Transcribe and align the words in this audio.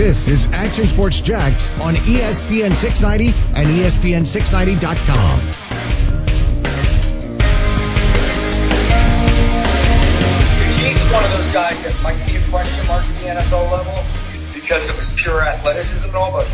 This 0.00 0.28
is 0.28 0.46
Action 0.46 0.86
Sports 0.86 1.20
Jax 1.20 1.68
on 1.72 1.94
ESPN 1.94 2.74
690 2.74 3.36
and 3.54 3.68
ESPN690.com. 3.68 5.40
He's 10.80 11.12
one 11.12 11.22
of 11.22 11.30
those 11.32 11.52
guys 11.52 11.84
that 11.84 11.94
might 12.02 12.16
be 12.26 12.36
a 12.36 12.48
question 12.48 12.86
mark 12.86 13.04
at 13.04 13.20
the 13.20 13.26
NFL 13.42 13.70
level 13.70 14.02
because 14.54 14.88
of 14.88 14.96
his 14.96 15.12
pure 15.12 15.42
athleticism 15.42 16.08
and 16.08 16.16
all, 16.16 16.32
but 16.32 16.48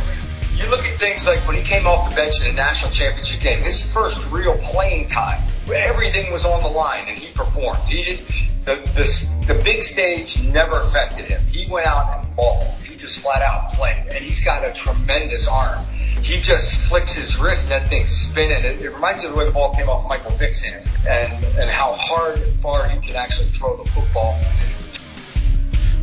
you 0.56 0.68
look 0.68 0.84
at 0.84 0.98
things 0.98 1.24
like 1.24 1.38
when 1.46 1.54
he 1.56 1.62
came 1.62 1.86
off 1.86 2.10
the 2.10 2.16
bench 2.16 2.40
in 2.40 2.48
a 2.48 2.52
national 2.52 2.90
championship 2.90 3.38
game, 3.40 3.62
his 3.62 3.80
first 3.92 4.28
real 4.32 4.58
playing 4.58 5.06
time, 5.06 5.40
everything 5.72 6.32
was 6.32 6.44
on 6.44 6.64
the 6.64 6.68
line 6.68 7.04
and 7.06 7.16
he 7.16 7.32
performed. 7.32 7.78
He 7.86 8.02
did 8.02 8.18
the 8.64 8.74
the, 8.96 9.54
the 9.54 9.62
big 9.62 9.84
stage 9.84 10.42
never 10.42 10.80
affected 10.80 11.26
him. 11.26 11.40
He 11.46 11.70
went 11.70 11.86
out 11.86 12.18
and 12.18 12.34
balled. 12.34 12.66
Just 13.06 13.20
flat 13.20 13.40
out 13.40 13.70
play. 13.70 14.04
and 14.10 14.18
he's 14.18 14.44
got 14.44 14.64
a 14.64 14.72
tremendous 14.72 15.46
arm. 15.46 15.86
He 16.22 16.40
just 16.40 16.88
flicks 16.88 17.14
his 17.14 17.38
wrist 17.38 17.70
and 17.70 17.70
that 17.70 17.88
thing's 17.88 18.10
spinning. 18.10 18.64
It, 18.64 18.80
it 18.80 18.92
reminds 18.92 19.22
me 19.22 19.28
of 19.28 19.34
the 19.34 19.38
way 19.38 19.44
the 19.44 19.52
ball 19.52 19.72
came 19.76 19.88
off 19.88 20.08
Michael 20.08 20.32
Vick's 20.32 20.60
hand 20.60 20.90
and 21.08 21.44
and 21.56 21.70
how 21.70 21.94
hard 21.96 22.40
and 22.40 22.58
far 22.58 22.88
he 22.88 22.98
can 22.98 23.14
actually 23.14 23.46
throw 23.46 23.80
the 23.80 23.88
football. 23.90 24.36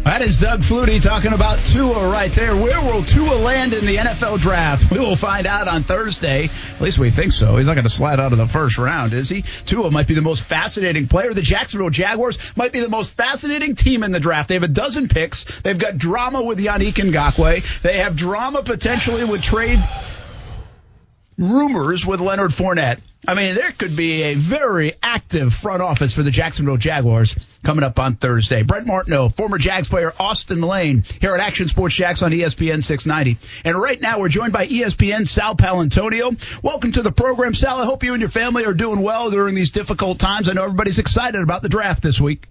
That 0.03 0.21
is 0.21 0.38
Doug 0.38 0.59
Flutie 0.62 1.02
talking 1.02 1.31
about 1.31 1.59
Tua 1.59 2.11
right 2.11 2.31
there. 2.34 2.53
Where 2.57 2.81
will 2.81 3.03
Tua 3.03 3.35
land 3.35 3.73
in 3.73 3.85
the 3.85 3.95
NFL 3.95 4.41
draft? 4.41 4.91
We 4.91 4.99
will 4.99 5.16
find 5.16 5.48
out 5.48 5.70
on 5.70 5.84
Thursday. 5.84 6.49
At 6.75 6.81
least 6.81 6.99
we 6.99 7.09
think 7.09 7.31
so. 7.31 7.55
He's 7.55 7.67
not 7.67 7.75
going 7.75 7.85
to 7.85 7.89
slide 7.89 8.20
out 8.20 8.34
of 8.34 8.38
the 8.38 8.47
first 8.47 8.77
round, 8.77 9.13
is 9.13 9.30
he? 9.30 9.44
Tua 9.44 9.91
might 9.91 10.08
be 10.08 10.13
the 10.13 10.21
most 10.21 10.44
fascinating 10.44 11.08
player. 11.08 11.34
The 11.34 11.41
Jacksonville 11.41 11.89
Jaguars 11.89 12.38
might 12.58 12.73
be 12.73 12.81
the 12.81 12.89
most 12.89 13.13
fascinating 13.13 13.75
team 13.75 14.03
in 14.03 14.11
the 14.11 14.20
draft. 14.20 14.49
They 14.49 14.55
have 14.55 14.63
a 14.63 14.67
dozen 14.67 15.08
picks. 15.08 15.45
They've 15.61 15.80
got 15.80 15.97
drama 15.97 16.44
with 16.44 16.59
Yannick 16.59 16.95
Ngakoue. 16.95 17.81
They 17.81 17.99
have 17.99 18.17
drama 18.17 18.61
potentially 18.61 19.23
with 19.23 19.41
trade 19.41 19.81
rumors 21.38 22.06
with 22.06 22.19
Leonard 22.19 22.52
Fournette. 22.52 23.00
I 23.25 23.35
mean, 23.35 23.55
there 23.55 23.71
could 23.71 23.95
be 23.95 24.23
a 24.23 24.33
very 24.33 24.95
active 25.02 25.53
front 25.53 25.81
office 25.81 26.13
for 26.13 26.23
the 26.23 26.31
Jacksonville 26.31 26.75
Jaguars 26.75 27.38
coming 27.63 27.85
up 27.85 27.97
on 27.97 28.17
Thursday. 28.17 28.63
Brent 28.63 28.85
Martineau, 28.85 29.29
former 29.29 29.57
Jags 29.57 29.88
player 29.88 30.13
Austin 30.19 30.59
Lane, 30.59 31.05
here 31.21 31.33
at 31.33 31.39
Action 31.39 31.69
Sports 31.69 31.95
Jax 31.95 32.21
on 32.21 32.31
ESPN 32.31 32.83
690. 32.83 33.38
And 33.63 33.81
right 33.81 34.01
now 34.01 34.19
we're 34.19 34.27
joined 34.27 34.51
by 34.51 34.67
ESPN 34.67 35.25
Sal 35.25 35.55
Paolantonio. 35.55 36.38
Welcome 36.61 36.91
to 36.94 37.01
the 37.01 37.13
program, 37.13 37.53
Sal. 37.53 37.79
I 37.79 37.85
hope 37.85 38.03
you 38.03 38.13
and 38.13 38.19
your 38.19 38.29
family 38.29 38.66
are 38.66 38.73
doing 38.73 39.01
well 39.01 39.31
during 39.31 39.55
these 39.55 39.71
difficult 39.71 40.19
times. 40.19 40.49
I 40.49 40.53
know 40.53 40.66
everybody's 40.66 40.99
excited 40.99 41.41
about 41.41 41.61
the 41.61 41.69
draft 41.69 42.03
this 42.03 42.19
week. 42.19 42.47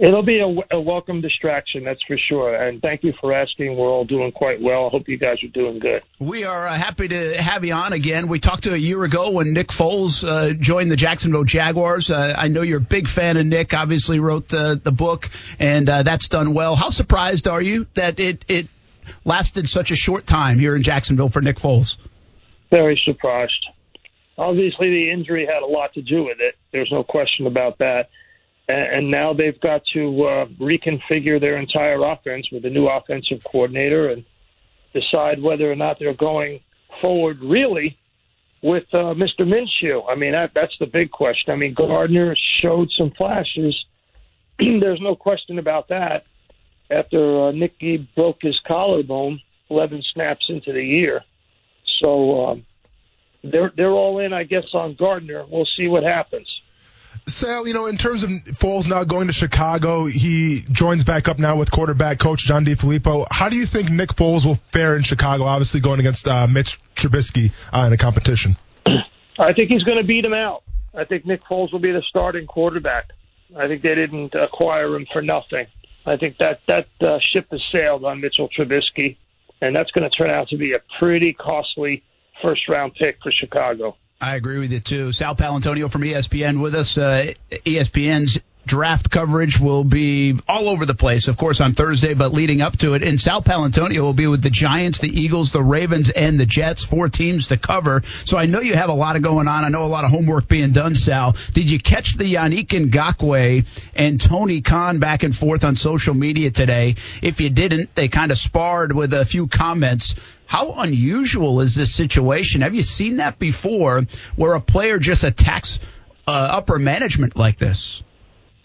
It'll 0.00 0.22
be 0.22 0.38
a, 0.40 0.74
a, 0.74 0.80
welcome 0.80 1.20
distraction, 1.20 1.84
that's 1.84 2.02
for 2.04 2.16
sure. 2.16 2.54
And 2.54 2.80
thank 2.80 3.04
you 3.04 3.12
for 3.20 3.34
asking. 3.34 3.76
We're 3.76 3.90
all 3.90 4.06
doing 4.06 4.32
quite 4.32 4.58
well. 4.58 4.86
I 4.86 4.88
hope 4.88 5.06
you 5.08 5.18
guys 5.18 5.44
are 5.44 5.48
doing 5.48 5.78
good. 5.78 6.02
We 6.18 6.44
are 6.44 6.66
uh, 6.66 6.74
happy 6.74 7.08
to 7.08 7.36
have 7.36 7.66
you 7.66 7.74
on 7.74 7.92
again. 7.92 8.26
We 8.26 8.38
talked 8.38 8.62
to 8.62 8.72
a 8.72 8.78
year 8.78 9.04
ago 9.04 9.30
when 9.32 9.52
Nick 9.52 9.68
Foles 9.68 10.26
uh, 10.26 10.54
joined 10.54 10.90
the 10.90 10.96
Jacksonville 10.96 11.44
Jaguars. 11.44 12.10
Uh, 12.10 12.34
I 12.34 12.48
know 12.48 12.62
you're 12.62 12.78
a 12.78 12.80
big 12.80 13.08
fan 13.08 13.36
of 13.36 13.44
Nick. 13.44 13.74
Obviously, 13.74 14.20
wrote 14.20 14.54
uh, 14.54 14.76
the 14.82 14.90
book, 14.90 15.28
and 15.58 15.86
uh, 15.86 16.02
that's 16.02 16.28
done 16.28 16.54
well. 16.54 16.76
How 16.76 16.88
surprised 16.88 17.46
are 17.46 17.60
you 17.60 17.86
that 17.92 18.18
it 18.18 18.42
it 18.48 18.68
lasted 19.26 19.68
such 19.68 19.90
a 19.90 19.96
short 19.96 20.24
time 20.24 20.58
here 20.58 20.74
in 20.74 20.82
Jacksonville 20.82 21.28
for 21.28 21.42
Nick 21.42 21.58
Foles? 21.58 21.98
Very 22.70 22.98
surprised. 23.04 23.66
Obviously, 24.38 24.88
the 24.88 25.10
injury 25.10 25.44
had 25.44 25.62
a 25.62 25.66
lot 25.66 25.92
to 25.92 26.00
do 26.00 26.24
with 26.24 26.40
it. 26.40 26.54
There's 26.72 26.90
no 26.90 27.04
question 27.04 27.46
about 27.46 27.76
that 27.80 28.08
and 28.70 29.10
now 29.10 29.32
they've 29.32 29.60
got 29.60 29.82
to 29.94 30.24
uh, 30.24 30.46
reconfigure 30.60 31.40
their 31.40 31.56
entire 31.56 32.00
offense 32.00 32.48
with 32.52 32.64
a 32.64 32.70
new 32.70 32.88
offensive 32.88 33.40
coordinator 33.50 34.08
and 34.10 34.24
decide 34.92 35.42
whether 35.42 35.70
or 35.70 35.76
not 35.76 35.98
they're 35.98 36.14
going 36.14 36.60
forward 37.02 37.38
really 37.42 37.98
with 38.62 38.84
uh, 38.92 39.14
Mr. 39.14 39.40
Minshew. 39.40 40.02
I 40.08 40.14
mean, 40.14 40.32
that, 40.32 40.52
that's 40.54 40.76
the 40.78 40.86
big 40.86 41.10
question. 41.10 41.52
I 41.52 41.56
mean, 41.56 41.74
Gardner 41.74 42.36
showed 42.56 42.90
some 42.90 43.10
flashes. 43.12 43.84
There's 44.58 45.00
no 45.00 45.16
question 45.16 45.58
about 45.58 45.88
that. 45.88 46.24
After 46.90 47.48
uh, 47.48 47.52
Nicky 47.52 48.08
broke 48.16 48.42
his 48.42 48.58
collarbone 48.66 49.40
11 49.70 50.02
snaps 50.12 50.46
into 50.48 50.72
the 50.72 50.84
year, 50.84 51.22
so 52.02 52.46
um, 52.46 52.66
they're 53.44 53.70
they're 53.76 53.92
all 53.92 54.18
in, 54.18 54.32
I 54.32 54.42
guess, 54.42 54.64
on 54.74 54.94
Gardner. 54.94 55.44
We'll 55.48 55.68
see 55.76 55.86
what 55.86 56.02
happens. 56.02 56.48
Sal, 57.30 57.66
you 57.66 57.74
know, 57.74 57.86
in 57.86 57.96
terms 57.96 58.22
of 58.22 58.30
Foles 58.30 58.88
now 58.88 59.04
going 59.04 59.28
to 59.28 59.32
Chicago, 59.32 60.04
he 60.04 60.62
joins 60.70 61.04
back 61.04 61.28
up 61.28 61.38
now 61.38 61.56
with 61.56 61.70
quarterback 61.70 62.18
coach 62.18 62.44
John 62.44 62.64
DeFilippo. 62.64 63.26
How 63.30 63.48
do 63.48 63.56
you 63.56 63.66
think 63.66 63.90
Nick 63.90 64.10
Foles 64.10 64.44
will 64.44 64.56
fare 64.72 64.96
in 64.96 65.02
Chicago, 65.02 65.44
obviously 65.44 65.80
going 65.80 66.00
against 66.00 66.28
uh, 66.28 66.46
Mitch 66.46 66.78
Trubisky 66.94 67.52
uh, 67.72 67.84
in 67.86 67.92
a 67.92 67.96
competition? 67.96 68.56
I 68.86 69.52
think 69.54 69.72
he's 69.72 69.82
going 69.84 69.98
to 69.98 70.04
beat 70.04 70.24
him 70.24 70.34
out. 70.34 70.62
I 70.94 71.04
think 71.04 71.24
Nick 71.24 71.42
Foles 71.44 71.72
will 71.72 71.78
be 71.78 71.92
the 71.92 72.02
starting 72.08 72.46
quarterback. 72.46 73.10
I 73.56 73.68
think 73.68 73.82
they 73.82 73.94
didn't 73.94 74.34
acquire 74.34 74.94
him 74.94 75.06
for 75.12 75.22
nothing. 75.22 75.66
I 76.06 76.16
think 76.16 76.38
that 76.38 76.60
that 76.66 76.88
uh, 77.00 77.18
ship 77.20 77.46
has 77.50 77.62
sailed 77.72 78.04
on 78.04 78.20
Mitchell 78.20 78.48
Trubisky, 78.48 79.16
and 79.60 79.74
that's 79.74 79.90
going 79.90 80.08
to 80.08 80.10
turn 80.10 80.30
out 80.30 80.48
to 80.48 80.56
be 80.56 80.72
a 80.72 80.80
pretty 80.98 81.32
costly 81.32 82.02
first 82.42 82.68
round 82.68 82.94
pick 82.94 83.18
for 83.22 83.30
Chicago. 83.30 83.96
I 84.20 84.34
agree 84.34 84.58
with 84.58 84.70
you 84.70 84.80
too. 84.80 85.12
Sal 85.12 85.34
Paolantonio 85.34 85.90
from 85.90 86.02
ESPN 86.02 86.60
with 86.60 86.74
us. 86.74 86.98
Uh, 86.98 87.32
ESPN's 87.50 88.38
draft 88.66 89.10
coverage 89.10 89.58
will 89.58 89.82
be 89.82 90.38
all 90.46 90.68
over 90.68 90.84
the 90.84 90.94
place, 90.94 91.26
of 91.26 91.38
course, 91.38 91.60
on 91.60 91.72
Thursday, 91.72 92.12
but 92.12 92.30
leading 92.30 92.60
up 92.60 92.76
to 92.76 92.92
it. 92.92 93.02
And 93.02 93.18
Sal 93.18 93.42
Paolantonio 93.42 94.00
will 94.00 94.12
be 94.12 94.26
with 94.26 94.42
the 94.42 94.50
Giants, 94.50 94.98
the 94.98 95.08
Eagles, 95.08 95.52
the 95.52 95.62
Ravens, 95.62 96.10
and 96.10 96.38
the 96.38 96.44
Jets. 96.44 96.84
Four 96.84 97.08
teams 97.08 97.48
to 97.48 97.56
cover. 97.56 98.02
So 98.24 98.36
I 98.36 98.44
know 98.44 98.60
you 98.60 98.74
have 98.74 98.90
a 98.90 98.94
lot 98.94 99.16
of 99.16 99.22
going 99.22 99.48
on. 99.48 99.64
I 99.64 99.70
know 99.70 99.84
a 99.84 99.86
lot 99.86 100.04
of 100.04 100.10
homework 100.10 100.48
being 100.48 100.72
done, 100.72 100.94
Sal. 100.94 101.34
Did 101.52 101.70
you 101.70 101.80
catch 101.80 102.18
the 102.18 102.34
Yannick 102.34 102.68
Ngakoue 102.68 103.64
and 103.94 104.20
Tony 104.20 104.60
Khan 104.60 104.98
back 104.98 105.22
and 105.22 105.34
forth 105.34 105.64
on 105.64 105.76
social 105.76 106.14
media 106.14 106.50
today? 106.50 106.96
If 107.22 107.40
you 107.40 107.48
didn't, 107.48 107.94
they 107.94 108.08
kind 108.08 108.30
of 108.30 108.36
sparred 108.36 108.92
with 108.92 109.14
a 109.14 109.24
few 109.24 109.46
comments 109.46 110.14
how 110.50 110.72
unusual 110.78 111.60
is 111.60 111.76
this 111.76 111.94
situation? 111.94 112.62
Have 112.62 112.74
you 112.74 112.82
seen 112.82 113.18
that 113.18 113.38
before 113.38 114.02
where 114.34 114.54
a 114.54 114.60
player 114.60 114.98
just 114.98 115.22
attacks 115.22 115.78
uh, 116.26 116.32
upper 116.32 116.76
management 116.76 117.36
like 117.36 117.56
this? 117.56 118.02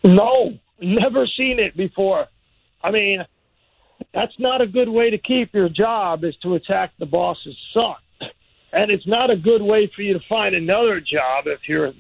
No, 0.03 0.57
never 0.81 1.28
seen 1.28 1.59
it 1.59 1.78
before. 1.78 2.25
I 2.84 2.90
mean, 2.90 3.23
that's 4.16 4.34
not 4.40 4.63
a 4.63 4.66
good 4.66 4.90
way 4.90 5.12
to 5.12 5.19
keep 5.19 5.53
your 5.53 5.69
job 5.69 6.23
is 6.23 6.35
to 6.38 6.56
attack 6.56 6.94
the 6.97 7.06
boss's 7.06 7.56
son. 7.72 7.94
And 8.73 8.90
it's 8.90 9.06
not 9.06 9.29
a 9.29 9.38
good 9.38 9.62
way 9.62 9.88
for 9.96 10.02
you 10.02 10.13
to 10.13 10.25
find 10.28 10.56
another 10.56 11.00
job 11.00 11.46
if 11.46 11.69
your 11.69 11.94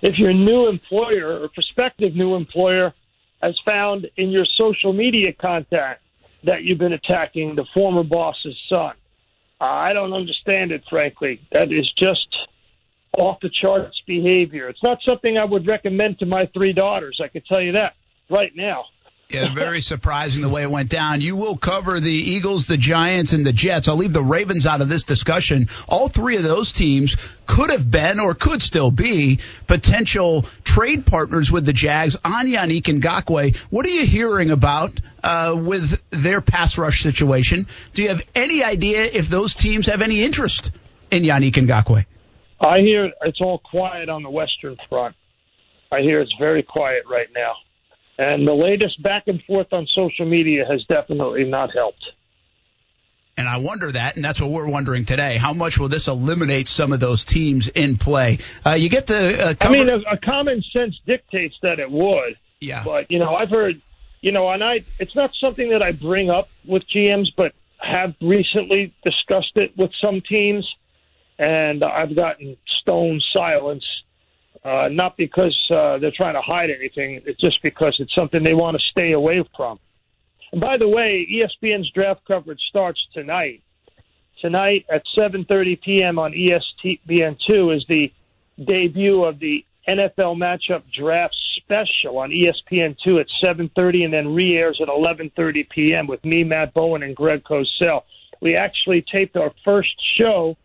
if 0.00 0.16
your 0.16 0.32
new 0.32 0.68
employer 0.68 1.42
or 1.42 1.48
prospective 1.48 2.14
new 2.14 2.36
employer 2.36 2.94
has 3.42 3.58
found 3.68 4.06
in 4.16 4.30
your 4.30 4.46
social 4.56 4.92
media 4.92 5.32
contact 5.32 6.02
that 6.44 6.62
you've 6.62 6.78
been 6.78 6.92
attacking 6.92 7.56
the 7.56 7.64
former 7.74 8.04
boss's 8.04 8.56
son. 8.72 8.94
I 9.60 9.92
don't 9.92 10.12
understand 10.12 10.72
it, 10.72 10.82
frankly. 10.88 11.40
That 11.52 11.72
is 11.72 11.90
just 11.96 12.26
off 13.18 13.38
the 13.40 13.50
charts 13.50 14.00
behavior. 14.06 14.68
It's 14.68 14.82
not 14.82 14.98
something 15.06 15.38
I 15.38 15.44
would 15.44 15.66
recommend 15.66 16.18
to 16.18 16.26
my 16.26 16.48
three 16.52 16.72
daughters. 16.72 17.20
I 17.22 17.28
can 17.28 17.42
tell 17.42 17.60
you 17.60 17.72
that 17.72 17.94
right 18.28 18.52
now. 18.54 18.86
Yeah, 19.30 19.54
very 19.54 19.80
surprising 19.80 20.42
the 20.42 20.48
way 20.48 20.62
it 20.62 20.70
went 20.70 20.90
down. 20.90 21.20
You 21.20 21.34
will 21.34 21.56
cover 21.56 21.98
the 21.98 22.12
Eagles, 22.12 22.66
the 22.66 22.76
Giants, 22.76 23.32
and 23.32 23.44
the 23.44 23.52
Jets. 23.52 23.88
I'll 23.88 23.96
leave 23.96 24.12
the 24.12 24.22
Ravens 24.22 24.66
out 24.66 24.80
of 24.80 24.88
this 24.88 25.02
discussion. 25.02 25.68
All 25.88 26.08
three 26.08 26.36
of 26.36 26.42
those 26.42 26.72
teams 26.72 27.16
could 27.46 27.70
have 27.70 27.90
been 27.90 28.20
or 28.20 28.34
could 28.34 28.62
still 28.62 28.90
be 28.90 29.40
potential 29.66 30.46
trade 30.62 31.06
partners 31.06 31.50
with 31.50 31.64
the 31.64 31.72
Jags 31.72 32.16
on 32.24 32.46
Yannick 32.46 32.82
Ngakoue. 32.82 33.56
What 33.70 33.86
are 33.86 33.90
you 33.90 34.06
hearing 34.06 34.50
about 34.50 34.92
uh, 35.22 35.58
with 35.58 36.00
their 36.10 36.40
pass 36.40 36.78
rush 36.78 37.02
situation? 37.02 37.66
Do 37.92 38.02
you 38.02 38.10
have 38.10 38.22
any 38.34 38.62
idea 38.62 39.04
if 39.04 39.28
those 39.28 39.54
teams 39.54 39.86
have 39.86 40.02
any 40.02 40.22
interest 40.22 40.70
in 41.10 41.22
Yannick 41.22 41.54
Ngakoue? 41.54 42.04
I 42.60 42.80
hear 42.80 43.10
it's 43.22 43.40
all 43.40 43.58
quiet 43.58 44.08
on 44.08 44.22
the 44.22 44.30
Western 44.30 44.76
Front. 44.88 45.16
I 45.90 46.00
hear 46.00 46.18
it's 46.18 46.34
very 46.40 46.62
quiet 46.62 47.04
right 47.10 47.28
now. 47.34 47.54
And 48.18 48.46
the 48.46 48.54
latest 48.54 49.02
back 49.02 49.24
and 49.26 49.42
forth 49.42 49.72
on 49.72 49.86
social 49.88 50.26
media 50.26 50.64
has 50.70 50.84
definitely 50.84 51.44
not 51.44 51.70
helped. 51.74 52.04
And 53.36 53.48
I 53.48 53.56
wonder 53.56 53.90
that, 53.90 54.14
and 54.14 54.24
that's 54.24 54.40
what 54.40 54.50
we're 54.50 54.68
wondering 54.68 55.04
today. 55.04 55.38
How 55.38 55.52
much 55.52 55.78
will 55.78 55.88
this 55.88 56.06
eliminate 56.06 56.68
some 56.68 56.92
of 56.92 57.00
those 57.00 57.24
teams 57.24 57.66
in 57.66 57.96
play? 57.96 58.38
Uh, 58.64 58.74
you 58.74 58.88
get 58.88 59.08
the. 59.08 59.48
Uh, 59.48 59.54
cover- 59.54 59.74
I 59.74 59.78
mean, 59.78 59.90
a, 59.90 59.98
a 60.12 60.16
common 60.18 60.62
sense 60.76 60.94
dictates 61.04 61.56
that 61.62 61.80
it 61.80 61.90
would. 61.90 62.36
Yeah. 62.60 62.84
But 62.84 63.10
you 63.10 63.18
know, 63.18 63.34
I've 63.34 63.50
heard, 63.50 63.82
you 64.20 64.30
know, 64.30 64.48
and 64.50 64.62
I, 64.62 64.84
it's 65.00 65.16
not 65.16 65.32
something 65.42 65.70
that 65.70 65.84
I 65.84 65.90
bring 65.90 66.30
up 66.30 66.48
with 66.64 66.84
GMs, 66.88 67.26
but 67.36 67.52
have 67.78 68.14
recently 68.20 68.94
discussed 69.04 69.52
it 69.56 69.76
with 69.76 69.90
some 70.02 70.20
teams, 70.20 70.72
and 71.36 71.82
I've 71.82 72.14
gotten 72.14 72.56
stone 72.82 73.20
silence 73.36 73.84
uh, 74.64 74.88
not 74.90 75.16
because 75.16 75.56
uh, 75.70 75.98
they're 75.98 76.12
trying 76.16 76.34
to 76.34 76.40
hide 76.40 76.70
anything. 76.70 77.20
It's 77.26 77.40
just 77.40 77.62
because 77.62 77.94
it's 77.98 78.14
something 78.14 78.42
they 78.42 78.54
want 78.54 78.76
to 78.76 78.82
stay 78.90 79.12
away 79.12 79.44
from. 79.56 79.78
And 80.52 80.60
By 80.60 80.78
the 80.78 80.88
way, 80.88 81.26
ESPN's 81.30 81.90
draft 81.90 82.22
coverage 82.26 82.60
starts 82.68 83.00
tonight. 83.12 83.62
Tonight 84.40 84.86
at 84.92 85.02
7:30 85.18 85.80
p.m. 85.82 86.18
on 86.18 86.32
ESPN2 86.32 87.76
is 87.76 87.84
the 87.88 88.12
debut 88.62 89.22
of 89.22 89.38
the 89.38 89.64
NFL 89.88 90.36
matchup 90.36 90.82
draft 90.92 91.34
special 91.56 92.18
on 92.18 92.30
ESPN2 92.30 93.20
at 93.20 93.26
7:30 93.42 94.04
and 94.04 94.12
then 94.12 94.34
re-airs 94.34 94.80
at 94.80 94.88
11:30 94.88 95.68
p.m. 95.70 96.06
with 96.06 96.24
me, 96.24 96.44
Matt 96.44 96.74
Bowen, 96.74 97.02
and 97.02 97.14
Greg 97.14 97.42
Cosell. 97.44 98.02
We 98.40 98.56
actually 98.56 99.04
taped 99.14 99.36
our 99.36 99.52
first 99.64 99.94
show 100.18 100.56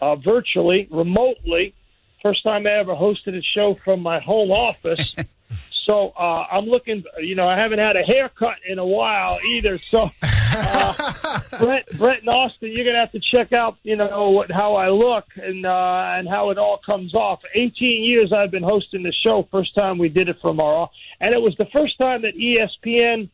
uh, 0.00 0.16
virtually, 0.16 0.88
remotely. 0.90 1.74
First 2.22 2.44
time 2.44 2.66
I 2.68 2.78
ever 2.78 2.94
hosted 2.94 3.36
a 3.36 3.42
show 3.42 3.76
from 3.84 4.00
my 4.00 4.20
home 4.20 4.52
office. 4.52 5.14
so 5.86 6.10
uh, 6.10 6.46
I'm 6.52 6.66
looking, 6.66 7.02
you 7.18 7.34
know, 7.34 7.48
I 7.48 7.58
haven't 7.58 7.80
had 7.80 7.96
a 7.96 8.02
haircut 8.02 8.58
in 8.68 8.78
a 8.78 8.86
while 8.86 9.38
either. 9.44 9.78
So, 9.78 10.08
uh, 10.22 11.40
Brett, 11.58 11.98
Brett 11.98 12.20
and 12.20 12.28
Austin, 12.28 12.70
you're 12.72 12.84
gonna 12.84 13.00
have 13.00 13.10
to 13.12 13.20
check 13.20 13.52
out, 13.52 13.76
you 13.82 13.96
know, 13.96 14.30
what, 14.30 14.52
how 14.52 14.74
I 14.74 14.90
look 14.90 15.24
and 15.36 15.66
uh, 15.66 16.14
and 16.16 16.28
how 16.28 16.50
it 16.50 16.58
all 16.58 16.78
comes 16.88 17.12
off. 17.12 17.40
18 17.54 18.04
years 18.04 18.32
I've 18.32 18.52
been 18.52 18.62
hosting 18.62 19.02
the 19.02 19.12
show. 19.26 19.48
First 19.50 19.74
time 19.74 19.98
we 19.98 20.08
did 20.08 20.28
it 20.28 20.36
from 20.40 20.60
our, 20.60 20.90
and 21.20 21.34
it 21.34 21.42
was 21.42 21.56
the 21.58 21.66
first 21.74 21.98
time 21.98 22.22
that 22.22 22.36
ESPN 22.36 23.30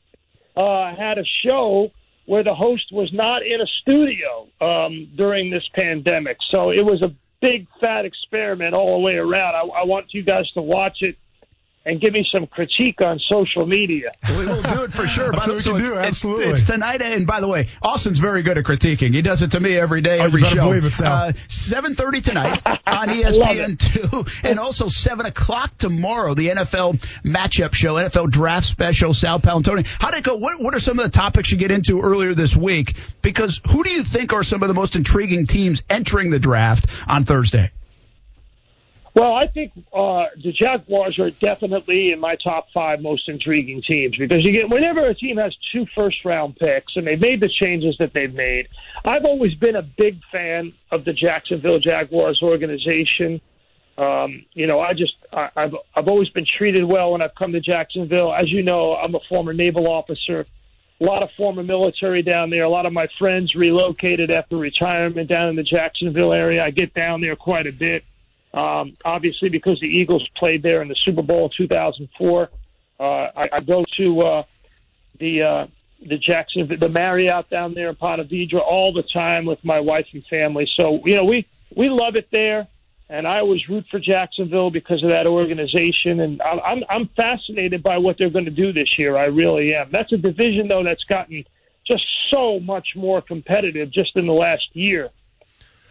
uh, 0.57 0.97
had 0.97 1.19
a 1.19 1.25
show 1.47 1.91
where 2.25 2.43
the 2.43 2.55
host 2.55 2.91
was 2.93 3.11
not 3.13 3.43
in 3.43 3.61
a 3.61 3.67
studio 3.83 4.49
um, 4.61 5.11
during 5.17 5.51
this 5.51 5.67
pandemic. 5.75 6.37
So 6.51 6.71
it 6.71 6.85
was 6.85 7.03
a 7.03 7.15
big 7.41 7.67
fat 7.81 8.05
experiment 8.05 8.75
all 8.75 8.95
the 8.95 9.01
way 9.01 9.15
around. 9.15 9.55
I, 9.55 9.81
I 9.81 9.85
want 9.85 10.07
you 10.11 10.23
guys 10.23 10.51
to 10.53 10.63
watch 10.63 10.99
it 11.03 11.17
and 11.89 12.01
give 12.01 12.13
me 12.13 12.25
some 12.35 12.47
critique 12.47 13.01
on 13.01 13.19
social 13.19 13.67
media. 13.67 14.13
We 14.29 14.45
will 14.47 14.63
do 14.63 14.83
it 14.83 14.93
for 14.93 15.07
sure. 15.07 15.33
That's 15.33 15.47
what 15.47 15.55
we 15.57 15.61
so 15.61 15.73
can 15.73 15.81
it's, 15.81 15.91
do, 15.91 15.97
absolutely. 15.99 16.45
It's, 16.47 16.65
tonight, 16.65 17.01
and 17.01 17.27
by 17.27 17.41
the 17.41 17.49
way, 17.49 17.69
Austin's 17.83 18.19
very 18.19 18.43
good 18.43 18.59
at 18.59 18.65
critiquing. 18.65 19.15
He 19.15 19.23
does 19.23 19.41
it 19.43 19.53
to 19.53 19.61
me 19.61 19.77
every 19.77 20.03
day, 20.03 20.21
Oh, 20.21 20.25
every 20.25 20.43
better 20.43 20.57
show. 20.57 20.65
believe 20.69 20.85
it, 20.85 20.93
Sal. 20.93 21.13
Uh, 21.13 21.33
Seven 21.49 21.95
thirty 21.95 22.21
tonight 22.21 22.61
on 22.87 23.09
ESPN 23.09 23.79
two, 23.79 24.25
and 24.47 24.59
also 24.59 24.89
seven 24.89 25.27
o'clock 25.27 25.77
tomorrow, 25.77 26.35
the 26.35 26.49
NFL 26.49 27.01
matchup 27.25 27.75
show, 27.75 27.95
NFL 27.95 28.31
draft 28.31 28.67
special. 28.67 29.15
Sal 29.15 29.41
Paolantonio. 29.41 29.87
How 29.99 30.11
did 30.11 30.19
it 30.19 30.25
go? 30.25 30.37
What, 30.37 30.61
what 30.61 30.75
are 30.75 30.81
some 30.81 30.99
of 30.99 31.05
the 31.05 31.11
topics 31.11 31.51
you 31.51 31.57
get 31.57 31.71
into 31.71 32.01
earlier 32.01 32.35
this 32.35 32.55
week? 32.55 32.95
Because 33.23 33.61
who 33.71 33.83
do 33.83 33.91
you 33.91 34.05
think 34.05 34.33
are 34.33 34.43
some 34.43 34.63
of 34.63 34.69
the 34.69 34.75
most 34.75 34.95
intriguing 34.97 35.47
teams 35.47 35.83
entering 35.89 36.31
the 36.31 36.39
draft 36.39 36.87
on 37.07 37.25
Thursday? 37.25 37.71
Well, 39.15 39.35
I 39.35 39.47
think 39.47 39.73
uh, 39.93 40.27
the 40.43 40.53
Jaguars 40.53 41.19
are 41.19 41.31
definitely 41.31 42.13
in 42.13 42.21
my 42.21 42.37
top 42.37 42.69
five 42.75 43.01
most 43.01 43.29
intriguing 43.29 43.83
teams 43.83 44.17
because 44.17 44.45
you 44.45 44.53
get 44.53 44.69
whenever 44.69 45.01
a 45.01 45.15
team 45.15 45.39
has 45.39 45.57
two 45.73 45.87
first 45.97 46.25
round 46.25 46.57
picks 46.57 46.95
and 46.97 47.07
they've 47.07 47.21
made 47.21 47.41
the 47.41 47.49
changes 47.49 47.97
that 47.99 48.13
they've 48.13 48.35
made. 48.35 48.69
I've 49.05 49.25
always 49.25 49.55
been 49.55 49.77
a 49.77 49.83
big 49.83 50.21
fan 50.31 50.73
of 50.93 51.05
the 51.05 51.13
Jacksonville 51.13 51.79
Jaguars 51.79 52.41
organization. 52.43 53.41
Um, 53.97 54.45
you 54.53 54.67
know, 54.67 54.79
I 54.79 54.93
just 54.93 55.15
I, 55.33 55.49
I've 55.57 55.75
I've 55.97 56.07
always 56.07 56.29
been 56.29 56.47
treated 56.47 56.85
well 56.85 57.13
when 57.13 57.23
I've 57.23 57.35
come 57.35 57.53
to 57.53 57.61
Jacksonville. 57.61 58.33
As 58.33 58.51
you 58.51 58.63
know, 58.63 58.95
I'm 58.95 59.15
a 59.15 59.21
former 59.29 59.53
naval 59.53 59.89
officer. 59.89 60.45
A 61.01 61.05
lot 61.05 61.25
of 61.25 61.31
former 61.37 61.63
military 61.63 62.23
down 62.23 62.51
there. 62.51 62.65
A 62.65 62.69
lot 62.69 62.87
of 62.87 62.93
my 62.93 63.09
friends 63.19 63.55
relocated 63.55 64.31
after 64.31 64.57
retirement 64.57 65.29
down 65.29 65.49
in 65.49 65.57
the 65.57 65.63
Jacksonville 65.63 66.33
area. 66.33 66.65
I 66.65 66.71
get 66.71 66.93
down 66.95 67.21
there 67.21 67.37
quite 67.37 67.67
a 67.67 67.73
bit. 67.73 68.05
Um, 68.59 68.95
obviously, 69.05 69.51
because 69.51 69.79
the 69.79 69.87
Eagles 69.87 70.27
played 70.37 70.65
there 70.65 70.83
in 70.83 70.89
the 70.89 70.97
Super 70.97 71.23
Bowl 71.23 71.45
in 71.45 71.51
2004, 71.57 72.51
uh, 72.99 73.03
I, 73.05 73.45
I 73.53 73.61
go 73.61 73.85
to 73.97 74.21
uh, 74.21 74.43
the 75.21 75.43
uh, 75.43 75.67
the 76.05 76.19
Jackson, 76.19 76.69
the 76.79 76.89
Marriott 76.89 77.49
down 77.51 77.75
there 77.75 77.89
in 77.89 77.95
Ponte 77.95 78.29
Vedra 78.29 78.61
all 78.61 78.93
the 78.93 79.05
time 79.05 79.45
with 79.45 79.65
my 79.65 79.79
wife 79.79 80.07
and 80.13 80.25
family. 80.27 80.69
So 80.77 81.01
you 81.05 81.15
know, 81.15 81.25
we 81.25 81.47
we 81.77 81.89
love 81.89 82.17
it 82.17 82.29
there, 82.33 82.67
and 83.09 83.29
I 83.29 83.39
always 83.39 83.69
root 83.69 83.87
for 83.93 84.01
Jacksonville 84.01 84.71
because 84.71 85.05
of 85.05 85.11
that 85.11 85.29
organization. 85.29 86.19
And 86.19 86.43
I'm 86.43 86.59
I'm, 86.59 86.85
I'm 86.91 87.09
fascinated 87.17 87.85
by 87.85 87.99
what 87.99 88.17
they're 88.19 88.31
going 88.31 88.47
to 88.47 88.51
do 88.51 88.73
this 88.73 88.99
year. 88.99 89.17
I 89.17 89.27
really 89.27 89.73
am. 89.73 89.91
That's 89.93 90.13
a 90.13 90.19
division 90.19 90.67
though 90.67 90.83
that's 90.83 91.05
gotten 91.05 91.45
just 91.87 92.05
so 92.35 92.59
much 92.59 92.89
more 92.97 93.23
competitive 93.23 93.93
just 93.93 94.17
in 94.17 94.27
the 94.27 94.33
last 94.33 94.67
year 94.73 95.11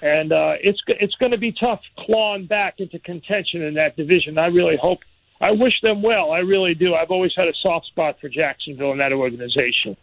and 0.01 0.31
uh, 0.31 0.53
it's 0.61 0.79
it's 0.87 1.15
going 1.15 1.31
to 1.31 1.37
be 1.37 1.51
tough 1.51 1.81
clawing 1.97 2.45
back 2.45 2.75
into 2.79 2.99
contention 2.99 3.61
in 3.63 3.75
that 3.75 3.95
division. 3.95 4.37
I 4.37 4.47
really 4.47 4.77
hope. 4.79 4.99
I 5.39 5.51
wish 5.51 5.73
them 5.83 6.01
well. 6.01 6.31
I 6.31 6.39
really 6.39 6.73
do. 6.73 6.95
I've 6.95 7.11
always 7.11 7.31
had 7.37 7.47
a 7.47 7.53
soft 7.61 7.87
spot 7.87 8.17
for 8.19 8.27
Jacksonville 8.27 8.91
and 8.91 8.99
that 8.99 9.13
organization. 9.13 9.95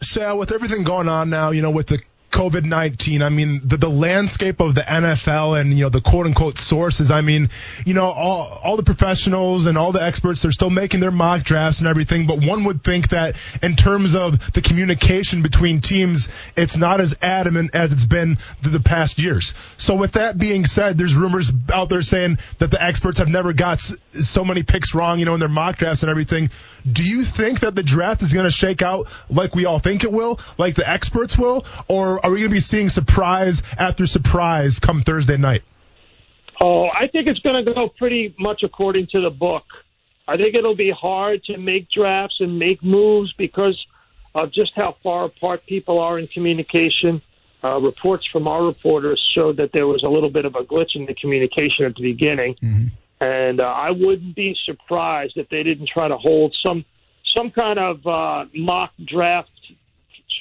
Sal, 0.00 0.38
with 0.38 0.50
everything 0.50 0.82
going 0.82 1.08
on 1.08 1.30
now, 1.30 1.50
you 1.50 1.62
know, 1.62 1.70
with 1.70 1.86
the 1.86 2.00
COVID 2.32 2.64
19, 2.64 3.22
I 3.22 3.28
mean, 3.28 3.60
the, 3.62 3.76
the 3.76 3.90
landscape 3.90 4.60
of 4.60 4.74
the 4.74 4.80
NFL 4.80 5.60
and, 5.60 5.72
you 5.72 5.84
know, 5.84 5.90
the 5.90 6.00
quote 6.00 6.26
unquote 6.26 6.56
sources, 6.58 7.10
I 7.10 7.20
mean, 7.20 7.50
you 7.84 7.92
know, 7.92 8.06
all, 8.06 8.58
all 8.64 8.76
the 8.76 8.82
professionals 8.82 9.66
and 9.66 9.76
all 9.76 9.92
the 9.92 10.02
experts, 10.02 10.42
they're 10.42 10.50
still 10.50 10.70
making 10.70 11.00
their 11.00 11.10
mock 11.10 11.42
drafts 11.42 11.80
and 11.80 11.88
everything, 11.88 12.26
but 12.26 12.44
one 12.44 12.64
would 12.64 12.82
think 12.82 13.10
that 13.10 13.36
in 13.62 13.76
terms 13.76 14.14
of 14.14 14.52
the 14.54 14.62
communication 14.62 15.42
between 15.42 15.80
teams, 15.80 16.28
it's 16.56 16.76
not 16.76 17.00
as 17.00 17.14
adamant 17.20 17.74
as 17.74 17.92
it's 17.92 18.06
been 18.06 18.38
the, 18.62 18.70
the 18.70 18.80
past 18.80 19.18
years. 19.18 19.52
So 19.76 19.94
with 19.94 20.12
that 20.12 20.38
being 20.38 20.64
said, 20.64 20.96
there's 20.96 21.14
rumors 21.14 21.52
out 21.72 21.90
there 21.90 22.02
saying 22.02 22.38
that 22.58 22.70
the 22.70 22.82
experts 22.82 23.18
have 23.18 23.28
never 23.28 23.52
got 23.52 23.78
so 23.78 24.44
many 24.44 24.62
picks 24.62 24.94
wrong, 24.94 25.18
you 25.18 25.26
know, 25.26 25.34
in 25.34 25.40
their 25.40 25.50
mock 25.50 25.76
drafts 25.76 26.02
and 26.02 26.08
everything. 26.08 26.48
Do 26.90 27.04
you 27.04 27.24
think 27.24 27.60
that 27.60 27.74
the 27.74 27.82
draft 27.82 28.22
is 28.22 28.32
going 28.32 28.44
to 28.44 28.50
shake 28.50 28.82
out 28.82 29.06
like 29.28 29.54
we 29.54 29.66
all 29.66 29.78
think 29.78 30.02
it 30.02 30.10
will, 30.10 30.40
like 30.58 30.74
the 30.74 30.88
experts 30.88 31.38
will, 31.38 31.64
or 31.88 32.21
are 32.22 32.30
we 32.30 32.38
going 32.38 32.50
to 32.50 32.54
be 32.54 32.60
seeing 32.60 32.88
surprise 32.88 33.62
after 33.78 34.06
surprise 34.06 34.78
come 34.78 35.00
Thursday 35.00 35.36
night? 35.36 35.62
Oh, 36.60 36.88
I 36.94 37.08
think 37.08 37.28
it's 37.28 37.40
going 37.40 37.64
to 37.64 37.74
go 37.74 37.88
pretty 37.88 38.34
much 38.38 38.62
according 38.62 39.08
to 39.14 39.20
the 39.20 39.30
book. 39.30 39.64
I 40.28 40.36
think 40.36 40.54
it'll 40.54 40.76
be 40.76 40.90
hard 40.90 41.42
to 41.44 41.58
make 41.58 41.90
drafts 41.90 42.36
and 42.38 42.58
make 42.58 42.82
moves 42.82 43.32
because 43.36 43.84
of 44.34 44.52
just 44.52 44.72
how 44.76 44.96
far 45.02 45.24
apart 45.24 45.66
people 45.66 46.00
are 46.00 46.18
in 46.18 46.28
communication. 46.28 47.20
Uh, 47.64 47.80
reports 47.80 48.26
from 48.32 48.48
our 48.48 48.64
reporters 48.64 49.20
showed 49.36 49.56
that 49.56 49.70
there 49.72 49.86
was 49.86 50.02
a 50.04 50.08
little 50.08 50.30
bit 50.30 50.44
of 50.44 50.54
a 50.54 50.62
glitch 50.62 50.94
in 50.94 51.06
the 51.06 51.14
communication 51.14 51.84
at 51.84 51.94
the 51.94 52.02
beginning, 52.02 52.56
and 53.20 53.60
uh, 53.60 53.64
I 53.64 53.90
wouldn't 53.92 54.34
be 54.34 54.56
surprised 54.64 55.36
if 55.36 55.48
they 55.48 55.62
didn't 55.62 55.88
try 55.88 56.08
to 56.08 56.16
hold 56.16 56.56
some 56.64 56.84
some 57.36 57.50
kind 57.50 57.78
of 57.78 58.04
uh, 58.06 58.46
mock 58.54 58.92
draft 59.04 59.50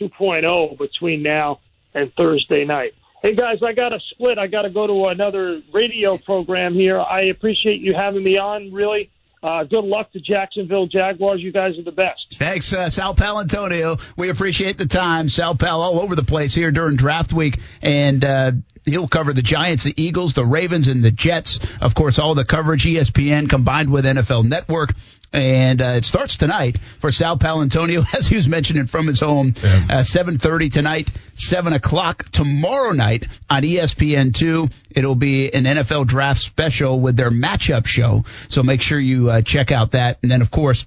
2.0 0.01 0.77
between 0.77 1.21
now 1.21 1.59
and 1.93 2.13
Thursday 2.13 2.65
night. 2.65 2.93
Hey 3.21 3.35
guys, 3.35 3.61
I 3.61 3.73
got 3.73 3.89
to 3.89 3.99
split. 4.11 4.39
I 4.39 4.47
got 4.47 4.63
to 4.63 4.71
go 4.71 4.87
to 4.87 5.09
another 5.09 5.61
radio 5.71 6.17
program 6.17 6.73
here. 6.73 6.99
I 6.99 7.25
appreciate 7.25 7.79
you 7.79 7.93
having 7.95 8.23
me 8.23 8.39
on. 8.39 8.73
Really, 8.73 9.11
uh, 9.43 9.63
good 9.63 9.83
luck 9.83 10.11
to 10.13 10.19
Jacksonville 10.19 10.87
Jaguars. 10.87 11.41
You 11.41 11.51
guys 11.51 11.77
are 11.77 11.83
the 11.83 11.91
best. 11.91 12.35
Thanks, 12.39 12.73
uh, 12.73 12.89
Sal 12.89 13.15
Paolantonio. 13.15 14.01
We 14.17 14.29
appreciate 14.29 14.77
the 14.79 14.87
time. 14.87 15.29
Sal 15.29 15.55
Pal 15.55 15.81
all 15.81 15.99
over 15.99 16.15
the 16.15 16.23
place 16.23 16.55
here 16.55 16.71
during 16.71 16.95
draft 16.95 17.31
week, 17.31 17.59
and 17.81 18.23
uh, 18.23 18.51
he'll 18.85 19.07
cover 19.07 19.33
the 19.33 19.41
Giants, 19.41 19.83
the 19.83 19.93
Eagles, 20.01 20.33
the 20.33 20.45
Ravens, 20.45 20.87
and 20.87 21.03
the 21.03 21.11
Jets. 21.11 21.59
Of 21.79 21.93
course, 21.93 22.17
all 22.17 22.33
the 22.33 22.45
coverage 22.45 22.85
ESPN 22.85 23.49
combined 23.49 23.91
with 23.91 24.05
NFL 24.05 24.45
Network. 24.45 24.93
And 25.33 25.81
uh, 25.81 25.93
it 25.95 26.05
starts 26.05 26.35
tonight 26.35 26.77
for 26.99 27.11
Sal 27.11 27.37
Paolantonio, 27.37 28.05
as 28.17 28.27
he 28.27 28.35
was 28.35 28.47
mentioning 28.47 28.87
from 28.87 29.07
his 29.07 29.19
home. 29.19 29.53
Yeah. 29.63 29.85
Uh, 29.89 30.03
7:30 30.03 30.71
tonight, 30.71 31.09
7 31.35 31.73
o'clock 31.73 32.29
tomorrow 32.31 32.91
night 32.91 33.27
on 33.49 33.63
E 33.63 33.75
ESPN2. 33.77 34.71
It'll 34.91 35.15
be 35.15 35.53
an 35.53 35.63
NFL 35.63 36.07
draft 36.07 36.41
special 36.41 36.99
with 36.99 37.15
their 37.15 37.31
matchup 37.31 37.85
show. 37.85 38.25
So 38.49 38.61
make 38.63 38.81
sure 38.81 38.99
you 38.99 39.29
uh, 39.29 39.41
check 39.41 39.71
out 39.71 39.91
that. 39.91 40.17
And 40.21 40.29
then, 40.29 40.41
of 40.41 40.51
course, 40.51 40.85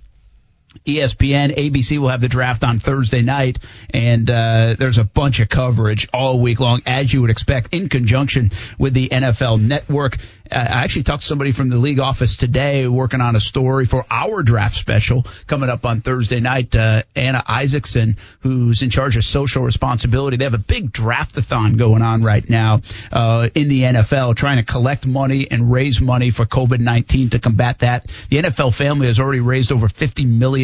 ESPN, 0.86 1.56
ABC 1.56 1.98
will 1.98 2.08
have 2.08 2.20
the 2.20 2.28
draft 2.28 2.64
on 2.64 2.78
Thursday 2.78 3.22
night, 3.22 3.58
and 3.90 4.28
uh, 4.30 4.76
there's 4.78 4.98
a 4.98 5.04
bunch 5.04 5.40
of 5.40 5.48
coverage 5.48 6.08
all 6.12 6.40
week 6.40 6.60
long, 6.60 6.82
as 6.86 7.12
you 7.12 7.20
would 7.22 7.30
expect, 7.30 7.68
in 7.72 7.88
conjunction 7.88 8.50
with 8.78 8.94
the 8.94 9.08
NFL 9.08 9.60
Network. 9.60 10.18
Uh, 10.50 10.56
I 10.56 10.84
actually 10.84 11.04
talked 11.04 11.22
to 11.22 11.26
somebody 11.26 11.52
from 11.52 11.70
the 11.70 11.76
league 11.76 11.98
office 11.98 12.36
today 12.36 12.86
working 12.86 13.20
on 13.20 13.34
a 13.34 13.40
story 13.40 13.86
for 13.86 14.04
our 14.10 14.42
draft 14.42 14.74
special 14.74 15.26
coming 15.46 15.70
up 15.70 15.86
on 15.86 16.02
Thursday 16.02 16.40
night. 16.40 16.74
Uh, 16.76 17.02
Anna 17.16 17.42
Isaacson, 17.46 18.16
who's 18.40 18.82
in 18.82 18.90
charge 18.90 19.16
of 19.16 19.24
social 19.24 19.62
responsibility, 19.62 20.36
they 20.36 20.44
have 20.44 20.54
a 20.54 20.58
big 20.58 20.92
draftathon 20.92 21.78
going 21.78 22.02
on 22.02 22.22
right 22.22 22.48
now 22.48 22.82
uh, 23.10 23.48
in 23.54 23.68
the 23.68 23.82
NFL, 23.82 24.36
trying 24.36 24.58
to 24.58 24.64
collect 24.64 25.06
money 25.06 25.50
and 25.50 25.72
raise 25.72 26.00
money 26.00 26.30
for 26.30 26.44
COVID 26.44 26.80
19 26.80 27.30
to 27.30 27.38
combat 27.38 27.78
that. 27.78 28.10
The 28.28 28.42
NFL 28.42 28.74
family 28.74 29.06
has 29.06 29.18
already 29.18 29.40
raised 29.40 29.72
over 29.72 29.88
$50 29.88 30.26
million, 30.28 30.63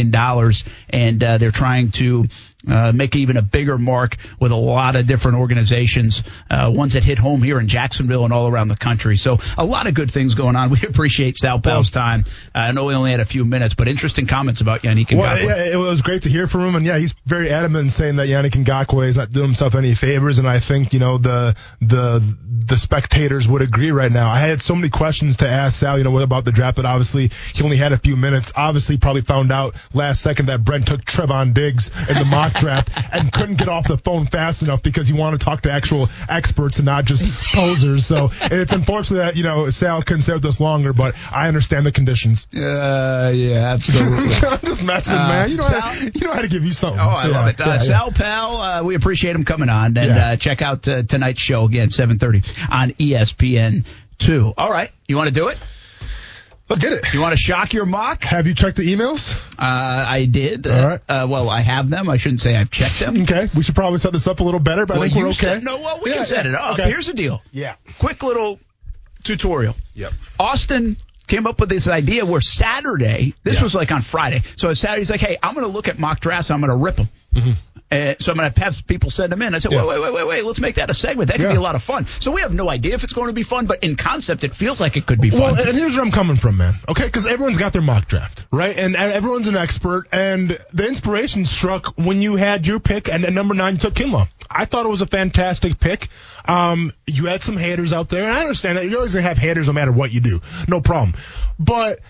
and 0.89 1.23
uh, 1.23 1.39
they're 1.39 1.51
trying 1.51 1.91
to 1.93 2.27
uh, 2.69 2.93
make 2.93 3.17
even 3.17 3.37
a 3.37 3.43
bigger 3.43 3.79
mark 3.79 4.17
with 4.39 4.53
a 4.53 4.57
lot 4.57 4.97
of 4.97 5.07
different 5.07 5.39
organizations, 5.39 6.23
uh, 6.51 6.71
ones 6.75 6.95
that 6.95 7.05
hit 7.05 7.19
home 7.19 7.43
here 7.43 7.59
in 7.59 7.69
Jacksonville 7.69 8.25
and 8.25 8.33
all 8.33 8.49
around 8.49 8.69
the 8.69 8.77
country. 8.77 9.17
So 9.17 9.39
a 9.57 9.65
lot 9.65 9.87
of 9.87 9.95
good 9.95 10.11
things 10.11 10.35
going 10.35 10.57
on. 10.57 10.71
We 10.81 10.87
appreciate 10.87 11.37
Sal 11.37 11.59
Pal's 11.59 11.91
time. 11.91 12.25
Uh, 12.55 12.59
I 12.59 12.73
know 12.73 12.85
we 12.85 12.95
only 12.95 13.11
had 13.11 13.19
a 13.19 13.25
few 13.25 13.45
minutes, 13.45 13.75
but 13.75 13.89
interesting 13.89 14.27
comments 14.27 14.61
about 14.61 14.83
Yannick 14.83 15.09
Ngakoue. 15.09 15.19
Well, 15.19 15.39
yeah, 15.39 15.73
it 15.73 15.77
was 15.77 16.01
great 16.01 16.23
to 16.23 16.29
hear 16.29 16.47
from 16.47 16.61
him, 16.61 16.75
and 16.77 16.87
yeah, 16.87 16.97
he's 16.97 17.13
very 17.27 17.51
adamant 17.51 17.83
in 17.85 17.89
saying 17.89 18.17
that 18.17 18.29
Yannick 18.29 18.53
Ngakoue 18.53 19.09
is 19.09 19.17
not 19.17 19.31
doing 19.31 19.47
himself 19.47 19.75
any 19.75 19.95
favors, 19.95 20.39
and 20.39 20.49
I 20.49 20.61
think 20.61 20.93
you 20.93 21.01
know 21.01 21.19
the 21.19 21.57
the 21.81 22.37
the 22.67 22.77
spectators 22.77 23.49
would 23.49 23.63
agree 23.63 23.91
right 23.91 24.13
now. 24.13 24.31
I 24.31 24.39
had 24.39 24.63
so 24.63 24.77
many 24.77 24.91
questions 24.91 25.39
to 25.39 25.49
ask 25.49 25.79
Sal, 25.79 25.99
you 25.99 26.05
know, 26.05 26.13
what 26.13 26.23
about 26.23 26.45
the 26.45 26.53
draft, 26.53 26.77
but 26.77 26.87
obviously 26.87 27.31
he 27.53 27.65
only 27.65 27.77
had 27.77 27.93
a 27.93 27.99
few 27.99 28.17
minutes. 28.17 28.53
Obviously, 28.55 28.97
probably 28.97 29.23
found 29.23 29.51
out 29.51 29.75
last 29.93 30.21
second 30.23 30.47
that 30.47 30.65
Brent 30.65 30.87
took 30.87 31.05
Trevon 31.05 31.53
Diggs 31.53 31.91
in 32.09 32.17
the 32.17 32.25
mock 32.25 32.50
draft 32.55 32.91
and 33.13 33.33
couldn't 33.33 33.57
get 33.57 33.69
off 33.69 33.87
the 33.89 33.99
phone 33.99 34.27
fast 34.27 34.63
enough 34.63 34.83
because 34.83 35.09
he 35.09 35.15
wanted 35.15 35.41
to 35.41 35.45
talk 35.45 35.63
to 35.63 35.73
actual 35.73 36.09
experts 36.29 36.79
and 36.79 36.87
not 36.87 37.05
just 37.05 37.23
posers. 37.55 38.07
So 38.07 38.31
it's 38.43 38.73
unfortunate 38.73 39.19
that 39.19 39.37
you 39.37 39.43
know 39.43 39.71
Sal 39.71 40.03
couldn't 40.03 40.23
stay 40.23 40.33
with 40.35 40.45
us 40.45 40.61
longer, 40.61 40.93
but 40.93 41.15
I 41.33 41.49
understand 41.49 41.87
the 41.87 41.93
conditions. 41.93 42.47
Uh, 42.55 43.31
yeah, 43.35 43.73
absolutely. 43.73 44.35
I'm 44.49 44.59
just 44.61 44.83
messing, 44.83 45.19
Uh, 45.19 45.29
man. 45.29 45.51
You 45.51 45.57
know, 45.57 45.63
Sal- 45.63 45.81
how 45.81 45.93
to, 45.95 46.11
you 46.15 46.27
know 46.27 46.33
how 46.33 46.43
to 46.43 46.49
give 46.49 46.65
you 46.65 46.73
something. 46.73 47.01
Oh, 47.01 47.09
I 47.09 47.27
Yeah, 47.29 47.33
love 47.39 47.49
it. 47.49 47.61
Uh, 47.61 47.65
yeah, 47.67 47.73
yeah. 47.73 47.79
Sal 47.79 48.13
Pal, 48.13 48.57
uh, 48.61 48.83
we 48.83 48.95
appreciate 48.95 49.35
him 49.37 49.45
coming 49.45 49.69
on. 49.69 49.97
And 49.97 49.97
Yeah. 49.97 50.31
uh, 50.33 50.37
check 50.37 50.63
out 50.63 50.87
uh, 50.89 51.03
tonight's 51.03 51.41
show 51.41 51.65
again, 51.65 51.89
7.30 51.89 52.71
on 52.73 52.91
E 52.99 53.11
ESPN 53.13 53.85
2. 54.19 54.55
All 54.57 54.71
right. 54.71 54.91
You 55.09 55.17
want 55.17 55.29
to 55.29 55.35
do 55.35 55.49
it? 55.49 55.59
Let's 56.71 56.81
get 56.81 56.93
it. 56.93 57.13
You 57.13 57.21
want 57.21 57.33
to 57.33 57.37
shock 57.37 57.73
your 57.73 57.85
mock? 57.85 58.23
Have 58.23 58.47
you 58.47 58.55
checked 58.55 58.77
the 58.77 58.95
emails? 58.95 59.35
Uh, 59.59 59.65
I 60.09 60.25
did. 60.31 60.67
All 60.69 60.87
right. 60.89 61.01
Uh, 61.09 61.27
well, 61.29 61.51
I 61.51 61.61
have 61.61 61.91
them. 61.91 62.09
I 62.09 62.17
shouldn't 62.17 62.41
say 62.41 62.55
I've 62.57 62.71
checked 62.71 63.01
them. 63.01 63.21
Okay, 63.23 63.49
we 63.57 63.63
should 63.65 63.75
probably 63.75 63.99
set 63.99 64.13
this 64.13 64.27
up 64.29 64.39
a 64.41 64.45
little 64.45 64.61
better, 64.61 64.87
but 64.87 64.95
Well, 64.95 65.03
I 65.03 65.09
think 65.09 65.19
we're 65.21 65.27
okay. 65.31 65.35
set- 65.37 65.63
no, 65.65 65.79
well, 65.81 66.01
we 66.03 66.11
Yeah, 66.11 66.17
can 66.19 66.25
set 66.27 66.47
it 66.47 66.55
up. 66.55 66.75
okay. 66.79 66.89
Here's 66.89 67.09
the 67.09 67.13
deal. 67.15 67.43
Yeah. 67.53 67.75
Quick 67.99 68.23
little 68.23 68.61
tutorial. 69.25 69.75
Yep. 69.95 70.13
Austin 70.39 70.97
came 71.27 71.47
up 71.47 71.59
with 71.61 71.69
this 71.69 71.89
idea 71.89 72.25
where 72.25 72.41
Saturday, 72.41 73.35
this 73.45 73.57
Yeah. 73.57 73.63
was 73.65 73.75
like 73.75 73.91
on 73.93 74.03
Friday. 74.03 74.43
So 74.57 74.73
Saturday, 74.73 75.01
he's 75.01 75.11
like, 75.11 75.21
hey, 75.21 75.39
I'm 75.43 75.55
going 75.55 75.67
to 75.67 75.73
look 75.73 75.89
at 75.89 75.99
mock 75.99 76.21
drafts. 76.21 76.51
I'm 76.51 76.61
going 76.61 76.71
to 76.71 76.77
rip 76.77 76.97
them. 76.97 77.09
Uh, 77.35 78.15
so 78.21 78.31
I'm 78.31 78.39
going 78.39 78.53
to 78.53 78.61
have 78.61 78.87
people 78.87 79.11
send 79.11 79.33
them 79.33 79.43
in. 79.43 79.53
I 79.53 79.59
said, 79.59 79.73
Mm-hmm. 79.73 79.81
Yeah. 79.81 79.95
wait, 79.95 80.01
wait, 80.01 80.13
wait, 80.13 80.15
wait, 80.15 80.27
wait. 80.29 80.45
Let's 80.45 80.61
make 80.61 80.77
that 80.77 80.91
a 80.91 80.95
segment. 80.95 81.29
That 81.29 81.39
could 81.39 81.43
Yeah. 81.47 81.53
be 81.53 81.57
a 81.57 81.61
lot 81.61 81.75
of 81.75 81.83
fun. 81.83 82.07
So 82.21 82.31
we 82.31 82.43
have 82.43 82.55
no 82.55 82.71
idea 82.71 82.95
if 82.95 83.03
it's 83.03 83.13
going 83.13 83.27
to 83.29 83.33
be 83.35 83.43
fun, 83.43 83.67
but 83.67 83.83
in 83.83 83.97
concept, 83.97 84.45
it 84.45 84.55
feels 84.55 84.81
like 84.81 84.97
it 84.97 85.07
could 85.07 85.21
be 85.21 85.31
fun. 85.31 85.41
Well, 85.41 85.69
and 85.69 85.77
here's 85.77 85.97
where 85.97 86.05
I'm 86.05 86.13
coming 86.13 86.37
from, 86.37 86.57
man. 86.57 86.75
Okay, 86.89 87.07
because 87.07 87.27
everyone's 87.27 87.59
got 87.59 87.73
their 87.73 87.83
mock 87.83 88.07
draft, 88.07 88.45
right? 88.53 88.77
And 88.77 88.95
everyone's 88.95 89.49
an 89.49 89.57
expert. 89.57 90.07
And 90.13 90.57
the 90.73 90.87
inspiration 90.87 91.45
struck 91.45 91.99
when 91.99 92.21
you 92.21 92.37
had 92.37 92.65
your 92.67 92.79
pick, 92.79 93.09
and 93.13 93.25
at 93.25 93.33
number 93.33 93.55
nine, 93.55 93.75
you 93.75 93.81
took 93.81 93.95
Kinlaw. 93.95 94.29
I 94.49 94.67
thought 94.67 94.87
it 94.87 94.91
was 94.91 95.03
a 95.03 95.07
fantastic 95.07 95.81
pick. 95.81 96.09
Um, 96.45 96.93
you 97.09 97.27
had 97.27 97.43
some 97.43 97.57
haters 97.57 97.93
out 97.93 98.09
there, 98.09 98.23
and 98.23 98.33
I 98.33 98.41
understand 98.41 98.79
that 98.79 98.89
you're 98.89 98.99
always 98.99 99.15
gonna 99.15 99.27
have 99.27 99.39
haters 99.39 99.67
no 99.67 99.73
matter 99.73 99.93
what 99.93 100.13
you 100.13 100.21
do, 100.21 100.41
no 100.69 100.81
problem. 100.81 101.15
But 101.59 102.01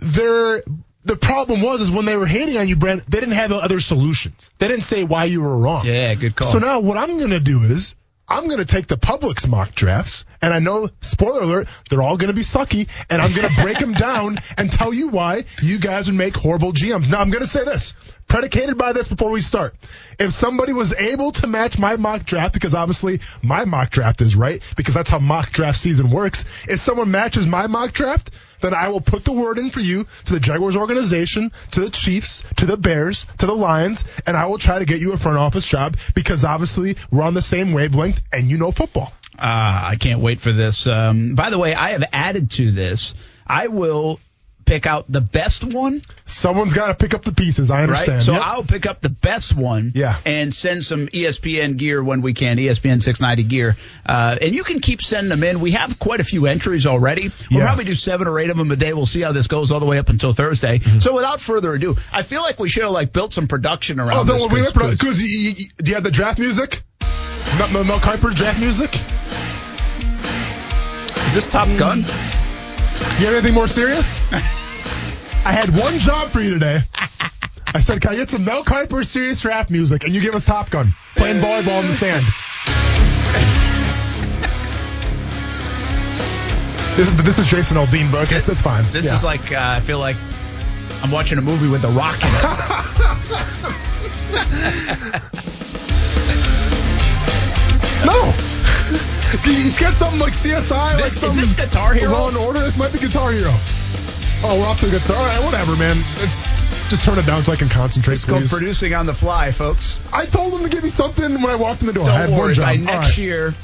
there, 0.00 0.62
the 1.04 1.16
problem 1.16 1.62
was 1.62 1.80
is 1.80 1.90
when 1.90 2.04
they 2.04 2.16
were 2.16 2.26
hating 2.26 2.56
on 2.56 2.68
you, 2.68 2.76
Brent, 2.76 3.08
they 3.10 3.20
didn't 3.20 3.34
have 3.34 3.52
other 3.52 3.80
solutions. 3.80 4.50
They 4.58 4.68
didn't 4.68 4.84
say 4.84 5.04
why 5.04 5.24
you 5.26 5.40
were 5.42 5.56
wrong. 5.56 5.84
yeah, 5.86 6.14
good 6.14 6.34
call. 6.34 6.48
So 6.50 6.58
now 6.58 6.80
what 6.80 6.96
I'm 6.96 7.18
going 7.18 7.30
to 7.30 7.40
do 7.40 7.62
is 7.62 7.94
I'm 8.26 8.46
going 8.46 8.58
to 8.58 8.64
take 8.64 8.86
the 8.86 8.96
public's 8.96 9.46
mock 9.46 9.74
drafts, 9.74 10.24
and 10.40 10.54
I 10.54 10.58
know, 10.58 10.88
spoiler 11.02 11.42
alert, 11.42 11.68
they're 11.90 12.00
all 12.00 12.16
going 12.16 12.28
to 12.28 12.34
be 12.34 12.40
sucky, 12.40 12.88
and 13.10 13.20
I'm 13.20 13.34
going 13.34 13.46
to 13.48 13.62
break 13.62 13.78
them 13.78 13.92
down 13.92 14.40
and 14.56 14.72
tell 14.72 14.94
you 14.94 15.08
why 15.08 15.44
you 15.60 15.78
guys 15.78 16.06
would 16.06 16.16
make 16.16 16.34
horrible 16.34 16.72
GMs. 16.72 17.10
Now, 17.10 17.20
I'm 17.20 17.30
going 17.30 17.44
to 17.44 17.50
say 17.50 17.64
this, 17.64 17.92
predicated 18.26 18.78
by 18.78 18.94
this 18.94 19.08
before 19.08 19.30
we 19.30 19.42
start. 19.42 19.76
If 20.18 20.32
somebody 20.34 20.72
was 20.72 20.94
able 20.94 21.32
to 21.32 21.46
match 21.46 21.78
my 21.78 21.96
mock 21.96 22.24
draft, 22.24 22.54
because 22.54 22.74
obviously 22.74 23.20
my 23.42 23.64
mock 23.64 23.90
draft 23.90 24.20
is 24.20 24.36
right, 24.36 24.62
because 24.76 24.94
that's 24.94 25.10
how 25.10 25.18
mock 25.18 25.50
draft 25.50 25.78
season 25.78 26.10
works, 26.10 26.44
if 26.68 26.80
someone 26.80 27.10
matches 27.10 27.46
my 27.46 27.66
mock 27.66 27.92
draft, 27.92 28.30
then 28.60 28.74
I 28.74 28.88
will 28.88 29.00
put 29.00 29.24
the 29.24 29.32
word 29.32 29.58
in 29.58 29.70
for 29.70 29.80
you 29.80 30.06
to 30.24 30.32
the 30.32 30.40
Jaguars 30.40 30.76
organization, 30.76 31.52
to 31.72 31.80
the 31.80 31.90
Chiefs, 31.90 32.42
to 32.56 32.66
the 32.66 32.76
Bears, 32.76 33.26
to 33.38 33.46
the 33.46 33.54
Lions, 33.54 34.04
and 34.26 34.36
I 34.36 34.46
will 34.46 34.58
try 34.58 34.78
to 34.78 34.84
get 34.84 35.00
you 35.00 35.12
a 35.12 35.18
front 35.18 35.38
office 35.38 35.66
job 35.66 35.96
because 36.14 36.44
obviously 36.44 36.96
we're 37.10 37.22
on 37.22 37.34
the 37.34 37.42
same 37.42 37.72
wavelength 37.72 38.20
and 38.32 38.50
you 38.50 38.58
know 38.58 38.72
football. 38.72 39.12
Ah, 39.38 39.88
I 39.88 39.96
can't 39.96 40.20
wait 40.20 40.40
for 40.40 40.52
this. 40.52 40.86
Um, 40.86 41.34
by 41.34 41.50
the 41.50 41.58
way, 41.58 41.74
I 41.74 41.90
have 41.90 42.04
added 42.12 42.52
to 42.52 42.70
this. 42.70 43.14
I 43.46 43.66
will 43.66 44.20
pick 44.64 44.86
out 44.86 45.04
the 45.08 45.20
best 45.20 45.62
one, 45.64 46.02
Someone's 46.26 46.72
got 46.72 46.86
to 46.86 46.94
pick 46.94 47.12
up 47.12 47.22
the 47.22 47.32
pieces. 47.32 47.70
I 47.70 47.82
understand. 47.82 48.16
right? 48.18 48.22
So 48.22 48.32
Yep. 48.32 48.42
I'll 48.42 48.62
pick 48.64 48.86
up 48.86 49.00
the 49.02 49.10
best 49.10 49.54
one, 49.54 49.92
Yeah. 49.94 50.16
and 50.24 50.52
send 50.54 50.82
some 50.84 51.06
ESPN 51.08 51.76
gear 51.76 52.02
when 52.02 52.22
we 52.22 52.32
can, 52.32 52.56
ESPN 52.58 53.02
690 53.02 53.42
gear. 53.44 53.76
Uh, 54.06 54.36
and 54.40 54.54
you 54.54 54.64
can 54.64 54.80
keep 54.80 55.02
sending 55.02 55.28
them 55.28 55.42
in. 55.44 55.60
We 55.60 55.72
have 55.72 55.98
quite 55.98 56.20
a 56.20 56.24
few 56.24 56.46
entries 56.46 56.86
already. 56.86 57.30
We'll 57.50 57.60
Yeah. 57.60 57.66
probably 57.66 57.84
do 57.84 57.94
seven 57.94 58.26
or 58.26 58.38
eight 58.38 58.48
of 58.50 58.56
them 58.56 58.70
a 58.70 58.76
day. 58.76 58.92
We'll 58.94 59.04
see 59.06 59.20
how 59.20 59.32
this 59.32 59.46
goes 59.48 59.70
all 59.70 59.80
the 59.80 59.86
way 59.86 59.98
up 59.98 60.08
until 60.08 60.32
Thursday. 60.32 60.78
Mm-hmm. 60.78 61.00
So 61.00 61.14
without 61.14 61.40
further 61.42 61.74
ado, 61.74 61.96
I 62.12 62.22
feel 62.22 62.40
like 62.40 62.58
we 62.58 62.68
should 62.70 62.84
have 62.84 62.92
like 62.92 63.12
built 63.12 63.32
some 63.34 63.46
production 63.46 64.00
around 64.00 64.18
oh, 64.30 64.32
this. 64.32 64.42
don't 64.42 64.50
worry. 64.52 64.62
'cause- 64.72 64.92
Because 64.92 65.18
do 65.18 65.24
you 65.90 65.94
have 65.94 66.04
the 66.04 66.10
draft 66.10 66.38
music? 66.38 66.82
Mel, 67.58 67.68
Mel, 67.68 67.84
Mel 67.84 67.98
Kiper 68.00 68.34
draft 68.34 68.58
music? 68.60 68.98
is 71.26 71.34
this 71.34 71.48
Top 71.50 71.68
Gun? 71.78 72.04
You 73.18 73.26
have 73.26 73.34
anything 73.34 73.54
more 73.54 73.68
serious? 73.68 74.20
I 74.32 75.52
had 75.52 75.70
one 75.76 75.98
job 76.00 76.30
for 76.32 76.40
you 76.40 76.50
today. 76.50 76.80
I 77.66 77.80
said, 77.80 78.00
can 78.00 78.12
I 78.12 78.16
get 78.16 78.28
some 78.28 78.44
Mel 78.44 78.64
Kiper 78.64 79.04
serious 79.06 79.44
rap 79.44 79.70
music? 79.70 80.02
And 80.04 80.12
you 80.14 80.20
give 80.20 80.34
us 80.34 80.46
Top 80.46 80.68
Gun, 80.70 80.94
playing 81.16 81.40
volleyball 81.40 81.80
in 81.80 81.86
the 81.86 81.94
sand. 81.94 82.24
This 86.96 87.08
is, 87.08 87.16
this 87.24 87.38
is 87.38 87.46
Jason 87.46 87.76
Aldean, 87.76 88.10
bro. 88.10 88.22
It's, 88.22 88.48
it's 88.48 88.62
fine. 88.62 88.84
This 88.92 89.04
Yeah. 89.06 89.14
is 89.16 89.24
like 89.24 89.50
uh, 89.52 89.58
I 89.76 89.80
feel 89.80 89.98
like 89.98 90.16
I'm 91.02 91.10
watching 91.10 91.38
a 91.38 91.42
movie 91.42 91.68
with 91.68 91.82
The 91.82 91.88
Rock 91.90 92.20
in 92.22 92.28
it. 92.30 92.44
No. 98.04 98.53
He's 99.44 99.78
got 99.78 99.94
something 99.94 100.18
like 100.20 100.32
CSI. 100.34 100.70
like 100.94 101.02
This- 101.04 101.14
is 101.14 101.20
some 101.20 101.36
this 101.36 101.52
Guitar 101.52 101.94
Hero? 101.94 102.12
Law 102.12 102.28
and 102.28 102.36
Order. 102.36 102.60
This 102.60 102.76
might 102.78 102.92
be 102.92 102.98
Guitar 102.98 103.32
Hero. 103.32 103.52
Oh, 104.46 104.58
we're 104.60 104.66
off 104.66 104.80
to 104.80 104.86
a 104.86 104.90
good 104.90 105.00
start. 105.00 105.18
All 105.18 105.26
right, 105.26 105.42
whatever, 105.42 105.74
man. 105.76 106.04
It's 106.18 106.48
just 106.90 107.02
turn 107.04 107.18
it 107.18 107.24
down 107.26 107.42
so 107.44 107.52
I 107.52 107.56
can 107.56 107.68
concentrate. 107.70 108.14
It's 108.14 108.24
called 108.26 108.46
producing 108.48 108.92
on 108.94 109.06
the 109.06 109.14
fly, 109.14 109.52
folks. 109.52 109.98
I 110.12 110.26
told 110.26 110.52
him 110.54 110.62
to 110.62 110.68
give 110.68 110.84
me 110.84 110.90
something 110.90 111.32
when 111.40 111.46
I 111.50 111.54
walked 111.56 111.80
in 111.80 111.86
the 111.86 111.94
door. 111.94 112.04
Don't 112.04 112.30
one 112.32 112.38
worry. 112.40 112.54
By 112.56 112.76
next 112.76 113.08
right. 113.10 113.18
year, 113.18 113.54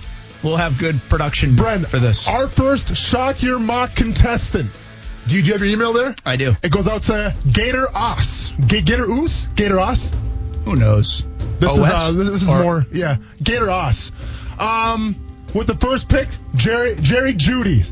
we'll 0.43 0.57
have 0.57 0.79
good 0.79 0.99
production 1.11 1.55
Bren, 1.55 1.87
for 1.87 1.99
this. 1.99 2.27
Our 2.27 2.49
first 2.49 2.97
shock 2.97 3.43
your 3.43 3.59
mock 3.59 3.95
contestant. 3.95 4.71
Do 5.29 5.35
you, 5.37 5.43
do 5.43 5.49
you 5.49 5.53
have 5.53 5.61
your 5.63 5.71
email 5.71 5.93
there? 5.93 6.15
I 6.25 6.37
do. 6.37 6.55
It 6.63 6.73
goes 6.73 6.89
out 6.89 7.03
to 7.05 7.35
Gator 7.53 7.87
Os. 7.95 8.53
G- 8.67 8.81
Gator 8.81 9.05
Oos? 9.05 9.49
Gator 9.55 9.79
Os? 9.79 10.11
Who 10.65 10.77
knows? 10.77 11.25
This 11.59 11.73
OS? 11.73 11.79
is 11.79 11.91
uh, 11.91 12.13
this, 12.13 12.31
this 12.31 12.43
is 12.43 12.51
Or- 12.51 12.63
more 12.63 12.87
yeah. 12.91 13.17
Gator 13.43 13.71
Os. 13.71 14.13
Um, 14.59 15.15
with 15.55 15.67
the 15.67 15.77
first 15.81 16.09
pick, 16.09 16.29
Jerry 16.55 16.95
Jerry 17.01 17.35
Jeudy. 17.35 17.91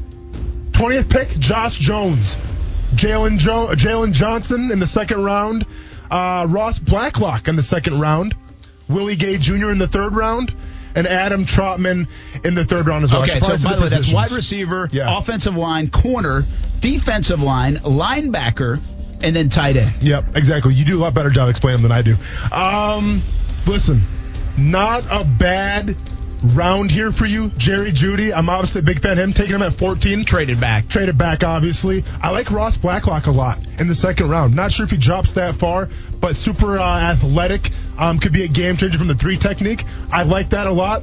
Twentieth 0.72 1.08
pick, 1.08 1.30
Josh 1.38 1.78
Jones. 1.78 2.36
Jalen 2.94 3.38
jo- 3.38 3.68
Jaylon 3.74 4.12
Johnson 4.12 4.70
in 4.70 4.78
the 4.78 4.86
second 4.86 5.22
round. 5.24 5.66
Uh, 6.10 6.46
Ross 6.48 6.78
Blacklock 6.78 7.48
in 7.48 7.56
the 7.56 7.62
second 7.62 8.00
round. 8.00 8.34
Willie 8.88 9.16
Gay 9.16 9.36
Jr. 9.38 9.70
in 9.70 9.78
the 9.78 9.88
third 9.88 10.14
round. 10.14 10.54
And 10.94 11.06
Adam 11.06 11.44
Trautman 11.44 12.08
in 12.44 12.54
the 12.54 12.64
third 12.64 12.86
round 12.88 13.04
as 13.04 13.12
well. 13.12 13.22
Okay, 13.22 13.38
so 13.40 13.48
by 13.68 13.76
the 13.76 13.82
way, 13.82 13.88
that's 13.88 14.12
wide 14.12 14.32
receiver, 14.32 14.88
Yeah. 14.90 15.18
offensive 15.18 15.54
line, 15.54 15.90
corner, 15.90 16.44
defensive 16.80 17.40
line, 17.42 17.76
linebacker, 17.76 18.80
and 19.22 19.36
then 19.36 19.48
tight 19.50 19.76
end. 19.76 19.92
Yep, 20.00 20.36
exactly. 20.36 20.74
You 20.74 20.84
do 20.84 20.98
a 20.98 21.00
lot 21.02 21.14
better 21.14 21.30
job 21.30 21.50
explaining 21.50 21.82
them 21.82 21.90
than 21.90 21.98
I 21.98 22.02
do. 22.02 22.16
Um, 22.52 23.22
listen, 23.66 24.02
not 24.56 25.04
a 25.10 25.24
bad 25.24 25.94
round 26.42 26.90
here 26.90 27.12
for 27.12 27.26
you, 27.26 27.48
Jerry 27.50 27.92
Jeudy. 27.92 28.32
I'm 28.32 28.48
obviously 28.48 28.80
a 28.80 28.84
big 28.84 29.00
fan 29.00 29.12
of 29.12 29.18
him. 29.18 29.32
Taking 29.32 29.56
him 29.56 29.62
at 29.62 29.72
14. 29.72 30.24
Traded 30.24 30.60
back. 30.60 30.88
Traded 30.88 31.18
back, 31.18 31.44
obviously. 31.44 32.04
I 32.22 32.30
like 32.30 32.50
Ross 32.50 32.76
Blacklock 32.76 33.26
a 33.26 33.30
lot 33.30 33.58
in 33.78 33.88
the 33.88 33.94
second 33.94 34.28
round. 34.28 34.54
Not 34.54 34.72
sure 34.72 34.84
if 34.84 34.90
he 34.90 34.96
drops 34.96 35.32
that 35.32 35.56
far, 35.56 35.88
but 36.20 36.36
super 36.36 36.78
uh, 36.78 37.00
athletic. 37.00 37.70
Um, 37.98 38.18
could 38.18 38.32
be 38.32 38.44
a 38.44 38.48
game 38.48 38.76
changer 38.76 38.98
from 38.98 39.08
the 39.08 39.14
three 39.14 39.36
technique. 39.36 39.84
I 40.12 40.22
like 40.22 40.50
that 40.50 40.66
a 40.66 40.72
lot. 40.72 41.02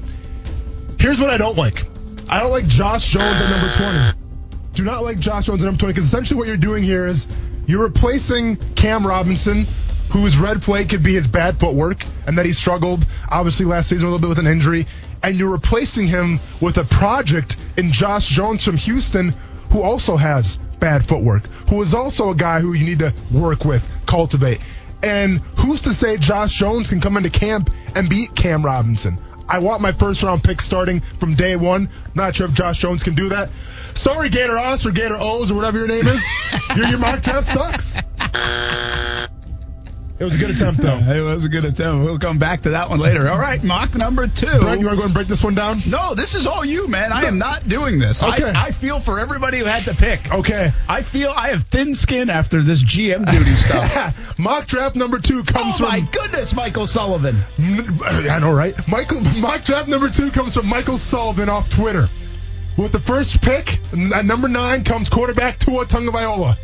Here's 0.99 1.19
what 1.19 1.29
I 1.29 1.37
don't 1.37 1.57
like. 1.57 1.83
I 2.29 2.39
don't 2.39 2.51
like 2.51 2.67
Josh 2.67 3.09
Jones 3.09 3.39
at 3.39 3.49
number 3.49 3.73
20. 3.75 4.25
Do 4.73 4.83
not 4.83 5.03
like 5.03 5.19
Josh 5.19 5.45
Jones 5.45 5.63
at 5.63 5.65
number 5.65 5.79
20 5.79 5.93
because 5.93 6.05
essentially 6.05 6.37
what 6.37 6.47
you're 6.47 6.57
doing 6.57 6.83
here 6.83 7.05
is 7.05 7.27
you're 7.67 7.83
replacing 7.83 8.57
Cam 8.75 9.05
Robinson, 9.05 9.65
whose 10.11 10.37
red 10.37 10.63
flag 10.63 10.89
could 10.89 11.03
be 11.03 11.13
his 11.15 11.27
bad 11.27 11.59
footwork, 11.59 12.03
and 12.27 12.37
that 12.37 12.45
he 12.45 12.53
struggled 12.53 13.05
obviously 13.29 13.65
last 13.65 13.89
season 13.89 14.07
a 14.07 14.11
little 14.11 14.21
bit 14.21 14.29
with 14.29 14.39
an 14.39 14.47
injury, 14.47 14.87
and 15.23 15.35
you're 15.35 15.51
replacing 15.51 16.07
him 16.07 16.39
with 16.61 16.77
a 16.77 16.83
project 16.85 17.57
in 17.77 17.91
Josh 17.91 18.27
Jones 18.27 18.63
from 18.63 18.77
Houston, 18.77 19.33
who 19.71 19.81
also 19.81 20.15
has 20.15 20.57
bad 20.79 21.05
footwork, 21.05 21.45
who 21.69 21.81
is 21.81 21.93
also 21.93 22.29
a 22.29 22.35
guy 22.35 22.59
who 22.59 22.73
you 22.73 22.85
need 22.85 22.99
to 22.99 23.13
work 23.31 23.65
with, 23.65 23.87
cultivate, 24.05 24.59
and 25.03 25.39
who's 25.57 25.81
to 25.81 25.93
say 25.93 26.17
Josh 26.17 26.53
Jones 26.53 26.89
can 26.89 26.99
come 27.01 27.17
into 27.17 27.29
camp 27.29 27.69
and 27.95 28.09
beat 28.09 28.35
Cam 28.35 28.65
Robinson? 28.65 29.17
I 29.47 29.59
want 29.59 29.81
my 29.81 29.91
first 29.91 30.23
round 30.23 30.43
pick 30.43 30.59
starting 30.59 31.01
from 31.01 31.35
day 31.35 31.55
one. 31.55 31.89
Not 32.15 32.35
sure 32.35 32.47
if 32.47 32.53
Josh 32.53 32.79
Jones 32.79 33.03
can 33.03 33.13
do 33.13 33.29
that. 33.29 33.51
Sorry, 33.93 34.29
Gator 34.29 34.57
Oz 34.57 34.85
or 34.85 34.91
Gator 34.91 35.17
O's 35.19 35.51
or 35.51 35.55
whatever 35.55 35.77
your 35.77 35.87
name 35.87 36.07
is. 36.07 36.23
your, 36.75 36.87
your 36.87 36.97
mock 36.97 37.21
draft 37.21 37.47
sucks. 37.47 37.97
It 40.17 40.23
was 40.23 40.35
a 40.35 40.37
good 40.37 40.55
attempt, 40.55 40.81
though. 40.81 40.95
it 40.97 41.19
was 41.21 41.43
a 41.43 41.49
good 41.49 41.65
attempt. 41.65 42.05
We'll 42.05 42.19
come 42.19 42.39
back 42.39 42.61
to 42.61 42.69
that 42.69 42.89
one 42.89 42.99
later. 42.99 43.29
All 43.29 43.37
right, 43.37 43.61
mock 43.61 43.93
number 43.95 44.27
two. 44.27 44.45
Brent, 44.45 44.79
you 44.79 44.87
want 44.87 44.95
to 44.95 45.01
go 45.01 45.03
and 45.03 45.13
break 45.13 45.27
this 45.27 45.43
one 45.43 45.55
down? 45.55 45.81
No, 45.87 46.15
this 46.15 46.35
is 46.35 46.47
all 46.47 46.63
you, 46.63 46.87
man. 46.87 47.11
I 47.11 47.23
am 47.23 47.37
not 47.37 47.67
doing 47.67 47.99
this. 47.99 48.23
Okay. 48.23 48.43
I, 48.45 48.67
I 48.67 48.71
feel 48.71 49.01
for 49.01 49.19
everybody 49.19 49.59
who 49.59 49.65
had 49.65 49.85
to 49.85 49.93
pick. 49.93 50.33
Okay. 50.33 50.71
I 50.87 51.01
feel 51.01 51.31
I 51.31 51.49
have 51.49 51.63
thin 51.63 51.95
skin 51.95 52.29
after 52.29 52.61
this 52.61 52.81
GM 52.81 53.29
duty 53.29 53.51
stuff. 53.55 54.39
mock 54.39 54.67
draft 54.67 54.95
number 54.95 55.19
two 55.19 55.43
comes 55.43 55.75
oh 55.75 55.77
from. 55.79 55.89
my 55.89 55.99
goodness, 55.99 56.53
Michael 56.55 56.87
Sullivan. 56.87 57.35
I 57.59 58.39
know, 58.39 58.53
right? 58.53 58.75
Michael 58.87 59.19
mock 59.19 59.65
draft 59.65 59.89
number 59.89 60.07
two 60.07 60.31
comes 60.31 60.55
from 60.55 60.67
Michael 60.67 60.97
Sullivan 60.97 61.49
off 61.49 61.69
Twitter. 61.69 62.07
With 62.77 62.93
the 62.93 63.01
first 63.01 63.41
pick 63.41 63.79
at 64.15 64.23
number 64.25 64.47
nine 64.47 64.85
comes 64.85 65.09
quarterback 65.09 65.59
Tua 65.59 65.85
Tagovailoa. 65.85 66.57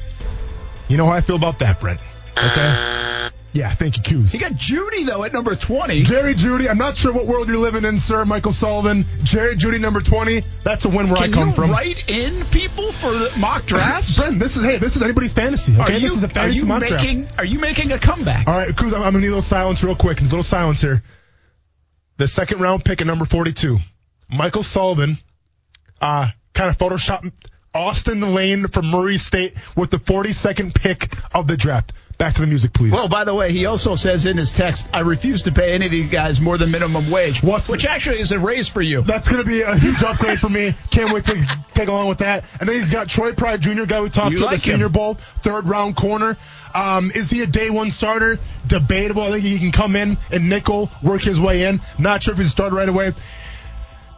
You 0.88 0.98
know 0.98 1.06
how 1.06 1.12
I 1.12 1.22
feel 1.22 1.38
about 1.38 1.60
that, 1.60 1.80
Brent. 1.82 2.00
Okay. 2.38 3.30
Yeah, 3.54 3.70
thank 3.74 3.98
you, 3.98 4.04
Coos. 4.04 4.32
He 4.32 4.40
got 4.40 4.54
Jeudy 4.54 5.06
though 5.06 5.24
at 5.26 5.34
number 5.34 5.56
twenty. 5.56 6.04
Jerry 6.04 6.34
Jeudy. 6.36 6.70
I'm 6.70 6.78
not 6.78 6.96
sure 6.96 7.12
what 7.12 7.28
world 7.28 7.50
you're 7.50 7.58
living 7.58 7.84
in, 7.84 8.00
sir. 8.00 8.24
Michael 8.24 8.54
Sullivan. 8.54 9.06
Jerry 9.24 9.56
Jeudy, 9.56 9.80
number 9.80 10.00
twenty. 10.00 10.44
That's 10.64 10.86
a 10.86 10.90
win 10.90 11.08
where 11.08 11.18
Can 11.18 11.34
I 11.34 11.36
come 11.36 11.50
you 11.50 11.56
from. 11.56 11.72
write 11.72 12.08
in 12.10 12.46
people 12.46 12.94
for 12.94 13.12
the 13.12 13.30
mock 13.38 13.66
drafts? 13.68 14.18
Brent, 14.18 14.40
this 14.40 14.56
is 14.56 14.64
hey, 14.64 14.78
this 14.78 14.96
is 14.96 15.04
anybody's 15.04 15.34
fantasy. 15.34 15.74
Okay, 15.74 15.82
are 15.82 15.92
you, 15.92 16.00
this 16.00 16.16
is 16.16 16.24
a 16.24 16.30
fantasy 16.30 16.60
are 16.60 16.62
you 16.62 16.66
mock 16.66 16.86
draft. 16.86 17.40
Are 17.40 17.46
you 17.46 17.60
making 17.60 17.92
a 17.92 18.00
comeback? 18.00 18.48
All 18.48 18.54
right, 18.56 18.76
Coos, 18.76 18.94
I'm, 18.94 19.02
I'm 19.04 19.12
gonna 19.12 19.20
need 19.20 19.26
a 19.28 19.30
little 19.32 19.42
silence 19.42 19.84
real 19.84 19.96
quick. 19.96 20.22
A 20.22 20.24
little 20.24 20.44
silence 20.44 20.80
here. 20.82 21.04
The 22.18 22.28
second 22.30 22.60
round 22.60 22.86
pick 22.86 23.02
at 23.02 23.08
number 23.08 23.26
42, 23.26 23.80
Michael 24.30 24.64
Sullivan, 24.64 25.18
uh, 26.00 26.30
kind 26.54 26.70
of 26.70 26.78
photoshopped 26.78 27.32
Austin 27.74 28.22
Lane 28.34 28.68
from 28.68 28.88
Murray 28.88 29.18
State 29.18 29.56
with 29.76 29.90
the 29.92 29.98
42nd 29.98 30.74
pick 30.76 31.14
of 31.34 31.48
the 31.48 31.58
draft. 31.58 31.94
Back 32.22 32.36
to 32.36 32.42
the 32.42 32.48
music, 32.48 32.72
please. 32.72 32.92
Well, 32.94 33.10
by 33.10 33.24
the 33.24 33.34
way, 33.34 33.52
he 33.52 33.66
also 33.66 33.96
says 33.96 34.28
in 34.28 34.38
his 34.38 34.56
text, 34.56 34.88
"I 34.94 35.00
refuse 35.00 35.42
to 35.42 35.52
pay 35.52 35.74
any 35.74 35.86
of 35.88 35.92
these 35.92 36.12
guys 36.12 36.40
more 36.40 36.56
than 36.56 36.70
minimum 36.70 37.10
wage." 37.10 37.42
What's- 37.42 37.68
which 37.68 37.84
actually 37.84 38.20
is 38.20 38.32
a 38.32 38.38
raise 38.38 38.68
for 38.68 38.80
you. 38.80 39.02
That's 39.02 39.28
going 39.28 39.44
to 39.44 39.50
be 39.50 39.62
a 39.64 39.76
huge 39.76 40.04
upgrade 40.04 40.40
for 40.40 40.48
me. 40.48 40.76
Can't 40.92 41.12
wait 41.12 41.26
to 41.26 41.48
take 41.74 41.88
along 41.88 42.10
with 42.10 42.20
that. 42.20 42.44
And 42.60 42.70
then 42.70 42.76
he's 42.76 42.92
got 42.92 43.08
Troy 43.10 43.32
Pride 43.34 43.60
Jr., 43.62 43.86
guy 43.86 44.02
we 44.02 44.12
talked 44.12 44.34
You 44.34 44.38
to 44.38 44.46
like 44.46 44.58
the 44.58 44.60
Senior. 44.60 44.90
Bowl, 44.90 45.16
third 45.38 45.68
round 45.68 45.96
corner. 45.96 46.38
Um, 46.76 47.12
is 47.16 47.32
he 47.32 47.42
a 47.42 47.48
day 47.48 47.72
one 47.72 47.90
starter? 47.90 48.38
Debatable. 48.68 49.24
I 49.24 49.32
think 49.32 49.44
he 49.44 49.58
can 49.58 49.72
come 49.72 49.96
in 49.96 50.20
and 50.32 50.48
nickel, 50.48 50.92
work 51.02 51.24
his 51.24 51.40
way 51.40 51.64
in. 51.64 51.82
Not 51.98 52.22
sure 52.22 52.34
if 52.34 52.38
he's 52.38 52.48
a 52.48 52.52
starter 52.52 52.76
right 52.76 52.88
away. 52.88 53.14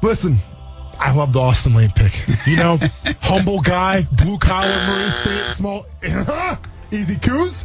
Listen, 0.02 0.40
I 1.00 1.14
love 1.14 1.32
the 1.32 1.40
Austin 1.40 1.74
Lane 1.74 1.94
pick. 1.96 2.22
You 2.48 2.58
know, 2.58 2.80
humble 3.22 3.62
guy, 3.62 4.02
blue 4.12 4.40
collar, 4.40 4.68
Murray 4.68 5.10
State, 5.10 5.56
small, 5.56 5.86
easy 6.92 7.16
coos. 7.16 7.64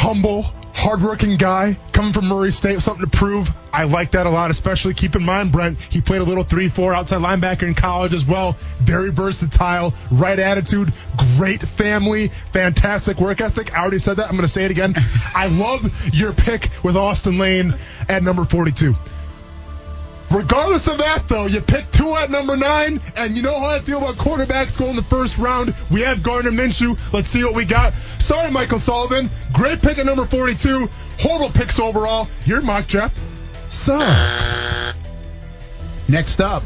Humble, 0.00 0.44
hardworking 0.74 1.36
guy 1.36 1.76
coming 1.90 2.12
from 2.12 2.26
Murray 2.26 2.52
State 2.52 2.76
with 2.76 2.84
something 2.84 3.10
to 3.10 3.16
prove. 3.18 3.50
I 3.72 3.82
like 3.82 4.12
that 4.12 4.26
a 4.26 4.30
lot, 4.30 4.48
especially 4.48 4.94
keep 4.94 5.16
in 5.16 5.24
mind, 5.24 5.50
Brent, 5.50 5.80
he 5.80 6.00
played 6.00 6.20
a 6.20 6.24
little 6.24 6.44
3 6.44 6.68
4 6.68 6.94
outside 6.94 7.20
linebacker 7.20 7.64
in 7.64 7.74
college 7.74 8.14
as 8.14 8.24
well. 8.24 8.56
Very 8.80 9.10
versatile, 9.10 9.92
right 10.12 10.38
attitude, 10.38 10.92
great 11.36 11.62
family, 11.62 12.28
fantastic 12.52 13.20
work 13.20 13.40
ethic. 13.40 13.74
I 13.74 13.80
already 13.80 13.98
said 13.98 14.18
that. 14.18 14.26
I'm 14.26 14.36
going 14.36 14.42
to 14.42 14.48
say 14.48 14.64
it 14.64 14.70
again. 14.70 14.94
I 15.34 15.48
love 15.48 15.84
your 16.14 16.32
pick 16.32 16.70
with 16.84 16.96
Austin 16.96 17.36
Lane 17.36 17.74
at 18.08 18.22
number 18.22 18.44
42. 18.44 18.94
Regardless 20.30 20.88
of 20.88 20.98
that, 20.98 21.26
though, 21.28 21.46
you 21.46 21.60
pick 21.60 21.90
two 21.90 22.14
at 22.14 22.30
number 22.30 22.56
nine, 22.56 23.00
and 23.16 23.36
you 23.36 23.42
know 23.42 23.58
how 23.58 23.66
I 23.66 23.80
feel 23.80 23.98
about 23.98 24.16
quarterbacks 24.16 24.76
going 24.76 24.96
the 24.96 25.02
first 25.02 25.38
round. 25.38 25.74
We 25.90 26.02
have 26.02 26.22
Gardner 26.22 26.50
Minshew. 26.50 26.98
Let's 27.12 27.28
see 27.28 27.42
what 27.44 27.54
we 27.54 27.64
got. 27.64 27.94
Sorry, 28.18 28.50
Michael 28.50 28.78
Sullivan. 28.78 29.30
Great 29.52 29.80
pick 29.80 29.98
at 29.98 30.06
number 30.06 30.26
42. 30.26 30.88
Horrible 31.20 31.50
picks 31.50 31.78
overall. 31.78 32.28
Your 32.44 32.60
mock 32.60 32.86
draft 32.86 33.18
sucks. 33.70 34.94
Next 36.08 36.40
up, 36.40 36.62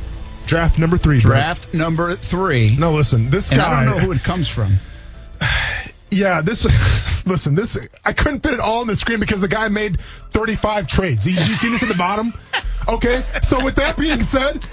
Draft 0.47 0.79
number 0.79 0.97
three. 0.97 1.21
Draft 1.21 1.73
number 1.73 2.17
three. 2.17 2.77
No, 2.77 2.93
listen, 2.93 3.31
this 3.31 3.51
and 3.51 3.61
guy. 3.61 3.83
I 3.83 3.85
don't 3.85 3.97
know 3.97 4.05
who 4.05 4.13
it 4.13 4.23
comes 4.23 4.49
from. 4.49 4.77
Yeah, 6.13 6.41
this. 6.43 6.65
Listen, 7.27 7.55
this. 7.55 7.79
I 8.05 8.13
couldn't 8.13 8.41
fit 8.41 8.55
it 8.55 8.61
all 8.61 8.81
on 8.81 8.87
the 8.89 8.97
screen 8.97 9.21
because 9.21 9.41
the 9.41 9.49
guy 9.49 9.69
made 9.69 10.01
35 10.33 10.87
trades. 10.87 11.27
You, 11.27 11.33
you 11.33 11.39
see 11.55 11.71
this 11.71 11.83
at 11.83 11.89
the 11.89 11.95
bottom? 11.95 12.33
Okay. 12.89 13.23
So 13.43 13.65
with 13.65 13.77
that 13.77 13.97
being 13.97 14.23
said, 14.23 14.65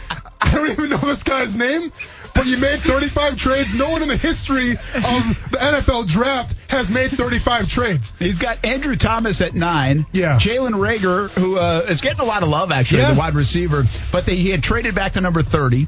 I 0.42 0.54
don't 0.54 0.70
even 0.72 0.90
know 0.90 0.98
this 0.98 1.22
guy's 1.24 1.56
name, 1.56 1.92
but 2.34 2.48
you 2.48 2.58
made 2.58 2.80
35 2.80 3.38
trades. 3.38 3.76
No 3.76 3.90
one 3.92 4.02
in 4.02 4.08
the 4.08 4.18
history 4.18 4.72
of 4.72 5.52
the 5.52 5.58
NFL 5.62 6.08
draft 6.08 6.56
has 6.70 6.90
made 6.90 7.12
35 7.12 7.68
trades. 7.70 8.14
He's 8.18 8.40
got 8.40 8.66
Andrew 8.66 8.96
Thomas 8.96 9.42
at 9.42 9.54
nine. 9.54 10.08
Yeah. 10.12 10.38
Jalen 10.40 10.74
Reagor, 10.74 11.30
who 11.32 11.58
uh, 11.58 11.86
is 11.88 12.02
getting 12.02 12.20
a 12.22 12.26
lot 12.26 12.42
of 12.42 12.50
love, 12.50 12.72
actually, 12.72 13.02
Yeah. 13.02 13.14
the 13.14 13.20
wide 13.20 13.36
receiver, 13.36 13.84
but 14.12 14.26
they, 14.26 14.36
he 14.38 14.50
had 14.50 14.64
traded 14.64 14.96
back 14.96 15.14
to 15.14 15.22
number 15.22 15.44
30. 15.44 15.88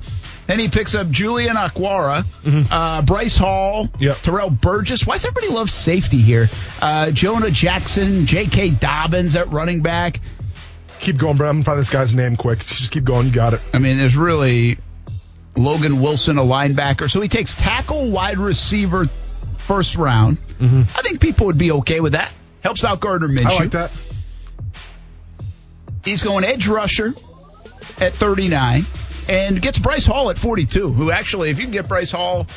Then 0.51 0.59
he 0.59 0.67
picks 0.67 0.95
up 0.95 1.09
Julian 1.09 1.55
Okwara, 1.55 2.25
uh, 2.69 3.01
Bryce 3.03 3.37
Hall, 3.37 3.85
Mm-hmm. 3.85 4.03
Yep. 4.03 4.17
Terrell 4.17 4.49
Burgess. 4.49 5.07
Why 5.07 5.15
does 5.15 5.23
everybody 5.25 5.47
love 5.47 5.69
safety 5.69 6.17
here? 6.17 6.49
Uh, 6.81 7.11
Jonah 7.11 7.49
Jackson, 7.51 8.25
J.K. 8.25 8.71
Dobbins 8.71 9.37
at 9.37 9.47
running 9.47 9.81
back. 9.81 10.19
Keep 10.99 11.19
going, 11.19 11.37
bro. 11.37 11.47
I'm 11.47 11.55
gonna 11.55 11.63
find 11.63 11.79
this 11.79 11.89
guy's 11.89 12.13
name 12.13 12.35
quick. 12.35 12.65
Just 12.65 12.91
keep 12.91 13.05
going. 13.05 13.27
You 13.27 13.31
got 13.33 13.53
it. 13.53 13.61
I 13.73 13.79
mean, 13.79 13.97
there's 13.97 14.17
really 14.17 14.77
Logan 15.55 16.01
Wilson, 16.01 16.37
a 16.37 16.41
linebacker. 16.43 17.09
So 17.09 17.21
he 17.21 17.29
takes 17.29 17.55
tackle, 17.55 18.11
wide 18.11 18.37
receiver, 18.37 19.05
first 19.59 19.95
round. 19.95 20.37
I 20.61 21.01
think 21.01 21.21
people 21.21 21.45
would 21.45 21.57
be 21.57 21.71
okay 21.71 22.01
with 22.01 22.11
that. 22.11 22.29
Helps 22.61 22.83
out 22.83 22.99
Gardner 22.99 23.29
Minshew. 23.29 23.45
I 23.45 23.53
like 23.57 23.71
that. 23.71 23.91
He's 26.03 26.21
going 26.23 26.43
edge 26.43 26.67
rusher 26.67 27.13
at 28.01 28.11
39 28.11 28.85
and 29.31 29.61
gets 29.61 29.79
Bryce 29.79 30.05
Hall 30.05 30.29
at 30.29 30.37
42, 30.37 30.91
who 30.91 31.09
actually, 31.09 31.51
if 31.51 31.57
you 31.57 31.63
can 31.63 31.71
get 31.71 31.87
Bryce 31.87 32.11
Hall, 32.11 32.47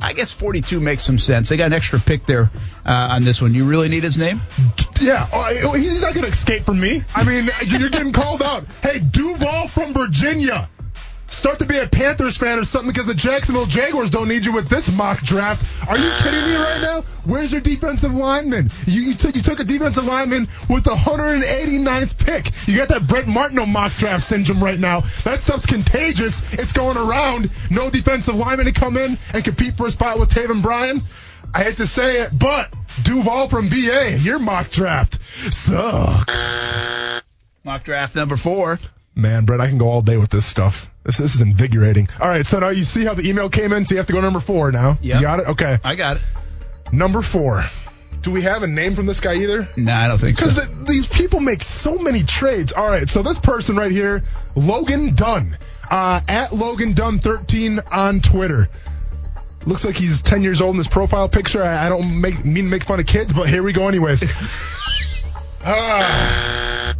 I 0.00 0.14
guess 0.14 0.32
42 0.32 0.80
makes 0.80 1.02
some 1.02 1.18
sense. 1.18 1.50
They 1.50 1.58
got 1.58 1.66
an 1.66 1.72
extra 1.74 2.00
pick 2.00 2.24
there 2.24 2.50
uh, 2.86 3.08
on 3.12 3.24
this 3.24 3.42
one. 3.42 3.52
You 3.52 3.66
really 3.66 3.90
need 3.90 4.02
his 4.02 4.16
name? 4.16 4.40
Yeah, 4.98 5.28
oh, 5.30 5.74
he's 5.74 6.00
not 6.00 6.14
gonna 6.14 6.28
escape 6.28 6.62
from 6.62 6.80
me. 6.80 7.04
I 7.14 7.22
mean, 7.22 7.50
you're 7.66 7.90
getting 7.90 8.12
called 8.12 8.42
out. 8.42 8.64
Hey, 8.82 8.98
Duval 8.98 9.68
from 9.68 9.92
Virginia. 9.92 10.70
Start 11.28 11.58
to 11.58 11.64
be 11.64 11.76
a 11.78 11.86
Panthers 11.86 12.36
fan 12.36 12.58
or 12.58 12.64
something 12.64 12.92
because 12.92 13.06
the 13.06 13.14
Jacksonville 13.14 13.66
Jaguars 13.66 14.10
don't 14.10 14.28
need 14.28 14.44
you 14.44 14.52
with 14.52 14.68
this 14.68 14.90
mock 14.90 15.20
draft. 15.22 15.66
Are 15.88 15.98
you 15.98 16.10
kidding 16.18 16.44
me 16.46 16.54
right 16.54 16.80
now? 16.80 17.02
Where's 17.24 17.50
your 17.50 17.60
defensive 17.60 18.14
lineman? 18.14 18.70
You, 18.86 19.02
you 19.02 19.14
took 19.14 19.34
you 19.34 19.42
took 19.42 19.58
a 19.58 19.64
defensive 19.64 20.04
lineman 20.04 20.48
with 20.70 20.84
the 20.84 20.94
189th 20.94 22.24
pick. 22.24 22.52
You 22.68 22.76
got 22.76 22.88
that 22.90 23.08
Brett 23.08 23.26
Martineau 23.26 23.66
mock 23.66 23.92
draft 23.94 24.22
syndrome 24.22 24.62
right 24.62 24.78
now. 24.78 25.00
That 25.24 25.40
stuff's 25.40 25.66
contagious. 25.66 26.40
It's 26.52 26.72
going 26.72 26.96
around. 26.96 27.50
No 27.70 27.90
defensive 27.90 28.36
lineman 28.36 28.66
to 28.66 28.72
come 28.72 28.96
in 28.96 29.18
and 29.34 29.44
compete 29.44 29.74
for 29.74 29.88
a 29.88 29.90
spot 29.90 30.20
with 30.20 30.30
Taven 30.30 30.62
Bryan. 30.62 31.02
I 31.52 31.64
hate 31.64 31.76
to 31.78 31.86
say 31.86 32.20
it, 32.20 32.30
but 32.38 32.72
Duval 33.02 33.48
from 33.48 33.68
VA, 33.68 34.16
your 34.18 34.38
mock 34.38 34.70
draft 34.70 35.18
sucks. 35.52 37.22
Mock 37.64 37.84
draft 37.84 38.14
number 38.14 38.36
four. 38.36 38.78
Man, 39.18 39.46
Brett, 39.46 39.62
I 39.62 39.68
can 39.68 39.78
go 39.78 39.88
all 39.88 40.02
day 40.02 40.18
with 40.18 40.28
this 40.28 40.44
stuff. 40.44 40.90
This, 41.02 41.16
this 41.16 41.34
is 41.34 41.40
invigorating. 41.40 42.06
All 42.20 42.28
right, 42.28 42.44
so 42.46 42.58
now 42.58 42.68
you 42.68 42.84
see 42.84 43.02
how 43.02 43.14
the 43.14 43.26
email 43.26 43.48
came 43.48 43.72
in, 43.72 43.86
so 43.86 43.94
you 43.94 43.96
have 43.96 44.06
to 44.08 44.12
go 44.12 44.20
number 44.20 44.40
four 44.40 44.70
now. 44.70 44.98
Yep. 45.00 45.16
You 45.16 45.20
got 45.22 45.40
it? 45.40 45.48
Okay. 45.48 45.78
I 45.82 45.94
got 45.94 46.18
it. 46.18 46.22
Number 46.92 47.22
four. 47.22 47.64
Do 48.20 48.30
we 48.30 48.42
have 48.42 48.62
a 48.62 48.66
name 48.66 48.94
from 48.94 49.06
this 49.06 49.20
guy 49.20 49.36
either? 49.36 49.68
No, 49.76 49.94
I 49.94 50.08
don't 50.08 50.18
think 50.18 50.36
so. 50.36 50.46
Because 50.46 50.68
the, 50.68 50.84
these 50.84 51.08
people 51.08 51.40
make 51.40 51.62
so 51.62 51.96
many 51.96 52.24
trades. 52.24 52.72
All 52.72 52.90
right, 52.90 53.08
so 53.08 53.22
this 53.22 53.38
person 53.38 53.76
right 53.76 53.90
here, 53.90 54.22
Logan 54.54 55.14
Dunn, 55.14 55.56
uh, 55.90 56.20
at 56.28 56.52
Logan 56.52 56.92
Dunn 56.92 57.18
13 57.18 57.80
on 57.90 58.20
Twitter. 58.20 58.68
Looks 59.64 59.84
like 59.84 59.96
he's 59.96 60.20
10 60.20 60.42
years 60.42 60.60
old 60.60 60.74
in 60.74 60.78
this 60.78 60.88
profile 60.88 61.28
picture. 61.28 61.62
I, 61.64 61.86
I 61.86 61.88
don't 61.88 62.20
make, 62.20 62.44
mean 62.44 62.64
to 62.64 62.70
make 62.70 62.84
fun 62.84 63.00
of 63.00 63.06
kids, 63.06 63.32
but 63.32 63.48
here 63.48 63.62
we 63.62 63.72
go 63.72 63.88
anyways. 63.88 64.24
Ah. 65.68 66.94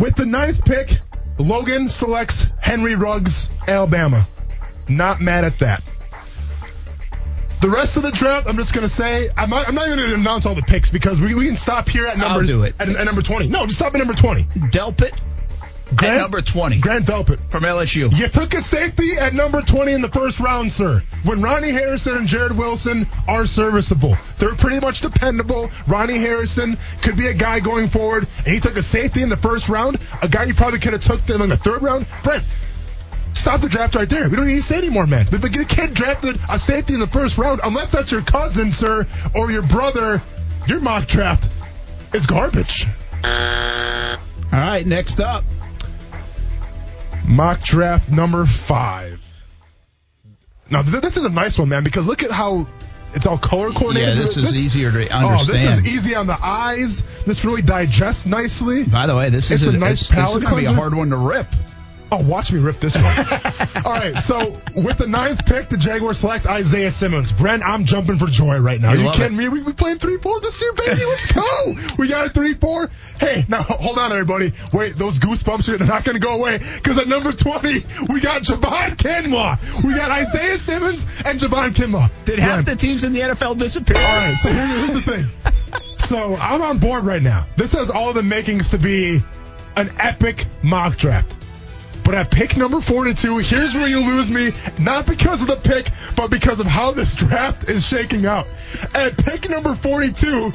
with 0.00 0.16
the 0.16 0.24
ninth 0.24 0.64
pick, 0.64 0.98
Logan 1.38 1.88
selects 1.88 2.46
Henry 2.60 2.94
Ruggs, 2.94 3.48
Alabama. 3.66 4.26
Not 4.88 5.20
mad 5.20 5.44
at 5.44 5.58
that. 5.60 5.82
The 7.60 7.70
rest 7.70 7.96
of 7.96 8.02
the 8.02 8.10
draft, 8.10 8.48
I'm 8.48 8.56
just 8.56 8.74
gonna 8.74 8.88
say, 8.88 9.30
I'm 9.36 9.48
not, 9.48 9.68
I'm 9.68 9.74
not 9.74 9.86
even 9.86 9.98
gonna 9.98 10.14
announce 10.14 10.46
all 10.46 10.54
the 10.56 10.62
picks 10.62 10.90
because 10.90 11.20
we, 11.20 11.34
we 11.34 11.46
can 11.46 11.56
stop 11.56 11.88
here 11.88 12.06
at 12.06 12.18
number 12.18 12.40
I'll 12.40 12.44
do 12.44 12.64
it. 12.64 12.74
At, 12.80 12.88
at 12.88 13.04
number 13.04 13.22
20. 13.22 13.46
No, 13.46 13.66
just 13.66 13.78
stop 13.78 13.94
at 13.94 13.98
number 13.98 14.14
20. 14.14 14.44
Delpit, 14.72 15.16
at 16.00 16.16
number 16.16 16.42
20 16.42 16.78
Grant 16.78 17.06
Delpit. 17.06 17.38
from 17.50 17.62
LSU. 17.62 18.16
You 18.16 18.28
took 18.28 18.54
a 18.54 18.62
safety 18.62 19.16
at 19.18 19.34
number 19.34 19.62
20 19.62 19.92
in 19.92 20.02
the 20.02 20.08
first 20.08 20.40
round, 20.40 20.70
sir. 20.72 21.02
When 21.24 21.40
Ronnie 21.40 21.70
Harrison 21.70 22.16
and 22.18 22.28
Jarrod 22.28 22.56
Wilson 22.56 23.06
are 23.28 23.46
serviceable, 23.46 24.16
they're 24.38 24.54
pretty 24.54 24.80
much 24.80 25.00
dependable. 25.00 25.70
Ronnie 25.86 26.18
Harrison 26.18 26.78
could 27.02 27.16
be 27.16 27.28
a 27.28 27.34
guy 27.34 27.60
going 27.60 27.88
forward, 27.88 28.26
and 28.38 28.54
he 28.54 28.60
took 28.60 28.76
a 28.76 28.82
safety 28.82 29.22
in 29.22 29.28
the 29.28 29.36
first 29.36 29.68
round, 29.68 29.98
a 30.22 30.28
guy 30.28 30.44
you 30.44 30.54
probably 30.54 30.78
could 30.78 30.92
have 30.92 31.02
took 31.02 31.28
in 31.28 31.48
the 31.48 31.56
third 31.56 31.82
round. 31.82 32.06
Brent, 32.22 32.44
stop 33.34 33.60
the 33.60 33.68
draft 33.68 33.94
right 33.94 34.08
there. 34.08 34.28
We 34.28 34.36
don't 34.36 34.46
need 34.46 34.56
to 34.56 34.62
say 34.62 34.78
anymore, 34.78 35.06
man. 35.06 35.26
The, 35.26 35.38
the 35.38 35.64
kid 35.68 35.94
drafted 35.94 36.38
a 36.48 36.58
safety 36.58 36.94
in 36.94 37.00
the 37.00 37.06
first 37.06 37.38
round, 37.38 37.60
unless 37.64 37.90
that's 37.90 38.12
your 38.12 38.22
cousin, 38.22 38.72
sir, 38.72 39.06
or 39.34 39.50
your 39.50 39.62
brother. 39.62 40.22
Your 40.68 40.80
mock 40.80 41.08
draft 41.08 41.48
is 42.14 42.26
garbage. 42.26 42.86
All 43.24 44.60
right, 44.60 44.86
next 44.86 45.20
up. 45.20 45.44
Mock 47.32 47.62
draft 47.62 48.10
number 48.10 48.44
five. 48.46 49.20
Now 50.70 50.82
th- 50.82 51.02
this 51.02 51.16
is 51.16 51.24
a 51.24 51.30
nice 51.30 51.58
one, 51.58 51.68
man, 51.68 51.84
because 51.84 52.06
look 52.06 52.22
at 52.22 52.30
how 52.30 52.66
it's 53.14 53.26
all 53.26 53.38
color 53.38 53.70
coordinated. 53.72 54.10
Yeah, 54.10 54.14
this 54.22 54.36
is 54.36 54.56
easier 54.64 54.90
to 54.90 55.08
Oh, 55.08 55.28
understand. 55.28 55.58
this 55.58 55.78
is 55.78 55.88
easy 55.88 56.14
on 56.14 56.26
the 56.26 56.36
eyes. 56.42 57.02
This 57.26 57.44
really 57.44 57.62
digests 57.62 58.26
nicely. 58.26 58.84
By 58.84 59.06
the 59.06 59.16
way, 59.16 59.30
this 59.30 59.50
It's 59.50 59.62
is 59.62 59.68
a 59.68 59.72
nice 59.72 60.00
this, 60.00 60.08
this 60.08 60.34
is 60.34 60.42
going 60.42 60.56
to 60.56 60.60
be 60.60 60.66
a 60.66 60.72
hard 60.72 60.94
one 60.94 61.10
to 61.10 61.16
rip. 61.16 61.46
Oh, 62.12 62.22
watch 62.24 62.52
me 62.52 62.60
rip 62.60 62.78
this 62.78 62.94
one. 62.94 63.04
All 63.86 63.92
right, 63.92 64.18
so 64.18 64.54
with 64.76 64.98
the 64.98 65.06
ninth 65.08 65.46
pick, 65.46 65.70
the 65.70 65.78
Jaguars 65.78 66.18
select 66.18 66.46
Isaiah 66.46 66.90
Simmons. 66.90 67.32
Brent, 67.32 67.62
I'm 67.62 67.86
jumping 67.86 68.18
for 68.18 68.26
joy 68.26 68.58
right 68.58 68.78
now. 68.78 68.92
You 68.92 69.04
you 69.04 69.12
kidding 69.12 69.32
it. 69.32 69.38
me? 69.38 69.48
We 69.48 69.62
we 69.62 69.72
playing 69.72 69.98
three 69.98 70.18
four 70.18 70.38
this 70.42 70.60
year, 70.60 70.74
baby. 70.74 71.06
Let's 71.06 71.24
go. 71.32 71.74
we 71.98 72.08
got 72.08 72.26
a 72.26 72.28
three 72.28 72.52
four. 72.52 72.90
Hey, 73.18 73.46
now 73.48 73.62
hold 73.62 73.96
on, 73.96 74.12
everybody. 74.12 74.52
Wait, 74.74 74.98
those 74.98 75.18
goosebumps 75.20 75.70
are 75.70 75.82
not 75.82 76.04
going 76.04 76.14
to 76.14 76.20
go 76.20 76.34
away 76.34 76.58
because 76.58 76.98
at 76.98 77.08
number 77.08 77.32
twenty, 77.32 77.82
we 78.10 78.20
got 78.20 78.42
Javon 78.42 78.96
Kinlaw. 78.96 79.82
We 79.82 79.94
got 79.94 80.10
Isaiah 80.10 80.58
Simmons 80.58 81.06
and 81.24 81.40
Javon 81.40 81.70
Kinlaw. 81.70 82.10
Did 82.26 82.40
half 82.40 82.64
Brent, 82.64 82.66
the 82.66 82.86
teams 82.86 83.04
in 83.04 83.14
the 83.14 83.20
NFL 83.20 83.56
disappear? 83.56 83.96
all 83.96 84.02
right, 84.02 84.36
so 84.36 84.50
here's 84.50 85.04
the 85.04 85.12
thing. 85.12 85.24
So 86.02 86.34
I'm 86.34 86.60
on 86.60 86.78
board 86.78 87.04
right 87.04 87.22
now. 87.22 87.46
This 87.56 87.72
has 87.72 87.88
all 87.88 88.12
the 88.12 88.24
makings 88.24 88.70
to 88.70 88.78
be 88.78 89.22
an 89.76 89.90
epic 89.98 90.46
mock 90.62 90.98
draft. 90.98 91.41
But 92.04 92.14
at 92.14 92.30
pick 92.30 92.56
number 92.56 92.80
42, 92.80 93.38
here's 93.38 93.74
where 93.74 93.88
you 93.88 94.00
lose 94.00 94.30
me. 94.30 94.52
Not 94.78 95.06
because 95.06 95.42
of 95.42 95.48
the 95.48 95.56
pick, 95.56 95.88
but 96.16 96.30
because 96.30 96.60
of 96.60 96.66
how 96.66 96.90
this 96.90 97.14
draft 97.14 97.68
is 97.68 97.86
shaking 97.86 98.26
out. 98.26 98.46
At 98.94 99.16
pick 99.16 99.48
number 99.48 99.74
42, 99.74 100.52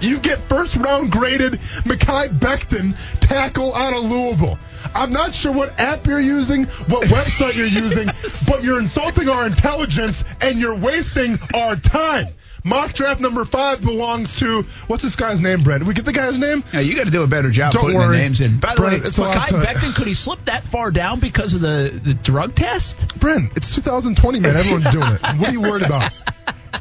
you 0.00 0.18
get 0.18 0.38
first 0.48 0.76
round 0.76 1.10
graded 1.10 1.54
Mekhi 1.84 2.28
Becton, 2.38 2.94
tackle 3.20 3.74
out 3.74 3.94
of 3.94 4.04
Louisville. 4.04 4.58
I'm 4.94 5.10
not 5.12 5.34
sure 5.34 5.52
what 5.52 5.78
app 5.80 6.06
you're 6.06 6.20
using, 6.20 6.64
what 6.64 7.04
website 7.08 7.56
you're 7.56 7.66
using, 7.66 8.06
but 8.48 8.62
you're 8.62 8.78
insulting 8.78 9.28
our 9.28 9.46
intelligence 9.46 10.24
and 10.40 10.58
you're 10.58 10.76
wasting 10.76 11.38
our 11.54 11.76
time. 11.76 12.28
Mock 12.66 12.92
draft 12.94 13.20
number 13.20 13.44
five 13.44 13.80
belongs 13.80 14.34
to 14.40 14.62
what's 14.88 15.04
this 15.04 15.14
guy's 15.14 15.40
name, 15.40 15.62
Brent? 15.62 15.80
Did 15.80 15.88
we 15.88 15.94
get 15.94 16.04
the 16.04 16.12
guy's 16.12 16.36
name? 16.36 16.64
Yeah, 16.72 16.80
you 16.80 16.96
got 16.96 17.04
to 17.04 17.10
do 17.12 17.22
a 17.22 17.26
better 17.28 17.48
job 17.50 17.72
Don't 17.72 17.82
putting 17.82 17.96
worry. 17.96 18.16
the 18.16 18.22
names 18.24 18.40
in. 18.40 18.58
By 18.58 18.74
the 18.74 18.80
Brent, 18.80 19.02
way, 19.02 19.08
it's 19.08 19.18
Mekhi 19.20 19.64
Becton, 19.64 19.94
could 19.94 20.08
he 20.08 20.14
slip 20.14 20.44
that 20.46 20.64
far 20.64 20.90
down 20.90 21.20
because 21.20 21.52
of 21.54 21.60
the, 21.60 21.98
the 22.02 22.14
drug 22.14 22.56
test? 22.56 23.18
Brent, 23.20 23.56
it's 23.56 23.72
2020, 23.74 24.40
man. 24.40 24.56
Everyone's 24.56 24.90
doing 24.90 25.12
it. 25.12 25.22
What 25.22 25.48
are 25.48 25.52
you 25.52 25.60
worried 25.60 25.84
about? 25.86 26.12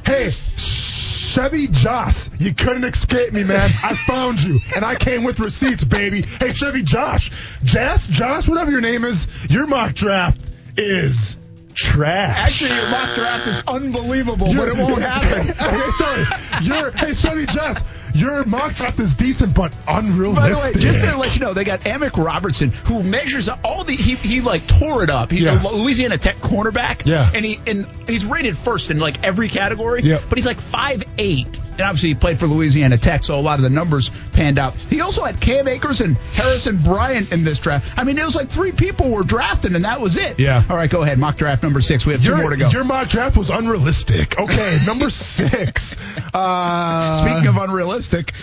Hey, 0.05 0.29
Chevy 0.57 1.67
Josh, 1.67 2.29
you 2.39 2.53
couldn't 2.53 2.83
escape 2.83 3.33
me, 3.33 3.43
man. 3.43 3.71
I 3.83 3.95
found 3.95 4.41
you, 4.41 4.59
and 4.75 4.85
I 4.85 4.95
came 4.95 5.23
with 5.23 5.39
receipts, 5.39 5.83
baby. 5.83 6.21
Hey, 6.21 6.53
Chevy 6.53 6.83
Josh, 6.83 7.31
Jas, 7.63 8.05
Josh, 8.07 8.47
whatever 8.47 8.69
your 8.71 8.81
name 8.81 9.03
is, 9.03 9.27
your 9.49 9.65
mock 9.65 9.95
draft 9.95 10.39
is 10.77 11.37
trash. 11.75 12.37
Actually, 12.37 12.71
your 12.71 12.89
mock 12.89 13.15
draft 13.15 13.47
is 13.47 13.63
unbelievable, 13.67 14.47
but 14.53 14.67
it 14.69 14.75
won't 14.75 15.01
happen. 15.01 15.49
okay, 15.49 15.89
sorry. 15.97 16.63
Your 16.63 16.91
hey, 16.91 17.13
Chevy 17.13 17.45
Jess, 17.45 17.83
your 18.13 18.45
mock 18.45 18.73
draft 18.75 18.99
is 18.99 19.13
decent, 19.13 19.53
but 19.53 19.73
unrealistic. 19.87 20.41
By 20.41 20.49
the 20.49 20.77
way, 20.77 20.81
just 20.81 21.03
to 21.03 21.17
let 21.17 21.35
you 21.35 21.41
know, 21.41 21.53
they 21.53 21.63
got 21.63 21.81
Amik 21.81 22.23
Robertson, 22.23 22.71
who 22.71 23.03
measures 23.03 23.49
all 23.49 23.83
the 23.83 23.95
he, 23.95 24.15
he 24.15 24.41
like 24.41 24.65
tore 24.67 25.03
it 25.03 25.09
up. 25.09 25.31
He's 25.31 25.41
Yeah. 25.41 25.61
a 25.61 25.69
Louisiana 25.71 26.17
Tech 26.17 26.37
cornerback. 26.37 27.05
Yeah. 27.05 27.29
and 27.33 27.45
he 27.45 27.59
and 27.67 27.85
he's 28.07 28.25
rated 28.25 28.57
first 28.57 28.89
in 28.91 28.99
like 28.99 29.23
every 29.23 29.49
category. 29.49 30.01
Yeah. 30.01 30.21
but 30.29 30.37
he's 30.37 30.45
like 30.45 30.61
five 30.61 31.03
eight, 31.17 31.59
and 31.77 31.81
obviously 31.81 32.09
he 32.09 32.15
played 32.15 32.39
for 32.39 32.47
Louisiana 32.47 32.97
Tech, 32.97 33.23
so 33.23 33.35
a 33.35 33.41
lot 33.41 33.59
of 33.59 33.63
the 33.63 33.69
numbers 33.69 34.09
panned 34.31 34.57
out. 34.57 34.75
He 34.75 35.01
also 35.01 35.23
had 35.23 35.39
Cam 35.39 35.67
Akers 35.67 36.01
and 36.01 36.17
Harrison 36.17 36.77
Bryant 36.77 37.31
in 37.31 37.43
this 37.43 37.59
draft. 37.59 37.97
I 37.97 38.03
mean, 38.03 38.17
it 38.17 38.25
was 38.25 38.35
like 38.35 38.49
three 38.49 38.71
people 38.71 39.09
were 39.09 39.23
drafted, 39.23 39.75
and 39.75 39.85
that 39.85 40.01
was 40.01 40.17
it. 40.17 40.39
Yeah. 40.39 40.63
All 40.69 40.75
right, 40.75 40.89
go 40.89 41.03
ahead. 41.03 41.19
Mock 41.19 41.37
draft 41.37 41.63
number 41.63 41.81
six. 41.81 42.05
We 42.05 42.13
have 42.13 42.21
two 42.21 42.29
your, 42.29 42.37
more 42.37 42.49
to 42.51 42.57
go. 42.57 42.69
your 42.69 42.83
mock 42.83 43.09
draft 43.09 43.37
was 43.37 43.49
unrealistic. 43.49 44.39
Okay, 44.39 44.79
number 44.85 45.09
six. 45.09 45.95
Uh, 46.33 47.13
Speaking 47.13 47.47
of 47.47 47.57
unrealistic, 47.57 48.33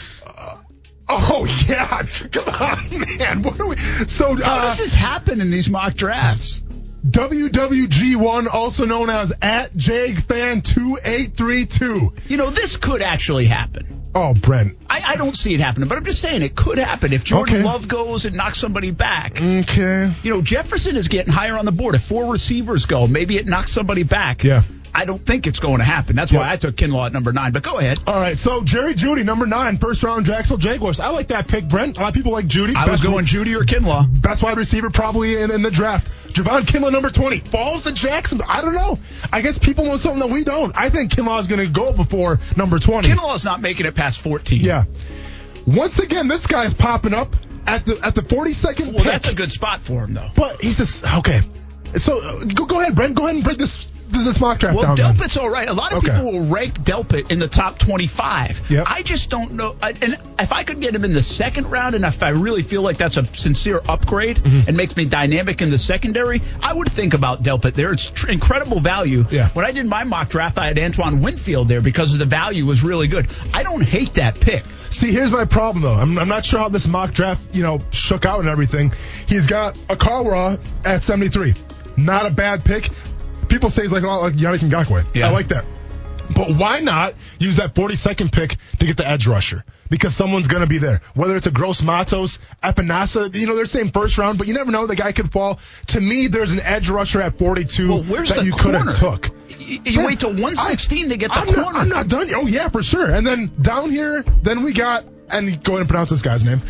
Oh 1.09 1.47
yeah, 1.68 2.03
come 2.33 2.49
on, 2.49 3.18
man. 3.18 3.42
What 3.42 3.59
we? 3.68 3.77
So 4.09 4.35
how 4.37 4.55
uh, 4.55 4.62
does 4.62 4.79
this 4.79 4.95
happen 4.95 5.40
in 5.40 5.51
these 5.51 5.68
mock 5.68 5.95
drafts? 5.95 6.64
WWG1, 7.07 8.47
also 8.53 8.85
known 8.85 9.09
as 9.11 9.33
at 9.43 9.73
JagFan2832. 9.75 12.29
You 12.29 12.37
know, 12.37 12.51
this 12.51 12.77
could 12.77 13.03
actually 13.03 13.47
happen. 13.47 14.01
Oh, 14.15 14.35
Brent. 14.35 14.77
I, 14.91 15.12
I 15.12 15.17
don't 15.17 15.35
see 15.37 15.55
it 15.55 15.61
happening, 15.61 15.88
but 15.88 15.97
I'm 15.97 16.05
just 16.05 16.21
saying 16.21 16.43
it 16.43 16.55
could 16.55 16.77
happen 16.79 17.12
if 17.15 17.25
Jordan 17.25 17.57
Okay. 17.57 17.65
Love 17.65 17.88
goes 17.88 18.27
and 18.27 18.37
knocks 18.37 18.59
somebody 18.59 18.91
back. 18.91 19.41
Okay. 19.41 20.12
You 20.23 20.35
know, 20.35 20.43
Jefferson 20.43 20.97
is 20.97 21.09
getting 21.09 21.33
higher 21.33 21.57
on 21.57 21.65
the 21.65 21.73
board. 21.73 21.95
If 21.95 22.03
four 22.05 22.31
receivers 22.31 22.85
go, 22.87 23.07
maybe 23.07 23.38
it 23.38 23.47
knocks 23.47 23.73
somebody 23.73 24.03
back. 24.03 24.45
Yeah. 24.45 24.65
I 24.95 25.07
don't 25.07 25.25
think 25.25 25.47
it's 25.47 25.59
going 25.59 25.79
to 25.79 25.85
happen. 25.85 26.17
That's 26.17 26.31
why 26.33 26.51
I 26.51 26.57
took 26.57 26.77
Kinlaw 26.77 27.07
at 27.07 27.13
number 27.15 27.33
nine. 27.33 27.53
But 27.53 27.63
go 27.63 27.79
ahead. 27.79 27.99
All 28.07 28.21
right, 28.21 28.39
so 28.39 28.63
Jerry 28.63 28.95
Jeudy, 28.95 29.25
number 29.25 29.47
nine, 29.47 29.79
first 29.79 30.03
round 30.03 30.27
Jacksonville 30.27 30.59
Jaguars. 30.59 31.01
I 31.01 31.09
like 31.09 31.29
that 31.29 31.49
pick, 31.49 31.67
Brent. 31.67 31.97
A 31.97 32.01
lot 32.01 32.09
of 32.09 32.15
people 32.15 32.33
like 32.33 32.47
Jeudy. 32.47 32.75
I 32.75 32.91
was 32.91 33.03
going 33.03 33.25
Jeudy 33.25 33.59
or 33.59 33.65
Kinlaw. 33.65 34.21
best 34.23 34.43
wide 34.43 34.59
receiver 34.59 34.91
probably 34.91 35.41
in, 35.41 35.51
in 35.51 35.63
the 35.63 35.71
draft. 35.71 36.13
Javon 36.35 36.63
Kinlaw, 36.63 36.93
number 36.93 37.11
20. 37.11 37.39
Falls 37.41 37.85
to 37.85 37.93
Jacksonville. 37.93 38.47
I 38.49 38.61
don't 38.61 38.75
know. 38.75 38.99
I 39.33 39.41
guess 39.41 39.59
people 39.59 39.85
know 39.85 39.97
something 39.97 40.21
that 40.21 40.31
we 40.31 40.45
don't. 40.45 40.73
I 40.77 40.91
think 40.91 41.11
Kinlaw 41.13 41.41
is 41.41 41.47
going 41.47 41.61
to 41.61 41.69
go 41.73 41.93
before 41.95 42.41
number 42.57 42.79
20. 42.79 43.09
Kinlaw's 43.09 43.45
not 43.45 43.61
making 43.63 43.87
it 43.87 43.95
past 43.95 44.21
14. 44.21 44.61
Yeah. 44.61 44.85
Once 45.67 45.99
again, 46.01 46.29
this 46.29 46.47
guy's 46.47 46.75
popping 46.75 47.15
up 47.15 47.35
at 47.67 47.85
the 47.87 47.99
at 48.03 48.15
the 48.15 48.23
42nd 48.23 48.87
Well, 48.87 48.93
pick. 48.95 49.05
that's 49.05 49.29
a 49.29 49.35
good 49.35 49.53
spot 49.53 49.81
for 49.81 50.05
him, 50.05 50.15
though. 50.15 50.29
But 50.35 50.61
he's 50.61 50.79
just 50.79 51.05
okay. 51.05 51.41
So 51.95 52.21
uh, 52.21 52.45
go 52.45 52.65
go 52.67 52.81
ahead, 52.81 52.95
Brent. 52.97 53.15
Go 53.15 53.25
ahead 53.25 53.37
and 53.37 53.45
break 53.45 53.59
this 53.59 53.89
this 54.20 54.40
mock 54.40 54.59
draft 54.59 54.77
Well, 54.77 54.94
down. 54.94 55.14
Delpit's 55.16 55.37
all 55.37 55.48
right. 55.51 55.68
A 55.68 55.72
lot 55.72 55.92
of 55.92 55.98
Okay. 55.98 56.09
people 56.14 56.33
will 56.33 56.46
rank 56.48 56.75
Delpit 56.83 57.31
in 57.31 57.38
the 57.38 57.48
top 57.48 57.79
25. 57.79 58.62
Yep. 58.70 58.85
I 58.88 59.03
just 59.03 59.31
don't 59.31 59.53
know. 59.53 59.77
I, 59.83 59.90
and 60.01 60.18
if 60.38 60.53
I 60.53 60.62
could 60.64 60.81
get 60.81 60.94
him 60.94 61.05
in 61.05 61.12
the 61.12 61.22
second 61.22 61.70
round, 61.70 61.94
and 61.94 62.05
if 62.05 62.22
I 62.22 62.31
really 62.31 62.62
feel 62.62 62.83
like 62.83 62.98
that's 62.98 63.16
a 63.16 63.27
sincere 63.35 63.81
upgrade 63.88 64.38
Mm-hmm. 64.38 64.68
and 64.68 64.77
makes 64.77 64.96
me 64.96 65.05
dynamic 65.05 65.62
in 65.62 65.70
the 65.70 65.79
secondary, 65.79 66.42
I 66.61 66.72
would 66.75 66.90
think 66.90 67.14
about 67.14 67.42
Delpit 67.42 67.75
there. 67.75 67.92
It's 67.92 68.11
tr- 68.11 68.29
incredible 68.31 68.81
value. 68.81 69.25
Yeah. 69.31 69.48
When 69.51 69.64
I 69.64 69.72
did 69.72 69.87
my 69.87 70.05
mock 70.05 70.29
draft, 70.31 70.59
I 70.59 70.66
had 70.66 70.79
Antoine 70.79 71.20
Winfield 71.22 71.68
there 71.68 71.81
because 71.81 72.12
of 72.12 72.18
the 72.18 72.25
value 72.27 72.66
was 72.66 72.83
really 72.83 73.09
good. 73.09 73.29
I 73.55 73.62
don't 73.62 73.83
hate 73.83 74.14
that 74.14 74.40
pick. 74.40 74.62
See, 74.90 75.11
here's 75.12 75.33
my 75.33 75.44
problem 75.46 75.83
though. 75.83 75.94
I'm, 75.94 76.18
I'm 76.18 76.29
not 76.29 76.44
sure 76.44 76.59
how 76.61 76.68
this 76.68 76.87
mock 76.87 77.12
draft, 77.14 77.55
you 77.57 77.62
know, 77.62 77.81
shook 77.90 78.27
out 78.27 78.40
and 78.40 78.48
everything. 78.48 78.92
He's 79.27 79.46
got 79.46 79.79
a 79.88 79.96
Carra 79.96 80.59
at 80.85 81.03
73. 81.03 81.55
Not 81.96 82.27
a 82.27 82.31
bad 82.31 82.64
pick. 82.64 82.88
People 83.53 83.71
say 83.71 83.83
he's 83.83 83.93
like 83.93 84.03
a 84.03 84.07
lot 84.07 84.23
like 84.23 84.35
Yannick 84.35 84.61
Ngakoue. 84.61 85.15
Yeah. 85.15 85.29
I 85.29 85.31
like 85.31 85.49
that. 85.49 85.65
But 86.35 86.57
why 86.57 86.81
not 86.81 87.15
use 87.38 87.57
that 87.59 87.75
42nd 87.75 88.33
pick 88.33 88.57
to 88.79 88.87
get 88.87 88.97
the 88.97 89.07
edge 89.07 89.27
rusher? 89.27 89.65
Because 89.91 90.17
someone's 90.17 90.49
going 90.49 90.62
to 90.62 90.67
be 90.67 90.79
there. 90.79 91.03
Whether 91.15 91.37
it's 91.37 91.47
a 91.47 91.51
Gross 91.51 91.83
Matos, 91.83 92.38
Epenesa, 92.65 93.35
you 93.35 93.47
know, 93.47 93.55
they're 93.55 93.67
saying 93.67 93.91
first 93.91 94.17
round, 94.17 94.38
but 94.38 94.47
you 94.47 94.55
never 94.55 94.71
know. 94.71 94.87
The 94.87 94.97
guy 94.97 95.12
could 95.12 95.31
fall. 95.31 95.61
To 95.88 96.01
me, 96.01 96.29
there's 96.29 96.53
an 96.53 96.61
edge 96.61 96.88
rusher 96.88 97.21
at 97.21 97.37
42 97.38 97.88
Well, 97.88 98.03
that 98.03 98.43
you 98.45 98.53
could 98.55 98.73
have 98.75 98.97
took. 98.97 99.29
Y- 99.51 99.81
You, 99.85 100.07
wait 100.07 100.21
till 100.21 100.31
116 100.31 101.11
to 101.11 101.17
get 101.19 101.29
the 101.29 101.35
I'm 101.35 101.47
corner. 101.49 101.62
Not, 101.73 101.75
I'm 101.77 101.88
not 101.91 102.09
done. 102.09 102.29
yet. 102.29 102.37
Oh 102.41 102.47
yeah, 102.47 102.69
for 102.71 102.83
sure. 102.83 103.11
And 103.11 103.27
then 103.27 103.53
down 103.61 103.91
here, 103.91 104.23
then 104.43 104.62
we 104.62 104.73
got 104.73 105.05
and 105.29 105.62
go 105.62 105.73
ahead 105.73 105.81
and 105.81 105.88
pronounce 105.91 106.09
this 106.09 106.23
guy's 106.23 106.43
name. 106.45 106.62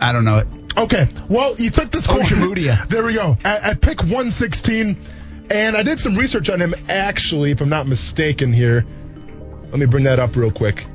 I 0.00 0.12
don't 0.12 0.24
know 0.24 0.38
it. 0.38 0.46
okay. 0.76 1.08
Well, 1.28 1.56
you 1.56 1.70
took 1.70 1.90
this 1.90 2.06
oh, 2.08 2.12
corner. 2.14 2.24
Ojemudia. 2.24 2.86
There 2.88 3.04
we 3.04 3.14
go. 3.14 3.36
At, 3.44 3.62
at 3.62 3.80
pick 3.80 4.00
116, 4.00 4.98
and 5.50 5.76
I 5.76 5.82
did 5.82 6.00
some 6.00 6.16
research 6.16 6.48
on 6.48 6.60
him. 6.60 6.74
Actually, 6.88 7.50
if 7.50 7.60
I'm 7.60 7.68
not 7.68 7.86
mistaken, 7.86 8.52
here. 8.52 8.86
Let 9.70 9.78
me 9.78 9.86
bring 9.86 10.04
that 10.04 10.18
up 10.18 10.36
real 10.36 10.50
quick. 10.50 10.86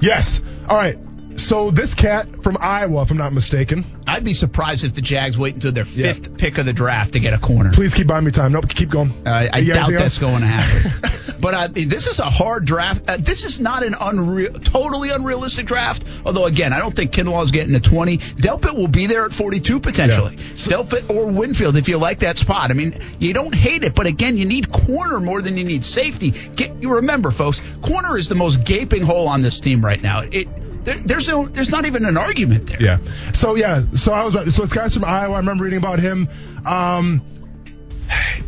Yes. 0.00 0.40
All 0.68 0.76
right. 0.76 0.98
So 1.38 1.70
this 1.70 1.94
cat 1.94 2.42
from 2.42 2.58
Iowa, 2.60 3.02
if 3.02 3.10
I'm 3.10 3.16
not 3.16 3.32
mistaken. 3.32 3.86
I'd 4.06 4.24
be 4.24 4.34
surprised 4.34 4.84
if 4.84 4.94
the 4.94 5.00
Jags 5.00 5.38
wait 5.38 5.54
until 5.54 5.70
their 5.70 5.84
fifth 5.84 6.36
pick 6.36 6.58
of 6.58 6.66
the 6.66 6.72
draft 6.72 7.12
to 7.12 7.20
get 7.20 7.32
a 7.32 7.38
corner. 7.38 7.72
Please 7.72 7.94
keep 7.94 8.06
buying 8.06 8.24
me 8.24 8.32
time. 8.32 8.52
Nope, 8.52 8.68
keep 8.68 8.90
going. 8.90 9.12
Uh, 9.26 9.48
I 9.52 9.64
doubt 9.64 9.90
that's 9.90 10.18
going 10.18 10.40
to 10.40 10.46
happen. 10.46 11.36
but 11.40 11.54
uh, 11.54 11.68
this 11.68 12.06
is 12.06 12.18
a 12.18 12.28
hard 12.28 12.64
draft. 12.64 13.08
Uh, 13.08 13.16
this 13.18 13.44
is 13.44 13.60
not 13.60 13.84
an 13.84 13.94
unreal, 13.98 14.52
totally 14.54 15.10
unrealistic 15.10 15.66
draft. 15.66 16.04
Although 16.24 16.46
again, 16.46 16.72
I 16.72 16.78
don't 16.80 16.94
think 16.94 17.12
Kinlaw's 17.12 17.50
getting 17.50 17.72
to 17.74 17.80
20. 17.80 18.18
Delpit 18.18 18.74
will 18.74 18.88
be 18.88 19.06
there 19.06 19.24
at 19.24 19.32
42 19.32 19.78
potentially. 19.80 20.36
Delpit 20.36 21.10
or 21.10 21.26
Winfield 21.26 21.76
if 21.76 21.88
you 21.88 21.98
like 21.98 22.20
that 22.20 22.38
spot. 22.38 22.70
I 22.70 22.74
mean, 22.74 22.98
you 23.18 23.32
don't 23.32 23.54
hate 23.54 23.84
it, 23.84 23.94
but 23.94 24.06
again, 24.06 24.36
you 24.36 24.44
need 24.44 24.72
corner 24.72 25.20
more 25.20 25.40
than 25.40 25.56
you 25.56 25.64
need 25.64 25.84
safety. 25.84 26.30
Get, 26.30 26.82
you 26.82 26.96
remember, 26.96 27.30
folks, 27.30 27.62
corner 27.82 28.18
is 28.18 28.28
the 28.28 28.34
most 28.34 28.64
gaping 28.64 29.02
hole 29.02 29.28
on 29.28 29.42
this 29.42 29.60
team 29.60 29.84
right 29.84 30.02
now. 30.02 30.20
It 30.20 30.48
there, 30.88 30.98
there's 31.04 31.28
no, 31.28 31.46
there's 31.46 31.70
not 31.70 31.84
even 31.84 32.04
an 32.06 32.16
argument 32.16 32.66
there. 32.66 32.82
Yeah. 32.82 32.98
So 33.34 33.54
yeah. 33.56 33.84
So 33.94 34.12
I 34.12 34.24
was 34.24 34.34
right. 34.34 34.48
So 34.48 34.62
this 34.62 34.72
guy's 34.72 34.94
from 34.94 35.04
Iowa. 35.04 35.34
I 35.34 35.38
remember 35.38 35.64
reading 35.64 35.78
about 35.78 35.98
him. 35.98 36.28
Um, 36.64 37.20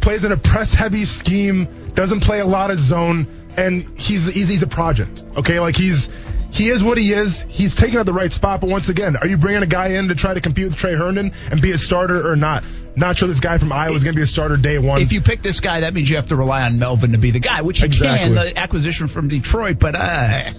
plays 0.00 0.24
in 0.24 0.32
a 0.32 0.36
press 0.36 0.72
heavy 0.72 1.04
scheme. 1.04 1.68
Doesn't 1.94 2.20
play 2.20 2.40
a 2.40 2.46
lot 2.46 2.70
of 2.70 2.78
zone, 2.78 3.26
and 3.56 3.82
he's 3.98 4.26
he's 4.26 4.48
he's 4.48 4.62
a 4.62 4.66
project. 4.66 5.22
Okay, 5.36 5.60
like 5.60 5.76
he's. 5.76 6.08
He 6.52 6.68
is 6.68 6.82
what 6.82 6.98
he 6.98 7.12
is. 7.12 7.42
He's 7.42 7.76
taken 7.76 8.00
at 8.00 8.06
the 8.06 8.12
right 8.12 8.32
spot, 8.32 8.60
but 8.60 8.68
once 8.68 8.88
again, 8.88 9.14
are 9.14 9.28
you 9.28 9.36
bringing 9.36 9.62
a 9.62 9.68
guy 9.68 9.90
in 9.90 10.08
to 10.08 10.16
try 10.16 10.34
to 10.34 10.40
compete 10.40 10.66
with 10.66 10.76
Tre 10.76 10.96
Herndon 10.96 11.32
and 11.48 11.62
be 11.62 11.70
a 11.70 11.78
starter 11.78 12.28
or 12.28 12.34
not? 12.34 12.64
Not 12.96 13.18
sure 13.18 13.28
this 13.28 13.38
guy 13.38 13.58
from 13.58 13.70
Iowa 13.70 13.94
is 13.94 14.02
going 14.02 14.14
to 14.14 14.18
be 14.18 14.24
a 14.24 14.26
starter 14.26 14.56
day 14.56 14.76
one. 14.80 15.00
If 15.00 15.12
you 15.12 15.20
pick 15.20 15.42
this 15.42 15.60
guy, 15.60 15.82
that 15.82 15.94
means 15.94 16.10
you 16.10 16.16
have 16.16 16.26
to 16.26 16.36
rely 16.36 16.62
on 16.62 16.80
Melvin 16.80 17.12
to 17.12 17.18
be 17.18 17.30
the 17.30 17.38
guy, 17.38 17.62
which 17.62 17.82
you 17.82 17.86
Exactly. 17.86 18.34
can. 18.34 18.34
The 18.34 18.58
acquisition 18.58 19.06
from 19.06 19.28
Detroit, 19.28 19.78
but 19.78 19.94
uh, 19.94 20.50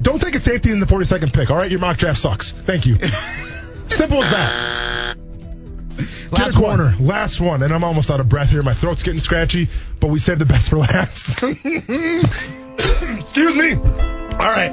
Don't 0.00 0.20
take 0.20 0.34
a 0.34 0.40
safety 0.40 0.70
in 0.70 0.80
the 0.80 0.86
42nd 0.86 1.32
pick, 1.32 1.50
all 1.50 1.56
right? 1.56 1.70
Your 1.70 1.80
mock 1.80 1.96
draft 1.98 2.18
sucks. 2.20 2.52
Thank 2.52 2.86
you. 2.86 2.98
Simple 3.88 4.22
as 4.22 4.30
that. 4.30 5.16
Get 5.96 6.32
last 6.32 6.54
a 6.54 6.58
corner. 6.58 6.90
one. 6.92 7.06
Last 7.06 7.40
one. 7.40 7.62
And 7.62 7.72
I'm 7.72 7.82
almost 7.82 8.10
out 8.10 8.20
of 8.20 8.28
breath 8.28 8.50
here. 8.50 8.62
My 8.62 8.74
throat's 8.74 9.02
getting 9.02 9.20
scratchy, 9.20 9.68
but 9.98 10.08
we 10.08 10.18
saved 10.18 10.40
the 10.40 10.46
best 10.46 10.70
for 10.70 10.78
last. 10.78 11.42
Excuse 13.18 13.56
me. 13.56 13.74
All 13.74 14.48
right. 14.48 14.72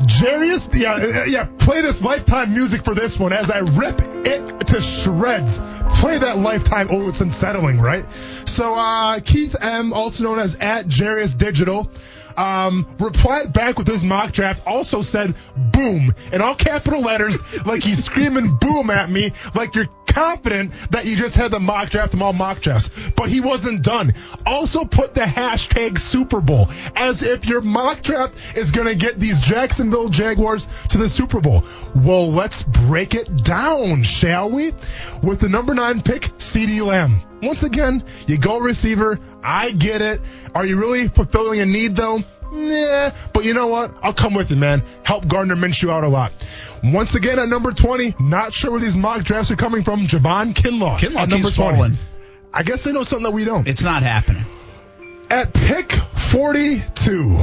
Jarius, 0.00 0.68
yeah, 0.74 0.94
uh, 0.94 1.24
yeah, 1.24 1.44
play 1.58 1.80
this 1.80 2.02
lifetime 2.02 2.52
music 2.52 2.82
for 2.84 2.92
this 2.92 3.16
one 3.20 3.32
as 3.32 3.52
I 3.52 3.58
rip 3.60 4.00
it 4.26 4.66
to 4.66 4.80
shreds. 4.80 5.60
Play 6.00 6.18
that 6.18 6.38
lifetime. 6.38 6.88
Oh, 6.90 7.08
it's 7.08 7.20
unsettling, 7.20 7.80
right? 7.80 8.04
So, 8.46 8.74
uh, 8.74 9.20
Keith 9.20 9.54
M., 9.60 9.92
also 9.92 10.24
known 10.24 10.40
as 10.40 10.56
at 10.56 10.86
Jarius 10.86 11.38
Digital, 11.38 11.88
um, 12.36 12.86
replied 12.98 13.52
back 13.52 13.78
with 13.78 13.86
his 13.88 14.04
mock 14.04 14.32
draft, 14.32 14.62
also 14.66 15.00
said 15.00 15.34
boom 15.56 16.12
in 16.32 16.40
all 16.40 16.54
capital 16.54 17.00
letters, 17.00 17.42
like 17.64 17.82
he's 17.82 18.04
screaming 18.04 18.56
boom 18.60 18.90
at 18.90 19.10
me, 19.10 19.32
like 19.54 19.74
you're 19.74 19.88
confident 20.12 20.72
that 20.90 21.06
you 21.06 21.16
just 21.16 21.36
had 21.36 21.50
the 21.50 21.60
mock 21.60 21.90
draft 21.90 22.12
from 22.12 22.22
all 22.22 22.32
mock 22.32 22.60
drafts. 22.60 22.90
But 23.16 23.30
he 23.30 23.40
wasn't 23.40 23.82
done. 23.82 24.12
Also 24.44 24.84
put 24.84 25.14
the 25.14 25.22
hashtag 25.22 25.98
Super 25.98 26.40
Bowl 26.40 26.68
as 26.96 27.22
if 27.22 27.46
your 27.46 27.60
mock 27.60 28.02
draft 28.02 28.34
is 28.56 28.70
going 28.70 28.86
to 28.86 28.94
get 28.94 29.18
these 29.18 29.40
Jacksonville 29.40 30.08
Jaguars 30.08 30.66
to 30.90 30.98
the 30.98 31.08
Super 31.08 31.40
Bowl. 31.40 31.64
Well, 31.94 32.30
let's 32.32 32.62
break 32.62 33.14
it 33.14 33.44
down, 33.44 34.02
shall 34.02 34.50
we? 34.50 34.72
With 35.22 35.40
the 35.40 35.48
number 35.48 35.74
nine 35.74 36.02
pick, 36.02 36.22
CeeDee 36.38 36.84
Lamb. 36.84 37.20
Once 37.42 37.62
again, 37.62 38.04
you 38.26 38.38
go 38.38 38.58
receiver. 38.58 39.18
I 39.42 39.72
get 39.72 40.00
it. 40.00 40.20
Are 40.54 40.64
you 40.64 40.78
really 40.78 41.08
fulfilling 41.08 41.60
a 41.60 41.66
need 41.66 41.96
though? 41.96 42.22
Nah, 42.52 43.10
but 43.32 43.44
you 43.44 43.54
know 43.54 43.68
what? 43.68 43.94
I'll 44.02 44.12
come 44.12 44.34
with 44.34 44.52
it, 44.52 44.56
man. 44.56 44.82
Help 45.04 45.26
Gardner 45.26 45.56
Minshew 45.56 45.90
out 45.90 46.04
a 46.04 46.08
lot. 46.08 46.32
Once 46.84 47.14
again 47.14 47.38
at 47.38 47.48
number 47.48 47.72
20, 47.72 48.16
not 48.20 48.52
sure 48.52 48.70
where 48.70 48.80
these 48.80 48.94
mock 48.94 49.24
drafts 49.24 49.50
are 49.50 49.56
coming 49.56 49.82
from. 49.82 50.00
Javon 50.06 50.52
Kinlaw. 50.52 50.98
Kinlaw 50.98 51.16
at 51.16 51.28
number 51.30 51.46
keeps 51.46 51.56
falling. 51.56 51.94
I 52.52 52.62
guess 52.62 52.84
they 52.84 52.92
know 52.92 53.04
something 53.04 53.24
that 53.24 53.30
we 53.30 53.44
don't. 53.44 53.66
It's 53.66 53.82
not 53.82 54.02
happening. 54.02 54.44
At 55.30 55.54
pick 55.54 55.92
42, 55.92 57.38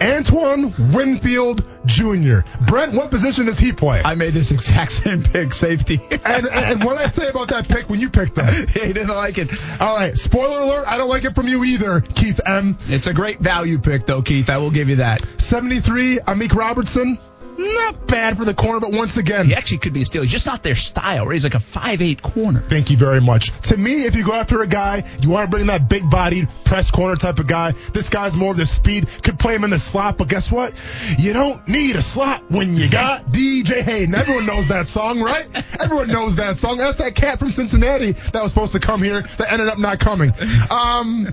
Antoine 0.00 0.74
Winfield 0.92 1.64
Jr. 1.84 2.40
Brent, 2.66 2.94
what 2.94 3.10
position 3.10 3.46
does 3.46 3.58
he 3.58 3.72
play? 3.72 4.02
I 4.04 4.14
made 4.14 4.34
this 4.34 4.50
exact 4.50 4.92
same 4.92 5.22
pick, 5.22 5.52
safety. 5.52 6.00
and, 6.24 6.46
and 6.46 6.84
what 6.84 6.98
I 6.98 7.08
say 7.08 7.28
about 7.28 7.48
that 7.48 7.68
pick 7.68 7.88
when 7.88 8.00
you 8.00 8.10
picked 8.10 8.34
them? 8.34 8.46
he 8.68 8.92
didn't 8.92 9.08
like 9.08 9.38
it. 9.38 9.50
All 9.80 9.96
right, 9.96 10.14
spoiler 10.14 10.62
alert, 10.62 10.86
I 10.86 10.96
don't 10.96 11.08
like 11.08 11.24
it 11.24 11.34
from 11.34 11.48
you 11.48 11.64
either, 11.64 12.00
Keith 12.00 12.40
M. 12.46 12.78
It's 12.88 13.06
a 13.06 13.14
great 13.14 13.40
value 13.40 13.78
pick, 13.78 14.06
though, 14.06 14.22
Keith. 14.22 14.50
I 14.50 14.58
will 14.58 14.70
give 14.70 14.88
you 14.88 14.96
that. 14.96 15.24
73, 15.38 16.20
Amik 16.20 16.54
Robertson. 16.54 17.18
Not 17.58 18.06
bad 18.06 18.36
for 18.38 18.44
the 18.44 18.54
corner, 18.54 18.80
but 18.80 18.92
once 18.92 19.16
again, 19.16 19.46
He 19.46 19.54
actually 19.54 19.78
could 19.78 19.92
be 19.92 20.02
a 20.02 20.04
steal. 20.04 20.22
He's 20.22 20.30
just 20.30 20.46
not 20.46 20.62
their 20.62 20.74
style. 20.76 21.26
Right? 21.26 21.34
He's 21.34 21.44
like 21.44 21.54
a 21.54 21.60
five-eight 21.60 22.22
corner. 22.22 22.62
Thank 22.68 22.90
you 22.90 22.96
very 22.96 23.20
much. 23.20 23.52
To 23.62 23.76
me, 23.76 24.04
if 24.04 24.16
you 24.16 24.24
go 24.24 24.32
after 24.32 24.62
a 24.62 24.66
guy, 24.66 25.04
you 25.20 25.30
want 25.30 25.50
to 25.50 25.50
bring 25.50 25.66
that 25.66 25.88
big 25.88 26.08
bodied 26.08 26.48
press 26.64 26.90
corner 26.90 27.16
type 27.16 27.38
of 27.38 27.46
guy. 27.46 27.72
This 27.92 28.08
guy's 28.08 28.36
more 28.36 28.52
of 28.52 28.56
the 28.56 28.66
speed, 28.66 29.08
could 29.22 29.38
play 29.38 29.54
him 29.54 29.64
in 29.64 29.70
the 29.70 29.78
slot, 29.78 30.18
but 30.18 30.28
guess 30.28 30.50
what? 30.50 30.72
You 31.18 31.32
don't 31.32 31.66
need 31.68 31.96
a 31.96 32.02
slot 32.02 32.50
when 32.50 32.76
you 32.76 32.88
got 32.88 33.26
DJ 33.26 33.82
Hayden. 33.82 34.14
Everyone 34.14 34.46
knows 34.46 34.68
that 34.68 34.88
song, 34.88 35.20
right? 35.20 35.48
Everyone 35.80 36.08
knows 36.08 36.36
that 36.36 36.58
song. 36.58 36.78
That's 36.78 36.96
that 36.98 37.14
cat 37.14 37.38
from 37.38 37.50
Cincinnati 37.50 38.12
that 38.12 38.42
was 38.42 38.52
supposed 38.52 38.72
to 38.72 38.80
come 38.80 39.02
here 39.02 39.22
that 39.22 39.52
ended 39.52 39.68
up 39.68 39.78
not 39.78 39.98
coming. 40.00 40.32
Um, 40.70 41.28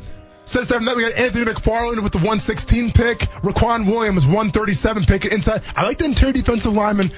Since 0.47 0.69
that, 0.69 0.81
we 0.95 1.03
got 1.03 1.11
Anthony 1.11 1.43
McFarland 1.43 2.01
with 2.01 2.13
the 2.13 2.19
116 2.19 2.93
pick, 2.93 3.19
Raquan 3.43 3.85
Williams 3.85 4.25
137 4.25 5.03
pick 5.03 5.25
inside. 5.25 5.61
I 5.75 5.83
like 5.83 5.97
the 5.97 6.05
interior 6.05 6.31
defensive 6.31 6.73
lineman. 6.73 7.11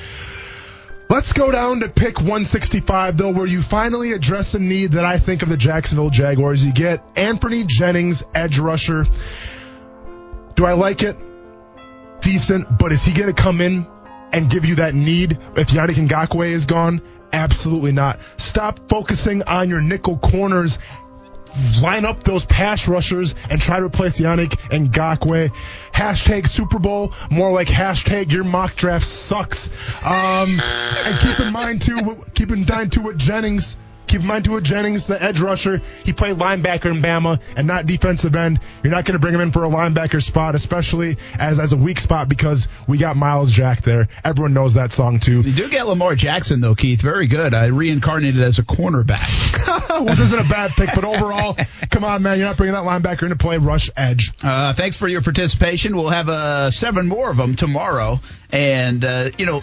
Let's 1.11 1.31
go 1.31 1.51
down 1.51 1.81
to 1.81 1.89
pick 1.89 2.17
165 2.17 3.17
though, 3.17 3.31
where 3.31 3.45
you 3.45 3.61
finally 3.61 4.13
address 4.13 4.55
a 4.55 4.59
need 4.59 4.93
that 4.93 5.05
I 5.05 5.19
think 5.19 5.43
of 5.43 5.49
the 5.49 5.57
Jacksonville 5.57 6.09
Jaguars. 6.09 6.65
You 6.65 6.73
get 6.73 7.13
Anfernee 7.13 7.67
Jennings, 7.67 8.23
edge 8.33 8.57
rusher. 8.57 9.05
Do 10.55 10.65
I 10.65 10.73
like 10.73 11.03
it? 11.03 11.15
Decent, 12.21 12.79
but 12.79 12.91
is 12.91 13.05
he 13.05 13.13
going 13.13 13.33
to 13.33 13.39
come 13.39 13.61
in 13.61 13.85
and 14.31 14.49
give 14.49 14.65
you 14.65 14.75
that 14.75 14.95
need 14.95 15.33
if 15.55 15.69
Yannick 15.69 16.07
Ngakoue 16.07 16.49
is 16.49 16.65
gone? 16.65 16.99
Absolutely 17.31 17.91
not. 17.91 18.19
Stop 18.37 18.89
focusing 18.89 19.43
on 19.43 19.69
your 19.69 19.81
nickel 19.81 20.17
corners 20.17 20.79
line 21.81 22.05
up 22.05 22.23
those 22.23 22.45
pass 22.45 22.87
rushers 22.87 23.35
and 23.49 23.61
try 23.61 23.79
to 23.79 23.85
replace 23.85 24.19
Yannick 24.19 24.57
and 24.71 24.91
Ngakoue. 24.91 25.53
Hashtag 25.93 26.47
Super 26.47 26.79
Bowl, 26.79 27.13
more 27.29 27.51
like 27.51 27.67
hashtag 27.67 28.31
your 28.31 28.43
mock 28.43 28.75
draft 28.75 29.05
sucks. 29.05 29.69
Um, 30.03 30.59
and 30.59 31.19
keep 31.19 31.39
in 31.39 31.51
mind 31.53 31.81
too, 31.81 32.23
keep 32.33 32.51
in 32.51 32.65
mind 32.65 32.91
too 32.91 33.01
with 33.01 33.17
Jennings. 33.17 33.75
Keep 34.09 34.21
in 34.21 34.27
mind 34.27 34.47
with 34.47 34.63
Jennings, 34.63 35.05
the 35.05 35.21
edge 35.21 35.39
rusher. 35.39 35.83
He 36.03 36.13
played 36.13 36.37
linebacker 36.37 36.87
in 36.87 36.99
Bama 36.99 37.39
and 37.55 37.67
not 37.67 37.85
defensive 37.85 38.35
end. 38.35 38.59
You're 38.83 38.91
not 38.91 39.05
going 39.05 39.13
to 39.13 39.19
bring 39.19 39.35
him 39.35 39.41
in 39.41 39.51
for 39.51 39.65
a 39.65 39.69
linebacker 39.69 40.21
spot, 40.21 40.55
especially 40.55 41.17
as 41.37 41.59
as 41.59 41.73
a 41.73 41.77
weak 41.77 41.99
spot 41.99 42.27
because 42.27 42.67
we 42.87 42.97
got 42.97 43.17
Myles 43.17 43.51
Jack 43.51 43.83
there. 43.83 44.07
Everyone 44.25 44.53
knows 44.53 44.73
that 44.73 44.91
song 44.91 45.19
too. 45.19 45.41
You 45.41 45.53
do 45.53 45.69
get 45.69 45.85
Lamar 45.85 46.15
Jackson, 46.15 46.59
though, 46.59 46.73
Keith. 46.73 47.01
Very 47.01 47.27
good. 47.27 47.53
I 47.53 47.67
reincarnated 47.67 48.41
as 48.41 48.57
a 48.57 48.63
cornerback. 48.63 49.19
Which 50.09 50.19
isn't 50.19 50.39
a 50.39 50.49
bad 50.49 50.71
pick, 50.71 50.89
but 50.95 51.03
overall, 51.03 51.55
come 51.91 52.03
on, 52.03 52.23
man, 52.23 52.39
you're 52.39 52.47
not 52.47 52.57
bringing 52.57 52.73
that 52.73 52.85
linebacker 52.85 53.23
in 53.23 53.29
to 53.29 53.35
play 53.35 53.59
rush 53.59 53.91
edge. 53.95 54.31
Uh, 54.41 54.73
thanks 54.73 54.95
for 54.95 55.07
your 55.07 55.21
participation. 55.21 55.95
We'll 55.95 56.09
have 56.09 56.29
uh, 56.29 56.71
seven 56.71 57.07
more 57.07 57.29
of 57.29 57.37
them 57.37 57.55
tomorrow. 57.55 58.21
And, 58.51 59.05
uh, 59.05 59.29
you 59.37 59.45
know, 59.45 59.61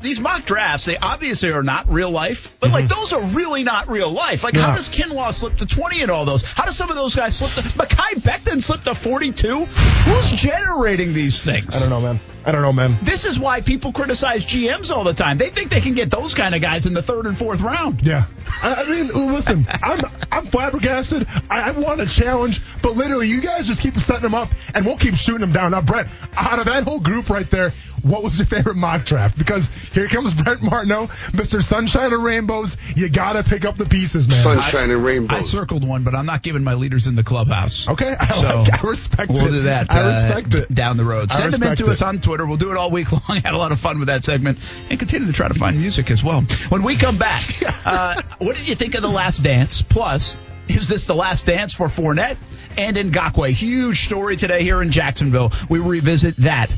these 0.00 0.20
mock 0.20 0.44
drafts, 0.44 0.84
they 0.84 0.96
obviously 0.96 1.50
are 1.50 1.62
not 1.62 1.90
real 1.90 2.10
life, 2.10 2.56
but 2.60 2.70
like 2.70 2.84
mm-hmm. 2.84 3.00
those 3.00 3.12
are 3.12 3.22
really 3.36 3.64
not 3.64 3.88
real 3.88 4.10
life. 4.10 4.44
Like, 4.44 4.56
how 4.56 4.74
does 4.74 4.88
Kinlaw 4.88 5.32
slip 5.32 5.56
to 5.56 5.66
20 5.66 6.02
and 6.02 6.10
all 6.10 6.24
those? 6.24 6.42
How 6.42 6.64
does 6.64 6.76
some 6.76 6.88
of 6.88 6.96
those 6.96 7.16
guys 7.16 7.36
slip 7.36 7.52
to. 7.54 7.62
Mekhi 7.62 8.20
Becton 8.20 8.62
slip 8.62 8.82
to 8.82 8.94
42? 8.94 9.64
Who's 9.64 10.32
generating 10.32 11.12
these 11.12 11.42
things? 11.42 11.74
I 11.74 11.80
don't 11.80 11.90
know, 11.90 12.00
man. 12.00 12.20
I 12.44 12.52
don't 12.52 12.62
know, 12.62 12.72
man. 12.72 12.96
This 13.02 13.24
is 13.24 13.38
why 13.38 13.60
people 13.60 13.92
criticize 13.92 14.46
GMs 14.46 14.90
all 14.90 15.04
the 15.04 15.12
time. 15.12 15.36
They 15.36 15.50
think 15.50 15.70
they 15.70 15.80
can 15.80 15.94
get 15.94 16.10
those 16.10 16.32
kind 16.32 16.54
of 16.54 16.62
guys 16.62 16.86
in 16.86 16.94
the 16.94 17.02
third 17.02 17.26
and 17.26 17.36
fourth 17.36 17.60
round. 17.60 18.06
Yeah. 18.06 18.26
I, 18.62 18.74
I 18.74 18.88
mean, 18.88 19.34
listen, 19.34 19.66
I'm 19.82 20.00
I'm 20.30 20.46
flabbergasted. 20.46 21.26
I, 21.50 21.68
I 21.68 21.70
want 21.72 22.00
a 22.00 22.06
challenge, 22.06 22.62
but 22.80 22.92
literally, 22.92 23.28
you 23.28 23.40
guys 23.40 23.66
just 23.66 23.82
keep 23.82 23.98
setting 23.98 24.22
them 24.22 24.34
up, 24.34 24.48
and 24.74 24.86
we'll 24.86 24.96
keep 24.96 25.16
shooting 25.16 25.40
them 25.40 25.52
down. 25.52 25.72
Now, 25.72 25.80
Brent, 25.80 26.08
out 26.36 26.58
of 26.58 26.66
that 26.66 26.84
whole 26.84 27.00
group 27.00 27.28
right 27.28 27.50
there, 27.50 27.72
what 28.08 28.22
was 28.22 28.38
your 28.38 28.46
favorite 28.46 28.76
mock 28.76 29.04
draft? 29.04 29.38
Because 29.38 29.68
here 29.92 30.08
comes 30.08 30.32
Brent 30.34 30.62
Martineau, 30.62 31.06
Mr. 31.32 31.62
Sunshine 31.62 32.12
and 32.12 32.22
Rainbows. 32.24 32.76
You 32.96 33.08
gotta 33.08 33.42
pick 33.44 33.64
up 33.64 33.76
the 33.76 33.86
pieces, 33.86 34.28
man. 34.28 34.42
Sunshine 34.42 34.90
and 34.90 35.04
Rainbows. 35.04 35.38
I 35.40 35.42
circled 35.44 35.86
one, 35.86 36.04
but 36.04 36.14
I'm 36.14 36.26
not 36.26 36.42
giving 36.42 36.64
my 36.64 36.74
leaders 36.74 37.06
in 37.06 37.14
the 37.14 37.22
clubhouse. 37.24 37.88
Okay, 37.88 38.14
I, 38.18 38.26
So, 38.32 38.60
like, 38.62 38.84
I 38.84 38.86
respect 38.88 39.30
We'll 39.30 39.46
it. 39.46 39.50
do 39.50 39.62
that. 39.62 39.90
I 39.92 40.02
uh, 40.02 40.08
respect 40.08 40.54
it. 40.54 40.74
down 40.74 40.96
the 40.96 41.04
road. 41.04 41.30
Send 41.30 41.52
them 41.52 41.62
in 41.62 41.76
to 41.76 41.84
it. 41.84 41.88
us 41.90 42.02
on 42.02 42.18
Twitter. 42.20 42.46
We'll 42.46 42.56
do 42.56 42.70
it 42.70 42.76
all 42.76 42.90
week 42.90 43.10
long. 43.12 43.22
I 43.28 43.40
Had 43.40 43.54
a 43.54 43.58
lot 43.58 43.72
of 43.72 43.80
fun 43.80 43.98
with 43.98 44.08
that 44.08 44.24
segment 44.24 44.58
and 44.90 44.98
continue 44.98 45.26
to 45.26 45.32
try 45.32 45.48
to 45.48 45.54
find 45.54 45.78
music 45.78 46.10
as 46.10 46.22
well. 46.24 46.42
When 46.70 46.82
we 46.82 46.96
come 46.96 47.18
back, 47.18 47.44
uh, 47.84 48.20
what 48.38 48.56
did 48.56 48.66
you 48.68 48.74
think 48.74 48.94
of 48.94 49.02
the 49.02 49.08
Last 49.08 49.42
Dance? 49.42 49.82
Plus, 49.82 50.38
is 50.68 50.88
this 50.88 51.06
the 51.06 51.14
last 51.14 51.46
dance 51.46 51.72
for 51.72 51.86
Fournette 51.88 52.36
and 52.76 52.96
Ngakoue? 52.96 53.50
Huge 53.52 54.04
story 54.04 54.36
today 54.36 54.62
here 54.62 54.82
in 54.82 54.90
Jacksonville. 54.90 55.50
We 55.70 55.78
revisit 55.78 56.36
that 56.38 56.70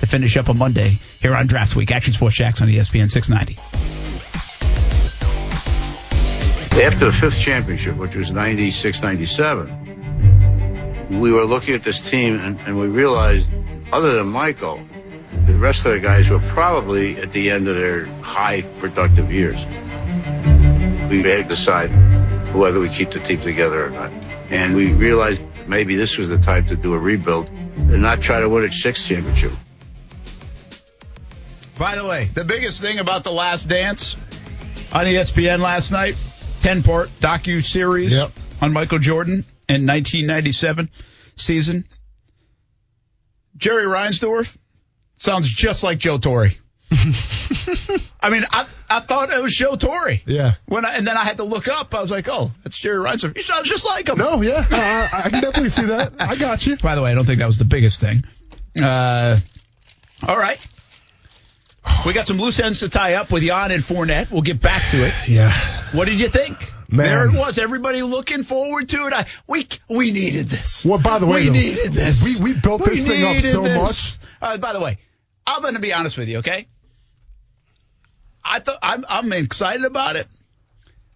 to 0.00 0.06
finish 0.06 0.36
up 0.36 0.48
a 0.48 0.54
Monday 0.54 0.98
here 1.20 1.34
on 1.34 1.46
Draft 1.46 1.76
Week. 1.76 1.90
Action 1.90 2.12
Sports 2.12 2.36
Jax 2.36 2.62
on 2.62 2.68
ESPN 2.68 3.10
690. 3.10 3.58
After 6.84 7.06
the 7.06 7.12
fifth 7.12 7.40
championship, 7.40 7.96
which 7.96 8.14
was 8.14 8.30
96 8.30 9.02
97, 9.02 11.18
we 11.20 11.32
were 11.32 11.44
looking 11.44 11.74
at 11.74 11.82
this 11.82 12.00
team 12.00 12.38
and, 12.38 12.60
and 12.60 12.78
we 12.78 12.86
realized, 12.86 13.50
other 13.92 14.14
than 14.14 14.28
Michael, 14.28 14.80
the 15.44 15.56
rest 15.56 15.84
of 15.86 15.92
the 15.92 15.98
guys 15.98 16.30
were 16.30 16.38
probably 16.38 17.18
at 17.18 17.32
the 17.32 17.50
end 17.50 17.66
of 17.66 17.74
their 17.74 18.06
high 18.22 18.62
productive 18.62 19.32
years. 19.32 19.66
We 21.10 21.22
had 21.22 21.24
to 21.24 21.44
decide 21.48 21.88
whether 22.54 22.78
we 22.78 22.88
keep 22.88 23.10
the 23.10 23.20
team 23.20 23.40
together 23.40 23.86
or 23.86 23.90
not. 23.90 24.12
And 24.50 24.74
we 24.74 24.92
realized 24.92 25.42
maybe 25.66 25.96
this 25.96 26.16
was 26.16 26.28
the 26.28 26.38
time 26.38 26.66
to 26.66 26.76
do 26.76 26.94
a 26.94 26.98
rebuild 26.98 27.48
and 27.48 28.02
not 28.02 28.20
try 28.20 28.40
to 28.40 28.48
win 28.48 28.64
a 28.64 28.72
sixth 28.72 29.06
championship. 29.06 29.52
By 31.78 31.94
the 31.94 32.04
way, 32.04 32.24
the 32.34 32.44
biggest 32.44 32.80
thing 32.80 32.98
about 32.98 33.22
The 33.24 33.30
Last 33.32 33.68
Dance 33.68 34.16
on 34.92 35.04
ESPN 35.06 35.60
last 35.60 35.92
night, 35.92 36.16
10 36.60 36.82
part 36.82 37.08
docu 37.20 37.64
series 37.64 38.12
Yep. 38.14 38.30
on 38.60 38.72
Michael 38.72 38.98
Jordan 38.98 39.44
in 39.68 39.86
1997 39.86 40.90
season. 41.36 41.86
Jerry 43.56 43.84
Reinsdorf 43.84 44.56
sounds 45.18 45.48
just 45.48 45.82
like 45.84 45.98
Joe 45.98 46.18
Torre. 46.18 46.48
I 48.20 48.30
mean, 48.30 48.44
I, 48.52 48.66
I 48.90 49.00
thought 49.00 49.30
it 49.30 49.40
was 49.40 49.54
Joe 49.54 49.76
Torre. 49.76 50.18
Yeah. 50.26 50.54
When 50.66 50.84
I, 50.84 50.94
and 50.94 51.06
then 51.06 51.16
I 51.16 51.24
had 51.24 51.36
to 51.36 51.44
look 51.44 51.68
up. 51.68 51.94
I 51.94 52.00
was 52.00 52.10
like, 52.10 52.28
oh, 52.28 52.50
that's 52.64 52.76
Jerry 52.76 52.98
Reinsdorf. 52.98 53.36
He 53.36 53.42
sounds 53.42 53.68
just 53.68 53.84
like 53.86 54.08
him. 54.08 54.18
No, 54.18 54.42
yeah, 54.42 54.64
I, 54.70 55.22
I 55.26 55.30
can 55.30 55.40
definitely 55.42 55.68
see 55.70 55.84
that. 55.84 56.14
I 56.18 56.34
got 56.34 56.66
you. 56.66 56.76
By 56.76 56.94
the 56.96 57.02
way, 57.02 57.10
I 57.12 57.14
don't 57.14 57.24
think 57.24 57.38
that 57.38 57.46
was 57.46 57.58
the 57.58 57.64
biggest 57.64 58.00
thing. 58.00 58.24
Uh, 58.80 59.38
all 60.26 60.38
right. 60.38 60.66
We 62.06 62.12
got 62.12 62.26
some 62.26 62.38
loose 62.38 62.58
ends 62.60 62.80
to 62.80 62.88
tie 62.88 63.14
up 63.14 63.30
with 63.32 63.42
Jan 63.42 63.70
and 63.70 63.82
Fournette. 63.82 64.30
We'll 64.30 64.42
get 64.42 64.60
back 64.60 64.90
to 64.92 65.06
it. 65.06 65.12
Yeah. 65.26 65.52
What 65.92 66.06
did 66.06 66.20
you 66.20 66.28
think? 66.28 66.72
Man. 66.90 67.06
There 67.06 67.26
it 67.26 67.32
was. 67.32 67.58
Everybody 67.58 68.02
looking 68.02 68.42
forward 68.44 68.88
to 68.90 69.06
it. 69.08 69.12
I, 69.12 69.26
we 69.46 69.68
we 69.90 70.10
needed 70.10 70.48
this. 70.48 70.86
Well, 70.86 70.98
by 70.98 71.18
the 71.18 71.26
way, 71.26 71.40
we 71.42 71.46
though, 71.46 71.52
needed 71.52 71.92
this. 71.92 72.40
we- 72.40 72.52
we 72.52 72.58
built 72.58 72.84
this 72.84 73.04
thing 73.06 73.24
up 73.24 73.42
so 73.42 73.60
this. 73.62 74.18
Uh, 74.40 74.56
by 74.56 74.72
the 74.72 74.80
way, 74.80 74.98
I'm 75.46 75.60
going 75.60 75.74
to 75.74 75.80
be 75.80 75.92
honest 75.92 76.16
with 76.16 76.28
you. 76.28 76.38
Okay. 76.38 76.66
I 78.44 78.60
thought 78.60 78.78
I'm 78.82 79.04
I'm 79.08 79.32
excited 79.32 79.84
about 79.84 80.16
it, 80.16 80.26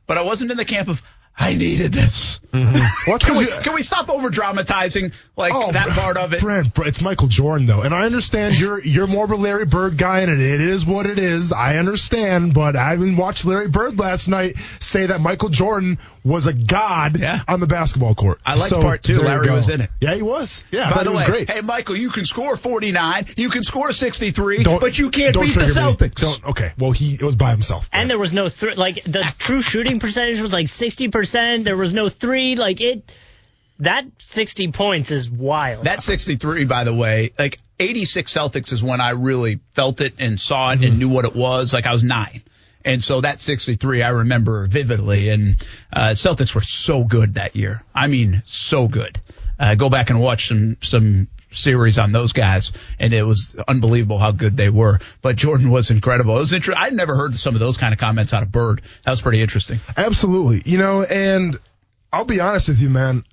but 0.06 0.18
I 0.18 0.22
wasn't 0.22 0.50
in 0.50 0.56
the 0.58 0.64
camp 0.66 0.88
of 0.88 1.00
I 1.36 1.54
needed 1.54 1.92
this. 1.92 2.40
Mm-hmm. 2.52 2.78
Well, 3.06 3.16
it's 3.16 3.24
Can 3.24 3.38
we, 3.38 3.46
can 3.46 3.74
we 3.74 3.82
stop 3.82 4.10
over 4.10 4.28
dramatizing 4.28 5.12
like 5.36 5.52
oh, 5.54 5.72
that 5.72 5.88
part 5.88 6.18
of 6.18 6.34
it? 6.34 6.40
Brent, 6.40 6.78
it's 6.78 7.00
Michael 7.00 7.28
Jordan 7.28 7.66
though, 7.66 7.80
and 7.80 7.94
I 7.94 8.04
understand 8.04 8.58
you're 8.58 8.82
you're 8.82 9.06
more 9.06 9.24
of 9.24 9.30
a 9.30 9.36
Larry 9.36 9.64
Bird 9.64 9.96
guy, 9.96 10.20
and 10.20 10.30
it 10.30 10.60
is 10.60 10.84
what 10.84 11.06
it 11.06 11.18
is. 11.18 11.50
I 11.50 11.78
understand, 11.78 12.52
but 12.52 12.76
I 12.76 12.94
even 12.94 13.16
watched 13.16 13.46
Larry 13.46 13.68
Bird 13.68 13.98
last 13.98 14.28
night 14.28 14.56
say 14.78 15.06
that 15.06 15.20
Michael 15.20 15.48
Jordan 15.48 15.98
was 16.24 16.46
a 16.46 16.52
god 16.52 17.18
Yeah. 17.18 17.40
on 17.48 17.60
the 17.60 17.66
basketball 17.66 18.14
court. 18.14 18.40
I 18.46 18.54
liked 18.54 18.70
So, 18.70 18.80
part 18.80 19.02
two. 19.02 19.20
Larry 19.20 19.50
was 19.50 19.68
in 19.68 19.80
it. 19.80 19.90
Yeah, 20.00 20.14
he 20.14 20.22
was. 20.22 20.62
Yeah, 20.70 20.92
By 20.92 21.02
the 21.02 21.10
it 21.10 21.12
was 21.12 21.20
way, 21.20 21.26
great. 21.26 21.50
hey 21.50 21.60
Michael, 21.60 21.96
you 21.96 22.10
can 22.10 22.24
score 22.24 22.56
49, 22.56 23.26
you 23.36 23.50
can 23.50 23.62
score 23.62 23.92
63, 23.92 24.62
Don't- 24.62 24.80
but 24.80 24.98
you 24.98 25.10
can't 25.10 25.34
beat 25.34 25.54
the 25.54 25.60
trigger 25.60 25.66
me. 25.66 25.72
Celtics. 25.72 26.14
Don't. 26.14 26.44
Okay. 26.44 26.72
Well, 26.78 26.92
he 26.92 27.14
it 27.14 27.22
was 27.22 27.36
by 27.36 27.50
himself. 27.50 27.88
And 27.92 28.08
there 28.08 28.18
was 28.18 28.32
no 28.32 28.48
three. 28.48 28.74
Like 28.74 29.02
the 29.04 29.22
ah. 29.24 29.34
true 29.38 29.62
shooting 29.62 29.98
percentage 29.98 30.40
was 30.40 30.52
like 30.52 30.68
sixty 30.68 31.08
percent. 31.08 31.64
There 31.64 31.76
was 31.76 31.92
no 31.92 32.08
three. 32.08 32.56
Like 32.56 32.80
it. 32.80 33.12
That 33.80 34.04
sixty 34.18 34.70
points 34.70 35.10
is 35.10 35.28
wild. 35.28 35.84
That 35.84 36.04
63, 36.04 36.64
by 36.66 36.84
the 36.84 36.94
way, 36.94 37.32
like 37.36 37.58
86 37.80 38.32
Celtics 38.32 38.72
is 38.72 38.80
when 38.80 39.00
I 39.00 39.10
really 39.10 39.58
felt 39.74 40.00
it 40.00 40.14
and 40.18 40.40
saw 40.40 40.70
it 40.70 40.74
and 40.74 40.82
mm-hmm. 40.82 40.98
knew 40.98 41.08
what 41.08 41.24
it 41.24 41.34
was. 41.34 41.72
Like 41.72 41.86
I 41.86 41.92
was 41.92 42.04
nine. 42.04 42.42
And 42.84 43.02
so 43.02 43.20
that 43.20 43.40
63 43.40 44.02
I 44.02 44.10
remember 44.10 44.66
vividly. 44.66 45.28
And 45.28 45.56
uh, 45.92 46.10
Celtics 46.10 46.54
were 46.54 46.62
so 46.62 47.04
good 47.04 47.34
that 47.34 47.56
year. 47.56 47.82
I 47.94 48.06
mean, 48.06 48.42
so 48.46 48.88
good. 48.88 49.20
Uh, 49.58 49.74
go 49.74 49.88
back 49.88 50.10
and 50.10 50.20
watch 50.20 50.48
some 50.48 50.76
some 50.80 51.28
series 51.50 51.98
on 51.98 52.12
those 52.12 52.32
guys, 52.32 52.72
and 52.98 53.12
it 53.12 53.22
was 53.22 53.54
unbelievable 53.68 54.18
how 54.18 54.32
good 54.32 54.56
they 54.56 54.70
were. 54.70 54.98
But 55.20 55.36
Jordan 55.36 55.70
was 55.70 55.90
incredible. 55.90 56.36
It 56.36 56.40
was 56.40 56.52
inter- 56.52 56.74
I'd 56.76 56.94
never 56.94 57.14
heard 57.14 57.38
some 57.38 57.54
of 57.54 57.60
those 57.60 57.76
kind 57.76 57.92
of 57.92 58.00
comments 58.00 58.32
out 58.32 58.42
of 58.42 58.50
Bird. 58.50 58.82
That 59.04 59.10
was 59.10 59.20
pretty 59.20 59.40
interesting. 59.40 59.80
Absolutely. 59.96 60.62
You 60.64 60.78
know, 60.78 61.02
and 61.02 61.58
I'll 62.12 62.24
be 62.24 62.40
honest 62.40 62.68
with 62.68 62.80
you, 62.80 62.90
man. 62.90 63.24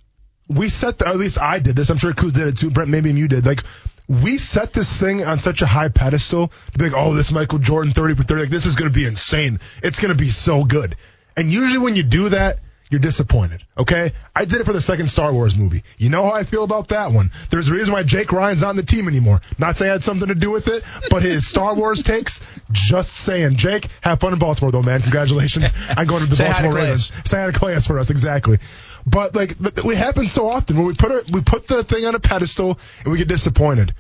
We 0.50 0.70
set 0.70 0.98
the, 0.98 1.08
at 1.08 1.18
least 1.18 1.40
I 1.40 1.60
did 1.60 1.76
this. 1.76 1.90
I'm 1.90 1.98
sure 1.98 2.12
Kuz 2.14 2.34
did 2.34 2.48
it 2.48 2.58
too. 2.58 2.72
Brent, 2.72 2.90
maybe 2.90 3.12
you 3.12 3.28
did. 3.28 3.46
Like, 3.46 3.64
we 4.10 4.40
set 4.40 4.74
this 4.74 4.92
thing 4.92 5.24
on 5.24 5.38
such 5.38 5.62
a 5.62 5.68
high 5.68 5.90
pedestal 5.90 6.52
to 6.74 6.80
be 6.80 6.90
like, 6.90 6.98
oh, 6.98 7.14
this 7.14 7.32
Michael 7.32 7.60
Jordan 7.60 7.94
30 7.94 8.16
for 8.16 8.24
30. 8.24 8.42
Like, 8.42 8.50
this 8.50 8.66
is 8.66 8.76
going 8.76 8.92
to 8.92 8.94
be 8.94 9.06
insane. 9.06 9.60
It's 9.84 10.00
going 10.00 10.10
to 10.10 10.18
be 10.18 10.30
so 10.30 10.64
good. 10.64 10.96
And 11.38 11.54
usually 11.54 11.78
when 11.78 11.96
you 11.96 12.04
do 12.04 12.30
that, 12.30 12.60
you're 12.90 13.00
disappointed. 13.00 13.64
Okay? 13.78 14.14
I 14.36 14.46
did 14.46 14.62
it 14.62 14.64
for 14.64 14.74
the 14.74 14.82
second 14.82 15.08
Star 15.08 15.32
Wars 15.32 15.56
movie. 15.56 15.84
You 15.98 16.10
know 16.10 16.24
how 16.24 16.32
I 16.32 16.44
feel 16.44 16.64
about 16.64 16.88
that 16.88 17.12
one. 17.12 17.30
There's 17.52 17.68
a 17.68 17.74
reason 17.74 17.94
why 17.94 18.02
Jake 18.02 18.32
Ryan's 18.32 18.62
not 18.62 18.70
on 18.70 18.76
the 18.78 18.84
team 18.84 19.08
anymore. 19.08 19.42
Not 19.60 19.78
saying 19.78 19.90
it 19.90 19.94
had 19.94 20.04
something 20.04 20.28
to 20.28 20.36
do 20.36 20.50
with 20.50 20.68
it, 20.68 20.84
but 21.12 21.22
his 21.22 21.48
Star 21.48 21.76
Wars 21.76 22.02
takes, 22.02 22.40
just 22.72 23.12
saying. 23.14 23.58
Jake, 23.58 23.88
have 24.02 24.20
fun 24.20 24.34
in 24.34 24.40
Baltimore 24.40 24.72
though, 24.72 24.82
man. 24.82 25.02
Congratulations 25.04 25.72
on 25.96 26.08
going 26.08 26.24
to 26.24 26.30
the 26.30 26.36
Say 26.36 26.48
Baltimore 26.48 26.74
Ravens. 26.74 27.12
Say 27.26 27.38
hi 27.38 27.52
to 27.52 27.82
for 27.82 28.00
us, 28.00 28.10
exactly. 28.10 28.58
But 29.06 29.36
like, 29.36 29.56
it 29.60 29.98
happens 29.98 30.32
so 30.32 30.50
often 30.50 30.78
when 30.78 30.88
we 30.88 30.94
put 30.94 31.12
it, 31.12 31.32
we 31.32 31.42
put 31.42 31.68
the 31.68 31.84
thing 31.84 32.06
on 32.06 32.16
a 32.16 32.20
pedestal 32.20 32.80
and 33.04 33.12
we 33.12 33.18
get 33.18 33.28
disappointed. 33.28 33.94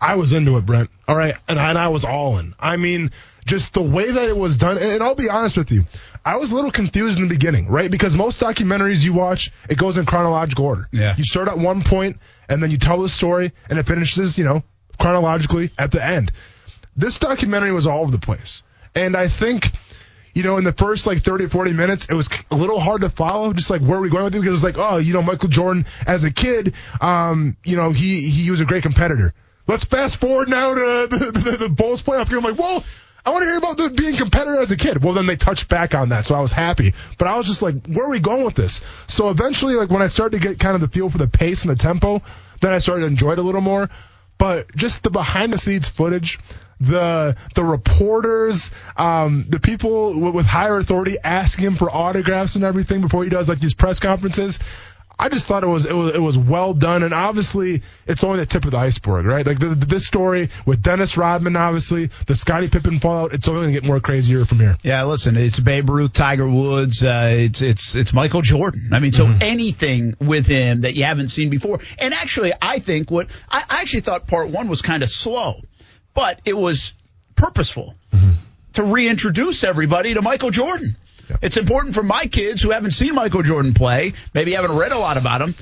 I 0.00 0.16
was 0.16 0.32
into 0.32 0.56
it, 0.58 0.66
Brent. 0.66 0.90
All 1.08 1.16
right, 1.16 1.34
and 1.48 1.58
I, 1.58 1.70
and 1.70 1.78
I 1.78 1.88
was 1.88 2.04
all 2.04 2.38
in. 2.38 2.54
I 2.60 2.76
mean, 2.76 3.12
just 3.46 3.72
the 3.72 3.82
way 3.82 4.10
that 4.10 4.28
it 4.28 4.36
was 4.36 4.56
done. 4.56 4.76
And 4.78 5.02
I'll 5.02 5.14
be 5.14 5.30
honest 5.30 5.56
with 5.56 5.70
you, 5.72 5.84
I 6.24 6.36
was 6.36 6.52
a 6.52 6.56
little 6.56 6.70
confused 6.70 7.18
in 7.18 7.24
the 7.24 7.34
beginning, 7.34 7.68
right? 7.68 7.90
Because 7.90 8.14
most 8.14 8.40
documentaries 8.40 9.04
you 9.04 9.14
watch, 9.14 9.50
it 9.70 9.78
goes 9.78 9.96
in 9.96 10.04
chronological 10.04 10.66
order. 10.66 10.88
Yeah. 10.92 11.14
You 11.16 11.24
start 11.24 11.48
at 11.48 11.58
one 11.58 11.82
point, 11.82 12.18
and 12.48 12.62
then 12.62 12.70
you 12.70 12.76
tell 12.76 13.00
the 13.00 13.08
story, 13.08 13.52
and 13.70 13.78
it 13.78 13.86
finishes, 13.86 14.36
you 14.36 14.44
know, 14.44 14.64
chronologically 14.98 15.70
at 15.78 15.92
the 15.92 16.04
end. 16.04 16.32
This 16.96 17.18
documentary 17.18 17.72
was 17.72 17.86
all 17.86 18.02
over 18.02 18.10
the 18.10 18.18
place, 18.18 18.62
and 18.94 19.16
I 19.16 19.28
think. 19.28 19.70
You 20.36 20.42
know, 20.42 20.58
in 20.58 20.64
the 20.64 20.72
first 20.72 21.06
like 21.06 21.22
30 21.22 21.44
or 21.44 21.48
40 21.48 21.72
minutes, 21.72 22.04
it 22.10 22.12
was 22.12 22.28
a 22.50 22.56
little 22.56 22.78
hard 22.78 23.00
to 23.00 23.08
follow. 23.08 23.54
Just 23.54 23.70
like 23.70 23.80
where 23.80 23.96
are 23.96 24.02
we 24.02 24.10
going 24.10 24.24
with 24.24 24.34
it? 24.34 24.38
Because 24.38 24.48
it 24.48 24.50
was 24.50 24.64
like, 24.64 24.76
oh, 24.76 24.98
you 24.98 25.14
know, 25.14 25.22
Michael 25.22 25.48
Jordan 25.48 25.86
as 26.06 26.24
a 26.24 26.30
kid, 26.30 26.74
um, 27.00 27.56
you 27.64 27.74
know, 27.74 27.90
he 27.90 28.28
he 28.28 28.50
was 28.50 28.60
a 28.60 28.66
great 28.66 28.82
competitor. 28.82 29.32
Let's 29.66 29.84
fast 29.84 30.20
forward 30.20 30.50
now 30.50 30.74
to 30.74 31.06
the, 31.10 31.30
the, 31.32 31.56
the 31.56 31.68
Bulls 31.70 32.02
playoff 32.02 32.28
game. 32.28 32.44
I'm 32.44 32.44
like, 32.44 32.60
whoa, 32.60 32.84
I 33.24 33.30
want 33.30 33.44
to 33.44 33.48
hear 33.48 33.56
about 33.56 33.78
the, 33.78 33.88
being 33.88 34.14
competitor 34.16 34.60
as 34.60 34.72
a 34.72 34.76
kid. 34.76 35.02
Well, 35.02 35.14
then 35.14 35.24
they 35.24 35.36
touched 35.36 35.70
back 35.70 35.94
on 35.94 36.10
that, 36.10 36.26
so 36.26 36.34
I 36.34 36.42
was 36.42 36.52
happy. 36.52 36.92
But 37.16 37.28
I 37.28 37.38
was 37.38 37.46
just 37.46 37.62
like, 37.62 37.86
where 37.86 38.04
are 38.04 38.10
we 38.10 38.18
going 38.18 38.44
with 38.44 38.56
this? 38.56 38.82
So 39.06 39.30
eventually, 39.30 39.72
like 39.72 39.88
when 39.88 40.02
I 40.02 40.08
started 40.08 40.42
to 40.42 40.48
get 40.48 40.58
kind 40.58 40.74
of 40.74 40.82
the 40.82 40.88
feel 40.88 41.08
for 41.08 41.16
the 41.16 41.28
pace 41.28 41.62
and 41.62 41.70
the 41.70 41.76
tempo, 41.76 42.20
then 42.60 42.74
I 42.74 42.78
started 42.80 43.00
to 43.00 43.06
enjoy 43.06 43.32
it 43.32 43.38
a 43.38 43.42
little 43.42 43.62
more. 43.62 43.88
But 44.36 44.76
just 44.76 45.02
the 45.02 45.08
behind 45.08 45.54
the 45.54 45.58
scenes 45.58 45.88
footage, 45.88 46.38
the 46.80 47.36
the 47.54 47.64
reporters, 47.64 48.70
um, 48.96 49.46
the 49.48 49.60
people 49.60 50.20
with, 50.20 50.34
with 50.34 50.46
higher 50.46 50.78
authority 50.78 51.16
asking 51.22 51.64
him 51.64 51.76
for 51.76 51.90
autographs 51.90 52.54
and 52.56 52.64
everything 52.64 53.00
before 53.00 53.24
he 53.24 53.30
does 53.30 53.48
like 53.48 53.60
these 53.60 53.74
press 53.74 53.98
conferences. 53.98 54.58
I 55.18 55.30
just 55.30 55.46
thought 55.46 55.64
it 55.64 55.68
was 55.68 55.86
it 55.86 55.94
was 55.94 56.14
it 56.14 56.20
was 56.20 56.36
well 56.36 56.74
done, 56.74 57.02
and 57.02 57.14
obviously 57.14 57.82
it's 58.06 58.22
only 58.22 58.40
the 58.40 58.46
tip 58.46 58.66
of 58.66 58.72
the 58.72 58.76
iceberg, 58.76 59.24
right? 59.24 59.46
Like 59.46 59.58
the, 59.58 59.68
the, 59.68 59.86
this 59.86 60.06
story 60.06 60.50
with 60.66 60.82
Dennis 60.82 61.16
Rodman, 61.16 61.56
obviously 61.56 62.10
the 62.26 62.36
Scottie 62.36 62.68
Pippen 62.68 63.00
fallout, 63.00 63.32
it's 63.32 63.48
only 63.48 63.62
going 63.62 63.74
to 63.74 63.80
get 63.80 63.86
more 63.86 63.98
crazier 63.98 64.44
from 64.44 64.58
here. 64.58 64.76
Yeah, 64.82 65.04
listen, 65.04 65.38
it's 65.38 65.58
Babe 65.58 65.88
Ruth, 65.88 66.12
Tiger 66.12 66.46
Woods, 66.46 67.02
uh, 67.02 67.30
it's 67.32 67.62
it's 67.62 67.94
it's 67.94 68.12
Michael 68.12 68.42
Jordan. 68.42 68.90
I 68.92 69.00
mean, 69.00 69.12
so 69.12 69.26
anything 69.40 70.16
with 70.20 70.46
him 70.46 70.82
that 70.82 70.96
you 70.96 71.04
haven't 71.04 71.28
seen 71.28 71.48
before. 71.48 71.80
And 71.98 72.12
actually, 72.12 72.52
I 72.60 72.80
think 72.80 73.10
what 73.10 73.28
I, 73.50 73.62
I 73.70 73.80
actually 73.80 74.02
thought 74.02 74.26
part 74.26 74.50
one 74.50 74.68
was 74.68 74.82
kind 74.82 75.02
of 75.02 75.08
slow, 75.08 75.62
but 76.16 76.40
it 76.46 76.56
was 76.56 76.94
purposeful 77.36 77.94
to 78.72 78.82
reintroduce 78.82 79.62
everybody 79.62 80.14
to 80.14 80.22
Michael 80.22 80.50
Jordan. 80.50 80.96
It's 81.42 81.58
important 81.58 81.94
for 81.94 82.02
my 82.02 82.26
kids 82.26 82.62
who 82.62 82.70
haven't 82.70 82.92
seen 82.92 83.14
Michael 83.14 83.42
Jordan 83.42 83.74
play, 83.74 84.14
maybe 84.32 84.52
haven't 84.52 84.76
read 84.76 84.92
a 84.92 84.98
lot 84.98 85.18
about 85.18 85.42
him, 85.42 85.54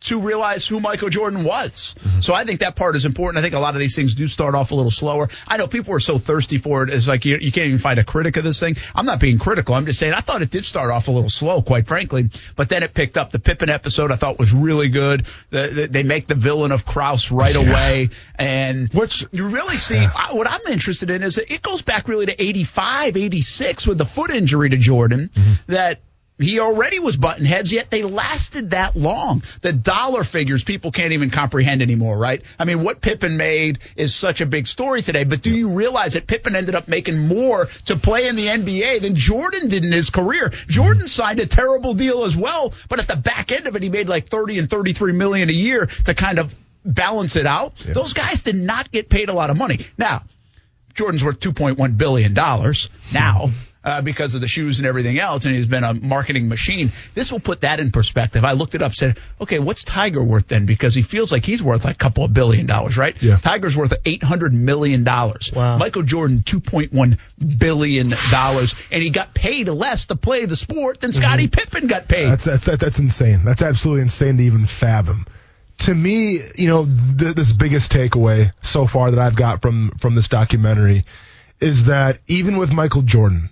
to 0.00 0.20
realize 0.20 0.66
who 0.66 0.80
Michael 0.80 1.08
Jordan 1.08 1.44
was. 1.44 1.94
Mm-hmm. 1.98 2.20
So 2.20 2.34
I 2.34 2.44
think 2.44 2.60
that 2.60 2.76
part 2.76 2.96
is 2.96 3.04
important. 3.04 3.38
I 3.38 3.42
think 3.42 3.54
a 3.54 3.58
lot 3.58 3.74
of 3.74 3.80
these 3.80 3.96
things 3.96 4.14
do 4.14 4.28
start 4.28 4.54
off 4.54 4.70
a 4.70 4.74
little 4.74 4.90
slower. 4.90 5.28
I 5.46 5.56
know 5.56 5.66
people 5.66 5.94
are 5.94 6.00
so 6.00 6.18
thirsty 6.18 6.58
for 6.58 6.84
it. 6.84 6.90
It's 6.90 7.08
like 7.08 7.24
you, 7.24 7.38
you 7.40 7.50
can't 7.50 7.66
even 7.68 7.78
find 7.78 7.98
a 7.98 8.04
critic 8.04 8.36
of 8.36 8.44
this 8.44 8.60
thing. 8.60 8.76
I'm 8.94 9.06
not 9.06 9.20
being 9.20 9.38
critical. 9.38 9.74
I'm 9.74 9.86
just 9.86 9.98
saying 9.98 10.12
I 10.12 10.20
thought 10.20 10.42
it 10.42 10.50
did 10.50 10.64
start 10.64 10.90
off 10.90 11.08
a 11.08 11.10
little 11.10 11.30
slow, 11.30 11.62
quite 11.62 11.86
frankly, 11.86 12.30
but 12.56 12.68
then 12.68 12.82
it 12.82 12.94
picked 12.94 13.16
up. 13.16 13.30
The 13.30 13.38
Pippen 13.38 13.70
episode 13.70 14.12
I 14.12 14.16
thought 14.16 14.38
was 14.38 14.52
really 14.52 14.88
good. 14.88 15.26
The, 15.50 15.68
the, 15.68 15.86
they 15.88 16.02
make 16.02 16.26
the 16.26 16.34
villain 16.34 16.72
of 16.72 16.84
Krause 16.86 17.30
right 17.30 17.56
away, 17.56 18.10
and 18.36 18.92
Which- 18.92 19.26
you 19.32 19.48
really 19.48 19.78
see 19.78 19.98
I, 19.98 20.32
what 20.32 20.46
I'm 20.46 20.60
interested 20.70 21.10
in 21.10 21.22
is 21.22 21.36
that 21.36 21.52
it 21.52 21.62
goes 21.62 21.82
back 21.82 22.08
really 22.08 22.26
to 22.26 22.42
85, 22.42 23.16
86 23.16 23.86
with 23.86 23.98
the 23.98 24.06
foot 24.06 24.30
injury 24.30 24.70
to 24.70 24.76
Jordan 24.76 25.30
mm-hmm. 25.32 25.72
that 25.72 26.00
he 26.38 26.60
already 26.60 27.00
was 27.00 27.16
button 27.16 27.44
heads, 27.44 27.72
yet 27.72 27.90
they 27.90 28.02
lasted 28.02 28.70
that 28.70 28.94
long. 28.94 29.42
The 29.60 29.72
dollar 29.72 30.22
figures 30.24 30.62
people 30.62 30.92
can't 30.92 31.12
even 31.12 31.30
comprehend 31.30 31.82
anymore, 31.82 32.16
right? 32.16 32.42
I 32.58 32.64
mean, 32.64 32.82
what 32.84 33.00
Pippen 33.00 33.36
made 33.36 33.80
is 33.96 34.14
such 34.14 34.40
a 34.40 34.46
big 34.46 34.68
story 34.68 35.02
today, 35.02 35.24
but 35.24 35.42
do 35.42 35.50
you 35.50 35.70
realize 35.70 36.14
that 36.14 36.26
Pippen 36.26 36.54
ended 36.54 36.74
up 36.74 36.86
making 36.86 37.18
more 37.18 37.66
to 37.86 37.96
play 37.96 38.28
in 38.28 38.36
the 38.36 38.46
NBA 38.46 39.02
than 39.02 39.16
Jordan 39.16 39.68
did 39.68 39.84
in 39.84 39.92
his 39.92 40.10
career? 40.10 40.50
Jordan 40.68 41.06
signed 41.06 41.40
a 41.40 41.46
terrible 41.46 41.94
deal 41.94 42.24
as 42.24 42.36
well, 42.36 42.72
but 42.88 43.00
at 43.00 43.08
the 43.08 43.16
back 43.16 43.50
end 43.50 43.66
of 43.66 43.74
it, 43.74 43.82
he 43.82 43.88
made 43.88 44.08
like 44.08 44.28
30 44.28 44.58
and 44.58 44.70
33 44.70 45.12
million 45.12 45.48
a 45.48 45.52
year 45.52 45.86
to 45.86 46.14
kind 46.14 46.38
of 46.38 46.54
balance 46.84 47.36
it 47.36 47.46
out. 47.46 47.84
Yeah. 47.84 47.94
Those 47.94 48.12
guys 48.12 48.42
did 48.42 48.56
not 48.56 48.90
get 48.92 49.08
paid 49.08 49.28
a 49.28 49.32
lot 49.32 49.50
of 49.50 49.56
money. 49.56 49.86
Now, 49.96 50.22
Jordan's 50.94 51.24
worth 51.24 51.40
$2.1 51.40 51.98
billion 51.98 52.34
now 52.34 53.50
uh, 53.84 54.02
because 54.02 54.34
of 54.34 54.40
the 54.40 54.48
shoes 54.48 54.78
and 54.78 54.86
everything 54.86 55.18
else, 55.18 55.44
and 55.44 55.54
he's 55.54 55.66
been 55.66 55.84
a 55.84 55.94
marketing 55.94 56.48
machine. 56.48 56.92
This 57.14 57.32
will 57.32 57.40
put 57.40 57.62
that 57.62 57.80
in 57.80 57.90
perspective. 57.90 58.44
I 58.44 58.52
looked 58.52 58.74
it 58.74 58.82
up, 58.82 58.92
said, 58.92 59.18
okay, 59.40 59.58
what's 59.58 59.84
Tiger 59.84 60.22
worth 60.22 60.48
then? 60.48 60.66
Because 60.66 60.94
he 60.94 61.02
feels 61.02 61.30
like 61.32 61.44
he's 61.44 61.62
worth 61.62 61.84
like 61.84 61.96
a 61.96 61.98
couple 61.98 62.24
of 62.24 62.32
billion 62.32 62.66
dollars, 62.66 62.96
right? 62.96 63.20
Yeah. 63.22 63.38
Tiger's 63.38 63.76
worth 63.76 63.92
eight 64.04 64.22
hundred 64.22 64.52
million 64.52 65.04
dollars. 65.04 65.52
Wow. 65.52 65.78
Michael 65.78 66.02
Jordan 66.02 66.42
two 66.42 66.60
point 66.60 66.92
one 66.92 67.18
billion 67.38 68.12
dollars, 68.30 68.74
and 68.90 69.02
he 69.02 69.10
got 69.10 69.34
paid 69.34 69.68
less 69.68 70.06
to 70.06 70.16
play 70.16 70.44
the 70.44 70.56
sport 70.56 71.00
than 71.00 71.12
Scottie 71.12 71.48
mm-hmm. 71.48 71.70
Pippen 71.70 71.86
got 71.86 72.08
paid. 72.08 72.26
That's 72.26 72.44
that's 72.44 72.66
that's 72.66 72.98
insane. 72.98 73.44
That's 73.44 73.62
absolutely 73.62 74.02
insane 74.02 74.36
to 74.38 74.42
even 74.42 74.66
fathom 74.66 75.26
to 75.78 75.94
me, 75.94 76.40
you 76.56 76.68
know, 76.68 76.84
th- 76.84 77.36
this 77.36 77.52
biggest 77.52 77.92
takeaway 77.92 78.50
so 78.62 78.86
far 78.86 79.10
that 79.10 79.20
I've 79.20 79.36
got 79.36 79.62
from 79.62 79.92
from 80.00 80.14
this 80.14 80.28
documentary 80.28 81.04
is 81.60 81.84
that 81.84 82.18
even 82.26 82.56
with 82.56 82.72
Michael 82.72 83.02
Jordan, 83.02 83.50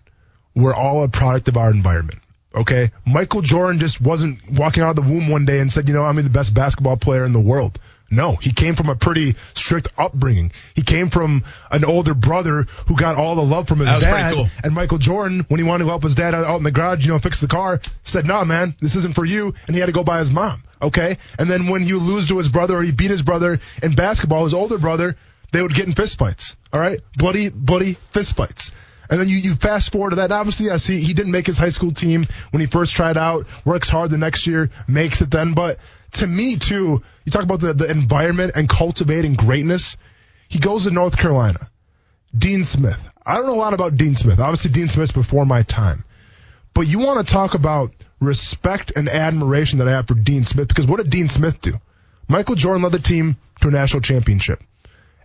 we're 0.57 0.75
all 0.75 1.05
a 1.05 1.09
product 1.09 1.47
of 1.47 1.57
our 1.57 1.71
environment. 1.71 2.19
Okay. 2.55 2.91
Michael 3.05 3.43
Jordan 3.43 3.79
just 3.79 4.01
wasn't 4.01 4.41
walking 4.51 4.83
out 4.83 4.97
of 4.99 5.05
the 5.05 5.11
womb 5.11 5.29
one 5.29 5.45
day 5.45 5.61
and 5.61 5.71
said, 5.71 5.87
you 5.87 5.95
know, 5.95 6.05
I'm 6.05 6.17
the 6.17 6.31
best 6.31 6.55
basketball 6.55 6.97
player 6.97 7.25
in 7.25 7.33
the 7.33 7.41
world. 7.41 7.79
No, 8.09 8.37
he 8.37 8.53
came 8.53 8.77
from 8.77 8.89
a 8.89 8.95
pretty 8.95 9.35
strict 9.55 9.89
upbringing. 9.99 10.53
He 10.75 10.83
came 10.83 11.11
from 11.11 11.45
an 11.73 11.85
older 11.85 12.15
brother 12.15 12.67
who 12.87 12.97
got 12.97 13.17
all 13.17 13.35
the 13.35 13.43
love 13.43 13.67
from 13.69 13.81
his 13.81 13.89
dad. 13.99 14.33
Cool. 14.33 14.49
And 14.63 14.75
Michael 14.75 14.99
Jordan, 14.99 15.45
when 15.49 15.59
he 15.59 15.65
wanted 15.65 15.85
to 15.85 15.91
help 15.91 16.05
his 16.05 16.15
dad 16.15 16.33
out 16.33 16.57
in 16.57 16.63
the 16.63 16.71
garage, 16.71 17.05
you 17.05 17.13
know, 17.13 17.19
fix 17.19 17.41
the 17.41 17.49
car, 17.49 17.81
said, 18.05 18.25
"No, 18.25 18.37
nah, 18.37 18.45
man, 18.45 18.77
this 18.81 18.95
isn't 18.95 19.17
for 19.17 19.25
you." 19.25 19.55
And 19.67 19.75
he 19.75 19.81
had 19.81 19.87
to 19.87 19.93
go 19.93 20.05
by 20.05 20.21
his 20.21 20.31
mom. 20.31 20.63
Okay. 20.81 21.19
And 21.37 21.51
then 21.51 21.67
when 21.67 21.83
you 21.83 21.99
lose 21.99 22.29
to 22.29 22.39
his 22.39 22.49
brother 22.49 22.77
or 22.77 22.83
he 22.85 22.93
beat 22.93 23.11
his 23.11 23.23
brother 23.23 23.59
in 23.83 23.97
basketball, 23.97 24.45
his 24.45 24.55
older 24.55 24.79
brother, 24.79 25.17
they 25.51 25.61
would 25.61 25.75
get 25.75 25.87
in 25.87 25.93
fistfights. 25.93 26.55
All 26.73 26.81
right, 26.81 27.01
bloody, 27.17 27.49
bloody 27.49 27.97
fistfights. 28.13 28.71
And 29.11 29.21
then 29.21 29.29
you, 29.29 29.37
you 29.37 29.55
fast 29.55 29.93
forward 29.93 30.11
to 30.11 30.17
that. 30.17 30.33
Obviously, 30.33 30.67
yes, 30.67 30.87
he, 30.87 31.01
he 31.01 31.15
didn't 31.15 31.33
make 31.33 31.47
his 31.47 31.59
high 31.59 31.71
school 31.71 31.91
team 31.91 32.27
when 32.51 32.61
he 32.61 32.67
first 32.67 32.95
tried 32.95 33.17
out, 33.17 33.47
works 33.65 33.89
hard 33.89 34.11
the 34.11 34.19
next 34.19 34.47
year, 34.47 34.71
makes 34.89 35.21
it 35.21 35.31
then. 35.31 35.55
But 35.55 35.79
to 36.13 36.27
me, 36.27 36.57
too, 36.57 37.03
you 37.25 37.33
talk 37.33 37.45
about 37.45 37.61
the, 37.61 37.75
the 37.75 37.91
environment 37.91 38.53
and 38.55 38.69
cultivating 38.69 39.35
greatness. 39.35 39.97
He 40.49 40.59
goes 40.59 40.85
to 40.85 40.91
North 40.91 41.17
Carolina. 41.17 41.71
Dean 42.37 42.65
Smith. 42.65 43.09
I 43.25 43.35
don't 43.35 43.47
know 43.47 43.55
a 43.55 43.57
lot 43.57 43.75
about 43.75 43.97
Dean 43.97 44.15
Smith. 44.15 44.41
Obviously, 44.41 44.71
Dean 44.71 44.89
Smith's 44.89 45.13
before 45.13 45.47
my 45.47 45.63
time. 45.63 46.05
But 46.75 46.87
you 46.87 46.99
want 46.99 47.27
to 47.27 47.33
talk 47.33 47.55
about 47.55 47.93
respect 48.21 48.93
and 48.97 49.09
admiration 49.09 49.79
that 49.79 49.89
I 49.89 49.93
have 49.93 50.09
for 50.09 50.15
Dean 50.15 50.45
Smith 50.45 50.69
because 50.69 50.87
what 50.87 50.99
did 50.99 51.11
Dean 51.11 51.29
Smith 51.29 51.61
do? 51.61 51.81
Michael 52.29 52.55
Jordan 52.55 52.83
led 52.83 52.93
the 52.93 52.99
team 52.99 53.37
to 53.61 53.69
a 53.69 53.71
national 53.71 54.03
championship. 54.03 54.63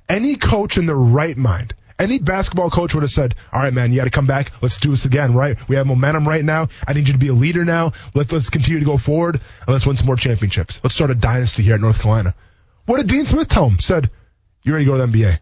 Any 0.08 0.36
coach 0.36 0.78
in 0.78 0.86
their 0.86 0.96
right 0.96 1.38
mind 1.38 1.74
any 2.00 2.20
basketball 2.20 2.70
coach 2.70 2.94
would 2.94 3.04
have 3.04 3.12
said, 3.12 3.36
all 3.52 3.62
right, 3.62 3.74
man, 3.74 3.92
you 3.92 3.98
got 3.98 4.06
to 4.06 4.10
come 4.10 4.28
back. 4.28 4.52
Let's 4.62 4.78
do 4.78 4.92
this 4.92 5.06
again, 5.06 5.34
right? 5.34 5.58
We 5.68 5.76
have 5.76 5.88
momentum 5.88 6.28
right 6.28 6.44
now. 6.44 6.70
I 6.88 6.94
need 6.94 7.08
you 7.08 7.14
to 7.14 7.20
be 7.20 7.30
a 7.30 7.34
leader 7.34 7.66
now. 7.66 7.94
Let's, 8.14 8.32
let's 8.32 8.50
continue 8.50 8.80
to 8.80 8.86
go 8.86 8.98
forward 8.98 9.36
and 9.36 9.68
let's 9.68 9.86
win 9.86 9.98
some 9.98 10.08
more 10.08 10.16
championships. 10.16 10.80
Let's 10.84 10.96
start 10.96 11.12
a 11.12 11.16
dynasty 11.16 11.64
here 11.64 11.76
at 11.76 11.82
North 11.82 12.02
Carolina. 12.02 12.36
What 12.86 12.98
did 12.98 13.08
Dean 13.08 13.26
Smith 13.26 13.48
tell 13.48 13.68
him? 13.68 13.80
Said, 13.80 14.10
you 14.64 14.74
ready 14.74 14.86
to 14.86 14.92
go 14.92 14.98
to 14.98 15.06
the 15.06 15.18
NBA? 15.18 15.40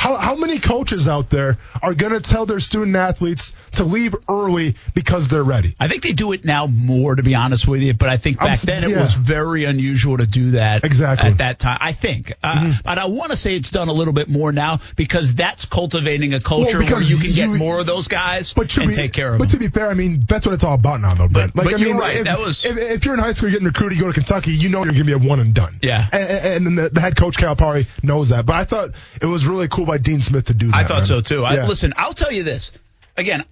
How, 0.00 0.16
how 0.16 0.34
many 0.34 0.58
coaches 0.58 1.08
out 1.08 1.28
there 1.28 1.58
are 1.82 1.92
going 1.92 2.14
to 2.14 2.22
tell 2.22 2.46
their 2.46 2.58
student 2.58 2.96
athletes 2.96 3.52
to 3.74 3.84
leave 3.84 4.14
early 4.30 4.76
because 4.94 5.28
they're 5.28 5.44
ready? 5.44 5.76
I 5.78 5.88
think 5.88 6.02
they 6.02 6.14
do 6.14 6.32
it 6.32 6.42
now 6.42 6.66
more, 6.66 7.14
to 7.14 7.22
be 7.22 7.34
honest 7.34 7.68
with 7.68 7.82
you. 7.82 7.92
But 7.92 8.08
I 8.08 8.16
think 8.16 8.38
back 8.38 8.48
I'm, 8.48 8.58
then 8.64 8.82
yeah. 8.84 8.96
it 8.96 9.02
was 9.02 9.14
very 9.14 9.64
unusual 9.64 10.16
to 10.16 10.26
do 10.26 10.52
that. 10.52 10.84
Exactly. 10.84 11.28
At 11.28 11.38
that 11.38 11.58
time, 11.58 11.76
I 11.82 11.92
think. 11.92 12.32
Uh, 12.42 12.54
mm-hmm. 12.54 12.70
But 12.82 12.96
I 12.96 13.08
want 13.08 13.32
to 13.32 13.36
say 13.36 13.54
it's 13.56 13.70
done 13.70 13.88
a 13.88 13.92
little 13.92 14.14
bit 14.14 14.30
more 14.30 14.52
now 14.52 14.80
because 14.96 15.34
that's 15.34 15.66
cultivating 15.66 16.32
a 16.32 16.40
culture 16.40 16.78
well, 16.78 16.92
where 16.92 17.02
you 17.02 17.18
can 17.18 17.26
you, 17.26 17.34
get 17.34 17.50
more 17.50 17.80
of 17.80 17.84
those 17.84 18.08
guys 18.08 18.54
but 18.54 18.74
and 18.78 18.88
be, 18.88 18.94
take 18.94 19.12
care 19.12 19.34
of 19.34 19.38
but 19.38 19.50
them. 19.50 19.58
But 19.58 19.64
to 19.64 19.70
be 19.70 19.78
fair, 19.78 19.90
I 19.90 19.94
mean 19.94 20.22
that's 20.26 20.46
what 20.46 20.54
it's 20.54 20.64
all 20.64 20.76
about 20.76 21.02
now, 21.02 21.12
though, 21.12 21.28
Brent. 21.28 21.52
But, 21.52 21.66
like, 21.66 21.74
but 21.74 21.74
I 21.74 21.84
mean, 21.84 21.88
you're 21.88 22.00
right. 22.00 22.16
If, 22.16 22.24
that 22.24 22.38
was 22.38 22.64
if, 22.64 22.78
if, 22.78 23.04
you're 23.04 23.12
in 23.12 23.20
high 23.20 23.32
school, 23.32 23.50
you're 23.50 23.60
getting 23.60 23.66
recruited, 23.66 23.98
you 23.98 24.04
go 24.04 24.10
to 24.10 24.14
Kentucky, 24.14 24.52
you 24.52 24.70
know 24.70 24.78
you're 24.78 24.94
going 24.94 25.06
to 25.06 25.18
be 25.18 25.26
a 25.26 25.28
one 25.28 25.40
and 25.40 25.52
done. 25.52 25.78
Yeah. 25.82 26.08
And, 26.10 26.66
and 26.66 26.78
the, 26.78 26.88
the 26.88 27.02
head 27.02 27.16
coach 27.16 27.36
Calipari 27.36 27.86
knows 28.02 28.30
that. 28.30 28.46
But 28.46 28.56
I 28.56 28.64
thought 28.64 28.92
it 29.20 29.26
was 29.26 29.46
really 29.46 29.68
cool 29.68 29.89
by 29.90 29.98
Dean 29.98 30.22
Smith 30.22 30.46
to 30.46 30.54
do 30.54 30.68
that. 30.68 30.76
I 30.76 30.84
thought 30.84 30.98
man. 30.98 31.04
so 31.04 31.20
too. 31.20 31.44
I, 31.44 31.66
listen, 31.66 31.94
I'll 31.96 32.12
tell 32.12 32.30
you 32.30 32.44
this. 32.44 32.70
Again, 33.16 33.44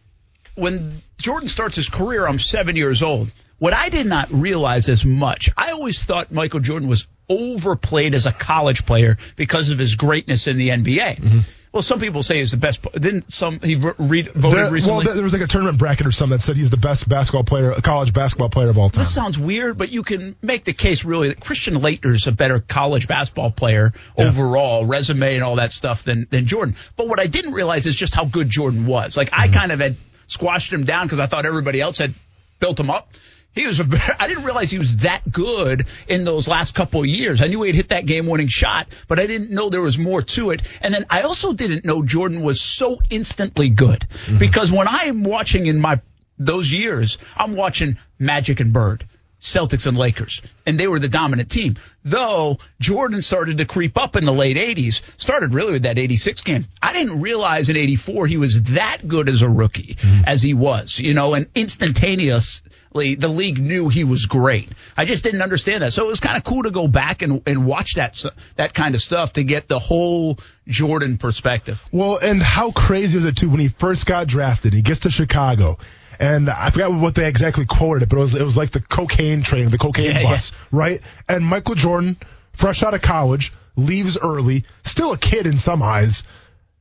when 0.54 1.02
Jordan 1.20 1.48
starts 1.48 1.74
his 1.74 1.88
career, 1.88 2.26
I'm 2.26 2.38
seven 2.38 2.76
years 2.76 3.02
old. 3.02 3.32
What 3.58 3.72
I 3.72 3.88
did 3.88 4.06
not 4.06 4.32
realize 4.32 4.88
as 4.88 5.04
much, 5.04 5.50
I 5.56 5.72
always 5.72 6.00
thought 6.00 6.30
Michael 6.30 6.60
Jordan 6.60 6.88
was 6.88 7.08
overplayed 7.28 8.14
as 8.14 8.26
a 8.26 8.32
college 8.32 8.86
player 8.86 9.16
because 9.34 9.70
of 9.70 9.78
his 9.78 9.96
greatness 9.96 10.46
in 10.46 10.58
the 10.58 10.68
NBA. 10.68 11.16
Mm-hmm. 11.16 11.38
Well, 11.78 11.84
some 11.84 12.00
people 12.00 12.24
say 12.24 12.38
he's 12.38 12.50
the 12.50 12.56
best. 12.56 12.82
Didn't 12.92 13.30
some 13.30 13.60
he 13.60 13.76
re- 13.76 14.22
voted 14.22 14.34
there, 14.34 14.68
recently? 14.68 15.06
Well, 15.06 15.14
there 15.14 15.22
was 15.22 15.32
like 15.32 15.42
a 15.42 15.46
tournament 15.46 15.78
bracket 15.78 16.08
or 16.08 16.10
something 16.10 16.36
that 16.36 16.42
said 16.42 16.56
he's 16.56 16.70
the 16.70 16.76
best 16.76 17.08
basketball 17.08 17.44
player, 17.44 17.72
college 17.84 18.12
basketball 18.12 18.48
player 18.48 18.68
of 18.68 18.78
all 18.78 18.90
time. 18.90 18.98
This 18.98 19.14
sounds 19.14 19.38
weird, 19.38 19.78
but 19.78 19.88
you 19.88 20.02
can 20.02 20.34
make 20.42 20.64
the 20.64 20.72
case 20.72 21.04
really 21.04 21.28
that 21.28 21.38
Christian 21.38 21.76
Laettner's 21.76 22.26
a 22.26 22.32
better 22.32 22.58
college 22.58 23.06
basketball 23.06 23.52
player 23.52 23.92
yeah. 24.16 24.26
overall, 24.26 24.86
resume 24.86 25.36
and 25.36 25.44
all 25.44 25.54
that 25.54 25.70
stuff 25.70 26.02
than 26.02 26.26
than 26.30 26.46
Jordan. 26.46 26.74
But 26.96 27.06
what 27.06 27.20
I 27.20 27.28
didn't 27.28 27.52
realize 27.52 27.86
is 27.86 27.94
just 27.94 28.12
how 28.12 28.24
good 28.24 28.50
Jordan 28.50 28.84
was. 28.84 29.16
Like 29.16 29.30
mm-hmm. 29.30 29.42
I 29.42 29.46
kind 29.46 29.70
of 29.70 29.78
had 29.78 29.94
squashed 30.26 30.72
him 30.72 30.82
down 30.82 31.06
because 31.06 31.20
I 31.20 31.26
thought 31.26 31.46
everybody 31.46 31.80
else 31.80 31.98
had 31.98 32.12
built 32.58 32.80
him 32.80 32.90
up. 32.90 33.08
He 33.54 33.66
was 33.66 33.80
a, 33.80 33.86
I 34.18 34.28
didn't 34.28 34.44
realize 34.44 34.70
he 34.70 34.78
was 34.78 34.98
that 34.98 35.30
good 35.30 35.86
in 36.06 36.24
those 36.24 36.48
last 36.48 36.74
couple 36.74 37.00
of 37.00 37.06
years. 37.06 37.42
I 37.42 37.48
knew 37.48 37.62
he'd 37.62 37.74
hit 37.74 37.88
that 37.90 38.06
game 38.06 38.26
winning 38.26 38.48
shot, 38.48 38.88
but 39.08 39.18
I 39.18 39.26
didn't 39.26 39.50
know 39.50 39.68
there 39.68 39.82
was 39.82 39.98
more 39.98 40.22
to 40.22 40.50
it. 40.50 40.62
And 40.80 40.94
then 40.94 41.06
I 41.10 41.22
also 41.22 41.52
didn't 41.52 41.84
know 41.84 42.02
Jordan 42.02 42.42
was 42.42 42.60
so 42.60 43.00
instantly 43.10 43.68
good 43.68 44.00
mm-hmm. 44.00 44.38
because 44.38 44.70
when 44.70 44.88
I 44.88 45.04
am 45.04 45.24
watching 45.24 45.66
in 45.66 45.80
my, 45.80 46.00
those 46.38 46.72
years, 46.72 47.18
I'm 47.36 47.56
watching 47.56 47.98
Magic 48.18 48.60
and 48.60 48.72
Bird. 48.72 49.04
Celtics 49.40 49.86
and 49.86 49.96
Lakers, 49.96 50.42
and 50.66 50.80
they 50.80 50.88
were 50.88 50.98
the 50.98 51.08
dominant 51.08 51.48
team. 51.48 51.76
Though 52.04 52.58
Jordan 52.80 53.22
started 53.22 53.58
to 53.58 53.66
creep 53.66 53.96
up 53.96 54.16
in 54.16 54.24
the 54.24 54.32
late 54.32 54.56
80s, 54.56 55.00
started 55.16 55.54
really 55.54 55.74
with 55.74 55.84
that 55.84 55.96
86 55.96 56.42
game. 56.42 56.66
I 56.82 56.92
didn't 56.92 57.20
realize 57.20 57.68
in 57.68 57.76
84 57.76 58.26
he 58.26 58.36
was 58.36 58.60
that 58.72 59.06
good 59.06 59.28
as 59.28 59.42
a 59.42 59.48
rookie 59.48 59.94
mm-hmm. 59.94 60.24
as 60.26 60.42
he 60.42 60.54
was, 60.54 60.98
you 60.98 61.14
know, 61.14 61.34
and 61.34 61.46
instantaneous 61.54 62.62
the 62.92 63.28
league 63.28 63.58
knew 63.58 63.88
he 63.88 64.04
was 64.04 64.26
great. 64.26 64.70
I 64.96 65.04
just 65.04 65.24
didn't 65.24 65.42
understand 65.42 65.82
that. 65.82 65.92
So 65.92 66.04
it 66.04 66.08
was 66.08 66.20
kind 66.20 66.36
of 66.36 66.44
cool 66.44 66.62
to 66.64 66.70
go 66.70 66.88
back 66.88 67.22
and, 67.22 67.42
and 67.46 67.66
watch 67.66 67.94
that 67.94 68.22
that 68.56 68.74
kind 68.74 68.94
of 68.94 69.00
stuff 69.00 69.34
to 69.34 69.44
get 69.44 69.68
the 69.68 69.78
whole 69.78 70.38
Jordan 70.66 71.18
perspective. 71.18 71.82
Well, 71.92 72.18
and 72.18 72.42
how 72.42 72.70
crazy 72.70 73.18
was 73.18 73.26
it 73.26 73.36
too 73.36 73.50
when 73.50 73.60
he 73.60 73.68
first 73.68 74.06
got 74.06 74.26
drafted? 74.26 74.72
He 74.72 74.82
gets 74.82 75.00
to 75.00 75.10
Chicago. 75.10 75.78
And 76.20 76.50
I 76.50 76.70
forgot 76.70 76.92
what 76.92 77.14
they 77.14 77.28
exactly 77.28 77.64
quoted 77.64 78.02
it, 78.02 78.08
but 78.08 78.16
it 78.16 78.20
was 78.20 78.34
it 78.34 78.42
was 78.42 78.56
like 78.56 78.70
the 78.70 78.80
cocaine 78.80 79.42
train, 79.42 79.70
the 79.70 79.78
cocaine 79.78 80.16
yeah, 80.16 80.22
bus, 80.24 80.50
yeah. 80.50 80.58
right? 80.72 81.00
And 81.28 81.44
Michael 81.44 81.76
Jordan, 81.76 82.16
fresh 82.52 82.82
out 82.82 82.94
of 82.94 83.02
college, 83.02 83.52
leaves 83.76 84.18
early, 84.18 84.64
still 84.82 85.12
a 85.12 85.18
kid 85.18 85.46
in 85.46 85.56
some 85.56 85.80
eyes, 85.80 86.24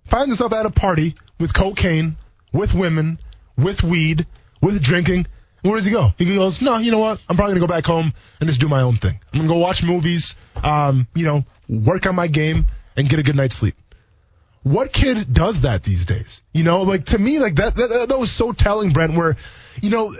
finds 0.07 0.27
himself 0.27 0.53
at 0.53 0.65
a 0.65 0.71
party 0.71 1.15
with 1.39 1.53
cocaine, 1.53 2.17
with 2.51 2.73
women, 2.73 3.19
with 3.55 3.83
weed, 3.83 4.25
with 4.61 4.81
drinking, 4.81 5.27
where 5.67 5.77
does 5.77 5.85
he 5.85 5.91
go? 5.91 6.13
He 6.17 6.35
goes, 6.35 6.61
no, 6.61 6.77
you 6.77 6.91
know 6.91 6.99
what? 6.99 7.19
I'm 7.27 7.35
probably 7.35 7.55
gonna 7.55 7.67
go 7.67 7.73
back 7.73 7.85
home 7.85 8.13
and 8.39 8.47
just 8.47 8.61
do 8.61 8.67
my 8.67 8.81
own 8.81 8.95
thing. 8.95 9.19
I'm 9.33 9.39
gonna 9.39 9.49
go 9.49 9.57
watch 9.57 9.83
movies, 9.83 10.35
um, 10.63 11.07
you 11.13 11.25
know, 11.25 11.45
work 11.69 12.05
on 12.05 12.15
my 12.15 12.27
game 12.27 12.65
and 12.95 13.09
get 13.09 13.19
a 13.19 13.23
good 13.23 13.35
night's 13.35 13.55
sleep. 13.55 13.75
What 14.63 14.91
kid 14.91 15.33
does 15.33 15.61
that 15.61 15.83
these 15.83 16.05
days? 16.05 16.41
You 16.51 16.63
know, 16.63 16.81
like 16.81 17.05
to 17.05 17.19
me, 17.19 17.39
like 17.39 17.55
that, 17.55 17.75
that, 17.75 18.07
that 18.09 18.19
was 18.19 18.31
so 18.31 18.51
telling, 18.51 18.91
Brent, 18.91 19.13
where, 19.15 19.37
you 19.81 19.89
know, 19.89 20.13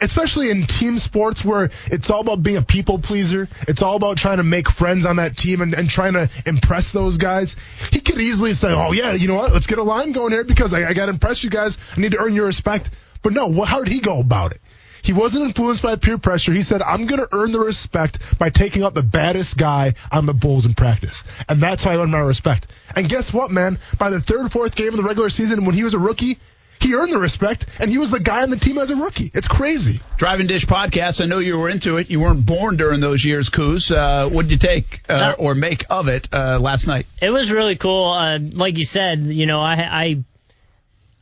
especially 0.00 0.50
in 0.50 0.66
team 0.66 0.98
sports 0.98 1.44
where 1.44 1.70
it's 1.86 2.10
all 2.10 2.20
about 2.20 2.42
being 2.42 2.56
a 2.56 2.62
people 2.62 2.98
pleaser. 2.98 3.48
It's 3.68 3.82
all 3.82 3.96
about 3.96 4.16
trying 4.16 4.38
to 4.38 4.44
make 4.44 4.70
friends 4.70 5.04
on 5.04 5.16
that 5.16 5.36
team 5.36 5.60
and, 5.60 5.74
and 5.74 5.88
trying 5.88 6.14
to 6.14 6.30
impress 6.46 6.92
those 6.92 7.18
guys. 7.18 7.56
He 7.92 8.00
could 8.00 8.20
easily 8.20 8.54
say, 8.54 8.72
oh 8.72 8.92
yeah, 8.92 9.12
you 9.12 9.28
know 9.28 9.34
what? 9.34 9.52
Let's 9.52 9.66
get 9.66 9.78
a 9.78 9.82
line 9.82 10.12
going 10.12 10.32
here 10.32 10.44
because 10.44 10.72
I, 10.72 10.88
I 10.88 10.94
got 10.94 11.06
to 11.06 11.12
impress 11.12 11.44
you 11.44 11.50
guys. 11.50 11.76
I 11.96 12.00
need 12.00 12.12
to 12.12 12.18
earn 12.18 12.34
your 12.34 12.46
respect. 12.46 12.90
But 13.22 13.32
no, 13.32 13.62
how 13.62 13.82
did 13.82 13.92
he 13.92 14.00
go 14.00 14.20
about 14.20 14.52
it? 14.52 14.60
He 15.02 15.12
wasn't 15.12 15.46
influenced 15.46 15.82
by 15.82 15.96
peer 15.96 16.18
pressure. 16.18 16.52
He 16.52 16.62
said, 16.62 16.82
I'm 16.82 17.06
going 17.06 17.20
to 17.20 17.28
earn 17.32 17.52
the 17.52 17.60
respect 17.60 18.18
by 18.38 18.50
taking 18.50 18.82
out 18.82 18.94
the 18.94 19.02
baddest 19.02 19.56
guy 19.56 19.94
on 20.12 20.26
the 20.26 20.34
Bulls 20.34 20.66
in 20.66 20.74
practice. 20.74 21.24
And 21.48 21.62
that's 21.62 21.82
how 21.82 21.92
I 21.92 21.98
earned 21.98 22.12
my 22.12 22.20
respect. 22.20 22.66
And 22.94 23.08
guess 23.08 23.32
what, 23.32 23.50
man? 23.50 23.78
By 23.98 24.10
the 24.10 24.20
third, 24.20 24.52
fourth 24.52 24.76
game 24.76 24.88
of 24.88 24.96
the 24.98 25.02
regular 25.02 25.30
season, 25.30 25.64
when 25.64 25.74
he 25.74 25.84
was 25.84 25.94
a 25.94 25.98
rookie, 25.98 26.38
he 26.80 26.94
earned 26.94 27.12
the 27.12 27.18
respect, 27.18 27.66
and 27.78 27.90
he 27.90 27.98
was 27.98 28.10
the 28.10 28.20
guy 28.20 28.42
on 28.42 28.48
the 28.48 28.56
team 28.56 28.78
as 28.78 28.90
a 28.90 28.96
rookie. 28.96 29.30
It's 29.34 29.48
crazy. 29.48 30.00
Driving 30.16 30.46
Dish 30.46 30.64
podcast. 30.64 31.22
I 31.22 31.26
know 31.26 31.38
you 31.38 31.58
were 31.58 31.68
into 31.68 31.98
it. 31.98 32.08
You 32.08 32.20
weren't 32.20 32.46
born 32.46 32.78
during 32.78 33.00
those 33.00 33.22
years, 33.22 33.50
Coos. 33.50 33.90
Uh, 33.90 34.30
what 34.30 34.48
did 34.48 34.52
you 34.52 34.58
take 34.58 35.02
uh, 35.08 35.34
or 35.38 35.54
make 35.54 35.84
of 35.90 36.08
it 36.08 36.28
uh, 36.32 36.58
last 36.58 36.86
night? 36.86 37.06
It 37.20 37.28
was 37.28 37.52
really 37.52 37.76
cool. 37.76 38.12
Uh, 38.12 38.38
like 38.38 38.78
you 38.78 38.86
said, 38.86 39.20
you 39.20 39.44
know, 39.44 39.60
I, 39.60 39.74
I 39.74 40.24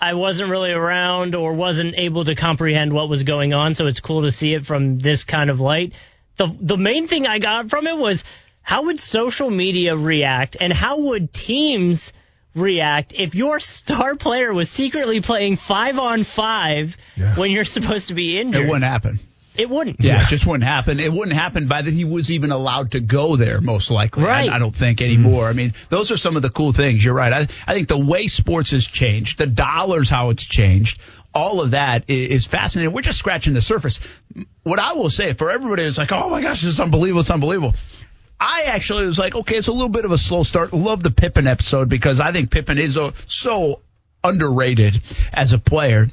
I 0.01 0.15
wasn't 0.15 0.51
really 0.51 0.71
around 0.71 1.35
or 1.35 1.53
wasn't 1.53 1.95
able 1.97 2.25
to 2.25 2.35
comprehend 2.35 2.93
what 2.93 3.09
was 3.09 3.25
going 3.25 3.53
on, 3.53 3.75
so 3.75 3.87
it's 3.87 4.01
cool 4.01 4.23
to 4.23 4.31
see 4.31 4.55
it 4.55 4.65
from 4.65 4.99
this 4.99 5.25
kind 5.25 5.51
of 5.51 5.61
light. 5.61 5.95
The 6.37 6.47
the 6.61 6.77
main 6.77 7.09
thing 7.09 7.27
I 7.27 7.39
got 7.41 7.69
from 7.71 7.87
it 7.87 7.97
was 7.97 8.23
how 8.63 8.85
would 8.85 8.99
social 9.01 9.51
media 9.51 9.97
react 9.97 10.57
and 10.61 10.73
how 10.73 10.99
would 11.01 11.33
teams 11.33 12.13
react 12.55 13.15
if 13.17 13.35
your 13.35 13.59
star 13.61 14.15
player 14.15 14.53
was 14.53 14.71
secretly 14.71 15.21
playing 15.21 15.57
five 15.57 15.99
on 15.99 16.25
five 16.25 16.97
Yeah. 17.17 17.35
when 17.37 17.51
you're 17.51 17.65
supposed 17.65 18.09
to 18.09 18.15
be 18.15 18.39
injured? 18.39 18.65
It 18.65 18.69
wouldn't 18.69 18.85
happen. 18.85 19.19
It 19.59 19.69
wouldn't. 19.69 20.01
Yeah, 20.01 20.23
it 20.23 20.29
just 20.29 20.47
wouldn't 20.47 20.63
happen. 20.63 21.01
It 21.01 21.13
wouldn't 21.13 21.37
happen 21.37 21.67
by 21.67 21.83
that 21.83 21.93
he 21.93 22.05
was 22.05 22.31
even 22.31 22.53
allowed 22.53 22.93
to 22.93 23.01
go 23.01 23.35
there, 23.35 23.61
most 23.61 23.91
likely. 23.91 24.23
Right. 24.23 24.49
I, 24.49 24.55
I 24.55 24.59
don't 24.61 24.75
think 24.75 25.03
anymore. 25.03 25.49
I 25.49 25.53
mean, 25.53 25.75
those 25.89 26.13
are 26.13 26.17
some 26.17 26.37
of 26.37 26.43
the 26.43 26.51
cool 26.51 26.73
things. 26.73 27.05
You're 27.05 27.13
right. 27.13 27.33
I, 27.33 27.41
I 27.67 27.75
think 27.75 27.89
the 27.89 27.99
way 27.99 28.29
sports 28.29 28.71
has 28.71 28.87
changed, 28.87 29.37
the 29.37 29.49
dollars, 29.49 30.09
how 30.09 30.31
it's 30.31 30.45
changed, 30.45 31.01
all 31.35 31.61
of 31.61 31.73
that 31.73 32.05
is, 32.09 32.31
is 32.31 32.47
fascinating. 32.47 32.95
We're 32.95 33.03
just 33.03 33.19
scratching 33.19 33.53
the 33.53 33.61
surface. 33.61 33.99
What 34.63 34.79
I 34.79 34.93
will 34.93 35.11
say 35.11 35.33
for 35.33 35.51
everybody 35.51 35.83
is 35.83 35.99
like, 35.99 36.13
oh 36.13 36.31
my 36.31 36.41
gosh, 36.41 36.61
this 36.61 36.71
is 36.71 36.81
unbelievable. 36.81 37.23
It's 37.23 37.31
unbelievable. 37.31 37.75
I 38.41 38.65
actually 38.67 39.07
was 39.07 39.19
like, 39.19 39.35
okay, 39.35 39.57
it's 39.57 39.67
a 39.67 39.73
little 39.73 39.89
bit 39.89 40.05
of 40.05 40.13
a 40.13 40.19
slow 40.19 40.45
start. 40.45 40.73
Love 40.73 41.03
the 41.03 41.11
Pippen 41.11 41.49
episode 41.49 41.89
because 41.89 42.21
I 42.21 42.31
think 42.31 42.53
Pippen 42.53 42.79
is 42.79 42.97
uh, 42.97 43.11
so 43.27 43.83
underrated 44.23 45.03
as 45.33 45.53
a 45.53 45.59
player. 45.59 46.09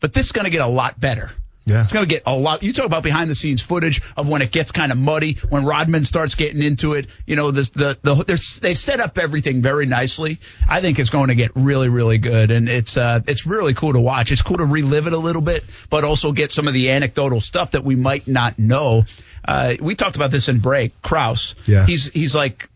But 0.00 0.12
this 0.12 0.26
is 0.26 0.32
going 0.32 0.44
to 0.44 0.50
get 0.50 0.60
a 0.60 0.66
lot 0.66 1.00
better. 1.00 1.30
Yeah. 1.66 1.82
It's 1.82 1.92
going 1.92 2.08
to 2.08 2.14
get 2.14 2.22
a 2.26 2.34
lot. 2.34 2.62
You 2.62 2.72
talk 2.72 2.86
about 2.86 3.02
behind 3.02 3.28
the 3.28 3.34
scenes 3.34 3.60
footage 3.60 4.00
of 4.16 4.28
when 4.28 4.40
it 4.40 4.52
gets 4.52 4.70
kind 4.70 4.92
of 4.92 4.98
muddy, 4.98 5.34
when 5.48 5.64
Rodman 5.64 6.04
starts 6.04 6.36
getting 6.36 6.62
into 6.62 6.94
it. 6.94 7.08
You 7.26 7.34
know, 7.34 7.50
this, 7.50 7.70
the, 7.70 7.98
the, 8.02 8.58
they 8.62 8.74
set 8.74 9.00
up 9.00 9.18
everything 9.18 9.62
very 9.62 9.84
nicely. 9.84 10.38
I 10.68 10.80
think 10.80 11.00
it's 11.00 11.10
going 11.10 11.28
to 11.28 11.34
get 11.34 11.50
really, 11.56 11.88
really 11.88 12.18
good. 12.18 12.52
And 12.52 12.68
it's, 12.68 12.96
uh, 12.96 13.20
it's 13.26 13.46
really 13.46 13.74
cool 13.74 13.94
to 13.94 14.00
watch. 14.00 14.30
It's 14.30 14.42
cool 14.42 14.58
to 14.58 14.64
relive 14.64 15.08
it 15.08 15.12
a 15.12 15.18
little 15.18 15.42
bit, 15.42 15.64
but 15.90 16.04
also 16.04 16.30
get 16.30 16.52
some 16.52 16.68
of 16.68 16.74
the 16.74 16.90
anecdotal 16.90 17.40
stuff 17.40 17.72
that 17.72 17.82
we 17.82 17.96
might 17.96 18.28
not 18.28 18.60
know. 18.60 19.04
Uh, 19.44 19.74
we 19.80 19.96
talked 19.96 20.14
about 20.14 20.30
this 20.30 20.48
in 20.48 20.60
break. 20.60 21.02
Krause. 21.02 21.56
Yeah. 21.66 21.84
He's, 21.84 22.06
he's 22.06 22.34
like, 22.34 22.68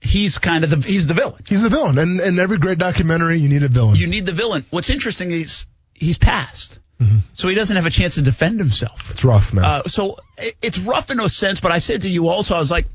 he's 0.00 0.38
kind 0.38 0.64
of 0.64 0.70
the, 0.70 0.88
he's 0.88 1.06
the 1.06 1.14
villain. 1.14 1.42
He's 1.48 1.62
the 1.62 1.68
villain, 1.68 1.98
and 1.98 2.20
in 2.20 2.38
every 2.38 2.58
great 2.58 2.78
documentary, 2.78 3.38
you 3.38 3.48
need 3.48 3.62
a 3.62 3.68
villain. 3.68 3.96
You 3.96 4.06
need 4.06 4.26
the 4.26 4.32
villain. 4.32 4.64
What's 4.70 4.90
interesting 4.90 5.30
is 5.30 5.66
he's 5.94 6.18
passed. 6.18 6.78
Mm-hmm. 7.00 7.18
So 7.34 7.48
he 7.48 7.54
doesn't 7.54 7.76
have 7.76 7.86
a 7.86 7.90
chance 7.90 8.14
to 8.14 8.22
defend 8.22 8.58
himself. 8.58 9.10
it's 9.10 9.24
rough, 9.24 9.52
man. 9.52 9.64
Uh, 9.64 9.82
so 9.84 10.18
it, 10.38 10.56
it's 10.62 10.78
rough 10.78 11.10
in 11.10 11.20
a 11.20 11.28
sense, 11.28 11.60
but 11.60 11.72
I 11.72 11.78
said 11.78 12.02
to 12.02 12.08
you 12.08 12.28
also, 12.28 12.56
I 12.56 12.58
was 12.58 12.70
like, 12.70 12.86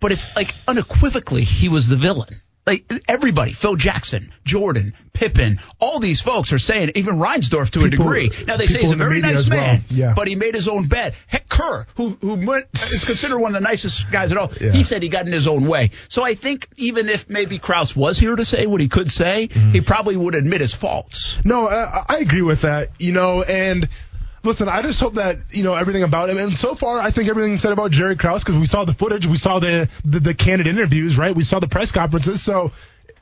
but 0.00 0.12
it's 0.12 0.26
like 0.34 0.54
unequivocally 0.66 1.44
he 1.44 1.68
was 1.68 1.88
the 1.88 1.96
villain. 1.96 2.40
Like 2.66 2.90
everybody, 3.08 3.52
Phil 3.52 3.76
Jackson, 3.76 4.32
Jordan, 4.44 4.94
Pippen, 5.12 5.60
all 5.80 6.00
these 6.00 6.22
folks 6.22 6.50
are 6.54 6.58
saying, 6.58 6.92
even 6.94 7.16
Reinsdorf 7.16 7.70
to 7.72 7.84
a 7.84 7.90
degree. 7.90 8.30
Now 8.46 8.56
they 8.56 8.66
say 8.68 8.80
he's 8.80 8.92
a 8.92 8.96
very 8.96 9.20
nice 9.20 9.50
well. 9.50 9.58
man, 9.60 9.84
Yeah. 9.90 10.14
but 10.16 10.28
he 10.28 10.34
made 10.34 10.54
his 10.54 10.66
own 10.66 10.88
bed. 10.88 11.14
Heck, 11.26 11.46
Kerr, 11.48 11.86
who 11.96 12.16
who 12.22 12.36
went, 12.46 12.66
is 12.72 13.04
considered 13.04 13.38
one 13.38 13.54
of 13.54 13.62
the 13.62 13.68
nicest 13.68 14.10
guys 14.10 14.32
at 14.32 14.38
all, 14.38 14.50
Yeah. 14.58 14.72
he 14.72 14.82
said 14.82 15.02
he 15.02 15.10
got 15.10 15.26
in 15.26 15.32
his 15.32 15.46
own 15.46 15.66
way. 15.66 15.90
So 16.08 16.24
I 16.24 16.34
think 16.34 16.68
even 16.76 17.10
if 17.10 17.28
maybe 17.28 17.58
Krause 17.58 17.94
was 17.94 18.18
here 18.18 18.34
to 18.34 18.44
say 18.46 18.64
what 18.66 18.80
he 18.80 18.88
could 18.88 19.10
say, 19.10 19.48
Mm-hmm. 19.48 19.72
he 19.72 19.80
probably 19.82 20.16
would 20.16 20.34
admit 20.34 20.62
his 20.62 20.72
faults. 20.72 21.38
No, 21.44 21.68
I, 21.68 22.04
I 22.08 22.16
agree 22.18 22.40
with 22.42 22.62
that. 22.62 22.88
You 22.98 23.12
know, 23.12 23.42
and 23.42 23.86
listen, 24.44 24.68
I 24.68 24.82
just 24.82 25.00
hope 25.00 25.14
that 25.14 25.38
you 25.50 25.62
know 25.62 25.74
everything 25.74 26.02
about 26.02 26.30
him. 26.30 26.38
And 26.38 26.56
so 26.56 26.74
far, 26.74 26.98
I 26.98 27.10
think 27.10 27.28
everything 27.28 27.58
said 27.58 27.72
about 27.72 27.90
Jerry 27.90 28.16
Krause 28.16 28.44
because 28.44 28.58
we 28.58 28.66
saw 28.66 28.84
the 28.84 28.94
footage, 28.94 29.26
we 29.26 29.36
saw 29.36 29.58
the, 29.58 29.88
the 30.04 30.20
the 30.20 30.34
candid 30.34 30.66
interviews, 30.66 31.18
right? 31.18 31.34
We 31.34 31.42
saw 31.42 31.60
the 31.60 31.68
press 31.68 31.90
conferences, 31.90 32.42
so 32.42 32.72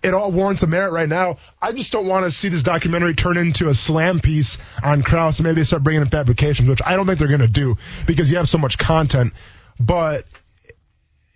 it 0.02 0.14
all 0.14 0.32
warrants 0.32 0.62
a 0.62 0.66
merit 0.66 0.92
right 0.92 1.08
now. 1.08 1.38
I 1.60 1.72
just 1.72 1.92
don't 1.92 2.06
want 2.06 2.24
to 2.24 2.30
see 2.30 2.48
this 2.48 2.62
documentary 2.62 3.14
turn 3.14 3.36
into 3.36 3.68
a 3.68 3.74
slam 3.74 4.20
piece 4.20 4.58
on 4.82 5.02
Krause, 5.02 5.40
maybe 5.40 5.56
they 5.56 5.64
start 5.64 5.84
bringing 5.84 6.02
in 6.02 6.08
fabrications, 6.08 6.68
which 6.68 6.80
I 6.84 6.96
don't 6.96 7.06
think 7.06 7.18
they're 7.18 7.28
going 7.28 7.40
to 7.40 7.48
do 7.48 7.76
because 8.06 8.30
you 8.30 8.36
have 8.38 8.48
so 8.48 8.58
much 8.58 8.78
content. 8.78 9.32
But 9.78 10.24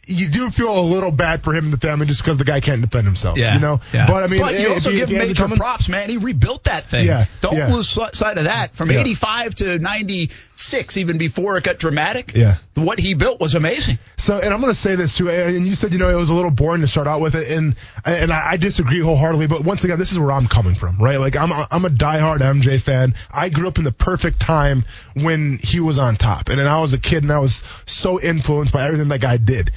you 0.08 0.28
do 0.28 0.50
feel 0.50 0.78
a 0.78 0.80
little 0.82 1.10
bad 1.10 1.42
for 1.42 1.52
him 1.54 1.64
and 1.64 1.72
the 1.72 1.78
family 1.78 2.06
just 2.06 2.22
because 2.22 2.38
the 2.38 2.44
guy 2.44 2.60
can't 2.60 2.80
defend 2.80 3.06
himself. 3.06 3.36
Yeah. 3.38 3.54
You 3.54 3.60
know, 3.60 3.80
but 3.92 4.22
I 4.22 4.26
mean, 4.28 4.40
but 4.40 4.58
you 4.58 4.70
also 4.70 4.90
he- 4.90 4.98
give 4.98 5.08
him 5.10 5.18
major 5.18 5.48
props, 5.48 5.88
man. 5.88 6.08
He 6.08 6.16
rebuilt 6.16 6.64
that 6.64 6.88
thing. 6.88 7.06
Yeah, 7.06 7.26
Don't 7.40 7.56
yeah. 7.56 7.74
lose 7.74 7.88
sight 7.88 8.38
of 8.38 8.44
that. 8.44 8.74
From 8.76 8.90
Yeah. 8.90 9.00
85 9.00 9.54
to 9.56 9.78
96, 9.80 10.96
even 10.96 11.18
before 11.18 11.56
it 11.56 11.64
got 11.64 11.78
dramatic. 11.78 12.32
Yeah. 12.34 12.56
What 12.74 12.98
he 12.98 13.14
built 13.14 13.40
was 13.40 13.54
amazing. 13.54 13.98
So, 14.16 14.38
and 14.38 14.52
I'm 14.52 14.60
going 14.60 14.72
to 14.72 14.78
say 14.78 14.96
this 14.96 15.14
too, 15.14 15.30
and 15.30 15.66
you 15.66 15.74
said, 15.74 15.92
you 15.92 15.98
know, 15.98 16.08
it 16.10 16.14
was 16.14 16.30
a 16.30 16.34
little 16.34 16.50
boring 16.50 16.82
to 16.82 16.88
start 16.88 17.06
out 17.06 17.20
with 17.20 17.34
it, 17.34 17.50
and 17.50 17.74
and 18.04 18.30
I, 18.30 18.52
I 18.52 18.56
disagree 18.58 19.00
wholeheartedly. 19.00 19.46
But 19.46 19.64
once 19.64 19.82
again, 19.84 19.98
this 19.98 20.12
is 20.12 20.18
where 20.18 20.32
I'm 20.32 20.46
coming 20.46 20.74
from, 20.74 20.98
right? 20.98 21.18
Like 21.18 21.36
I'm 21.36 21.52
a, 21.52 21.66
I'm 21.70 21.84
a 21.84 21.90
diehard 21.90 22.38
MJ 22.40 22.80
fan. 22.80 23.14
I 23.32 23.48
grew 23.48 23.66
up 23.68 23.78
in 23.78 23.84
the 23.84 23.92
perfect 23.92 24.40
time 24.40 24.84
when 25.14 25.58
he 25.62 25.80
was 25.80 25.98
on 25.98 26.16
top, 26.16 26.48
and 26.50 26.58
then 26.58 26.66
I 26.66 26.80
was 26.80 26.92
a 26.92 26.98
kid, 26.98 27.22
and 27.22 27.32
I 27.32 27.38
was 27.38 27.62
so 27.86 28.20
influenced 28.20 28.72
by 28.72 28.84
everything 28.86 29.08
that 29.08 29.20
guy 29.20 29.36
did. 29.38 29.70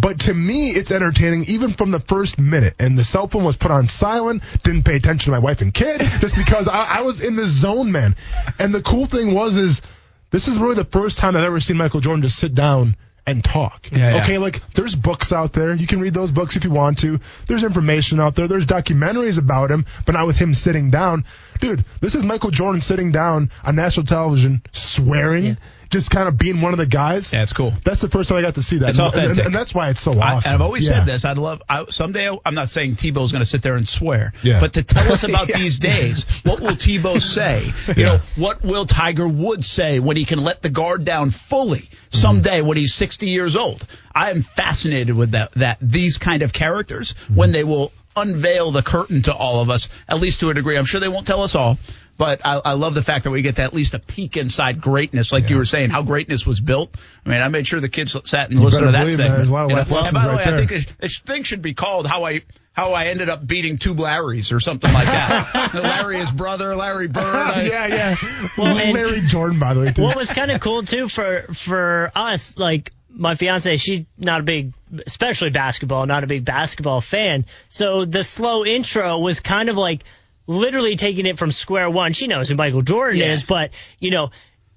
But 0.00 0.20
to 0.20 0.34
me, 0.34 0.70
it's 0.70 0.90
entertaining 0.90 1.44
even 1.48 1.74
from 1.74 1.90
the 1.90 2.00
first 2.00 2.38
minute. 2.38 2.74
And 2.78 2.96
the 2.96 3.04
cell 3.04 3.26
phone 3.28 3.44
was 3.44 3.56
put 3.56 3.70
on 3.70 3.88
silent. 3.88 4.42
Didn't 4.62 4.84
pay 4.84 4.96
attention 4.96 5.32
to 5.32 5.38
my 5.38 5.38
wife 5.38 5.60
and 5.60 5.72
kid 5.72 6.00
just 6.20 6.36
because 6.36 6.68
I, 6.68 6.98
I 6.98 7.00
was 7.02 7.20
in 7.20 7.36
the 7.36 7.46
zone, 7.46 7.90
man. 7.90 8.14
And 8.58 8.74
the 8.74 8.82
cool 8.82 9.06
thing 9.06 9.34
was 9.34 9.56
is 9.56 9.82
this 10.30 10.46
is 10.48 10.58
really 10.58 10.74
the 10.74 10.84
first 10.84 11.18
time 11.18 11.36
I've 11.36 11.44
ever 11.44 11.60
seen 11.60 11.76
Michael 11.78 12.00
Jordan 12.00 12.22
just 12.22 12.38
sit 12.38 12.54
down 12.54 12.96
and 13.26 13.44
talk. 13.44 13.90
Yeah, 13.92 14.14
yeah. 14.14 14.22
okay, 14.22 14.38
like 14.38 14.62
there's 14.72 14.94
books 14.96 15.32
out 15.32 15.52
there. 15.52 15.74
You 15.74 15.86
can 15.86 16.00
read 16.00 16.14
those 16.14 16.30
books 16.30 16.56
if 16.56 16.64
you 16.64 16.70
want 16.70 16.98
to. 17.00 17.20
There's 17.46 17.62
information 17.62 18.20
out 18.20 18.34
there. 18.36 18.48
There's 18.48 18.64
documentaries 18.64 19.38
about 19.38 19.70
him, 19.70 19.84
but 20.06 20.14
not 20.14 20.26
with 20.26 20.38
him 20.38 20.54
sitting 20.54 20.90
down. 20.90 21.24
Dude, 21.60 21.84
this 22.00 22.14
is 22.14 22.24
Michael 22.24 22.50
Jordan 22.50 22.80
sitting 22.80 23.12
down 23.12 23.50
on 23.64 23.74
national 23.74 24.06
television, 24.06 24.62
swearing, 24.72 25.44
Yeah. 25.44 25.54
Just 25.90 26.10
kind 26.10 26.28
of 26.28 26.36
being 26.36 26.60
one 26.60 26.72
of 26.72 26.78
the 26.78 26.86
guys. 26.86 27.32
Yeah, 27.32 27.46
cool. 27.46 27.72
That's 27.84 28.00
the 28.00 28.08
first 28.08 28.28
time 28.28 28.38
I 28.38 28.42
got 28.42 28.54
to 28.56 28.62
see 28.62 28.78
that. 28.78 28.90
It's 28.90 28.98
And- 28.98 29.08
and, 29.14 29.24
authentic. 29.24 29.46
and 29.46 29.54
that's 29.54 29.74
why 29.74 29.90
it's 29.90 30.00
so 30.00 30.12
I, 30.12 30.34
awesome. 30.34 30.48
and 30.48 30.54
I've 30.56 30.60
always 30.60 30.84
Yeah. 30.84 30.98
said 30.98 31.06
this. 31.06 31.24
I'd 31.24 31.38
love 31.38 31.62
I, 31.68 31.86
someday. 31.88 32.30
I'm 32.44 32.54
not 32.54 32.68
saying 32.68 32.96
Tebow's 32.96 33.32
going 33.32 33.42
to 33.42 33.48
sit 33.48 33.62
there 33.62 33.76
and 33.76 33.88
swear, 33.88 34.32
Yeah. 34.42 34.60
but 34.60 34.74
to 34.74 34.82
tell 34.82 35.10
us 35.12 35.24
about 35.24 35.48
these 35.54 35.78
days, 35.78 36.26
what 36.44 36.60
will 36.60 36.72
Tebow 36.76 37.20
say? 37.36 37.72
You 37.96 38.04
know, 38.04 38.20
what 38.36 38.62
will 38.62 38.84
Tiger 38.84 39.26
Woods 39.28 39.66
say 39.66 39.98
when 39.98 40.16
he 40.16 40.24
can 40.24 40.42
let 40.42 40.62
the 40.62 40.70
guard 40.70 41.04
down 41.04 41.30
fully 41.30 41.88
someday 42.10 42.60
when 42.60 42.76
he's 42.76 42.94
60 42.94 43.28
years 43.28 43.56
old? 43.56 43.86
I 44.14 44.30
am 44.30 44.42
fascinated 44.42 45.16
with 45.16 45.32
that. 45.32 45.52
That 45.52 45.78
these 45.80 46.18
kind 46.18 46.42
of 46.42 46.52
characters 46.52 47.14
when 47.32 47.48
mm-hmm. 47.48 47.52
they 47.54 47.64
will 47.64 47.92
unveil 48.16 48.72
the 48.72 48.82
curtain 48.82 49.22
to 49.22 49.32
all 49.34 49.60
of 49.60 49.70
us, 49.70 49.88
at 50.08 50.18
least 50.20 50.40
to 50.40 50.50
a 50.50 50.54
degree. 50.54 50.76
I'm 50.76 50.84
sure 50.84 51.00
they 51.00 51.08
won't 51.08 51.26
tell 51.26 51.42
us 51.42 51.54
all. 51.54 51.78
But 52.18 52.44
I, 52.44 52.60
I 52.64 52.72
love 52.72 52.94
the 52.94 53.02
fact 53.02 53.24
that 53.24 53.30
we 53.30 53.42
get 53.42 53.56
to 53.56 53.62
at 53.62 53.72
least 53.72 53.94
a 53.94 54.00
peek 54.00 54.36
inside 54.36 54.80
greatness, 54.80 55.32
like 55.32 55.50
you 55.50 55.56
were 55.56 55.64
saying, 55.64 55.90
how 55.90 56.02
greatness 56.02 56.44
was 56.44 56.58
built. 56.58 56.96
I 57.24 57.28
mean, 57.28 57.40
I 57.40 57.46
made 57.46 57.64
sure 57.64 57.78
the 57.78 57.88
kids 57.88 58.16
sat 58.24 58.50
and 58.50 58.58
listened 58.58 58.80
to 58.80 58.86
better 58.86 58.92
that 58.92 58.98
believe, 59.04 59.16
segment. 59.16 59.36
There's 59.36 59.48
a 59.48 59.52
lot 59.52 59.64
of 59.66 59.70
you 59.70 59.76
know? 59.76 59.82
life 59.82 59.90
lessons 59.92 60.06
and 60.08 60.14
by 60.14 60.22
the 60.22 60.36
right 60.36 60.46
way, 60.46 60.52
I 60.52 60.66
think 60.66 60.72
it, 60.72 60.92
this 60.98 61.18
thing 61.20 61.44
should 61.44 61.62
be 61.62 61.74
called 61.74 62.08
how 62.08 62.24
I 62.24 62.42
how 62.72 62.92
I 62.92 63.06
ended 63.06 63.28
up 63.28 63.44
beating 63.46 63.78
two 63.78 63.94
Larrys 63.94 64.52
or 64.52 64.58
something 64.60 64.92
like 64.92 65.06
that. 65.06 65.74
Larry 65.74 66.20
is 66.20 66.30
brother, 66.30 66.74
Larry 66.74 67.08
Bird. 67.08 67.24
I- 67.24 67.62
yeah, 67.62 67.86
yeah. 67.86 68.16
Well, 68.58 68.76
and- 68.76 68.94
Larry 68.94 69.20
Jordan, 69.26 69.60
by 69.60 69.74
the 69.74 69.80
way. 69.80 69.92
Too. 69.92 70.02
what 70.02 70.16
was 70.16 70.32
kind 70.32 70.50
of 70.50 70.60
cool 70.60 70.82
too 70.82 71.08
for 71.08 71.42
for 71.54 72.10
us, 72.16 72.58
like 72.58 72.92
my 73.10 73.34
fiance, 73.36 73.76
she's 73.76 74.06
not 74.16 74.40
a 74.40 74.42
big, 74.42 74.72
especially 75.06 75.50
basketball, 75.50 76.06
not 76.06 76.24
a 76.24 76.26
big 76.26 76.44
basketball 76.44 77.00
fan. 77.00 77.46
So 77.68 78.04
the 78.04 78.22
slow 78.22 78.64
intro 78.64 79.18
was 79.18 79.40
kind 79.40 79.68
of 79.68 79.76
like 79.76 80.02
literally 80.48 80.96
taking 80.96 81.26
it 81.26 81.38
from 81.38 81.52
square 81.52 81.88
one. 81.88 82.12
She 82.12 82.26
knows 82.26 82.48
who 82.48 82.56
Michael 82.56 82.82
Jordan 82.82 83.20
Yeah. 83.20 83.30
is, 83.30 83.44
but 83.44 83.70
you 84.00 84.10
know, 84.10 84.30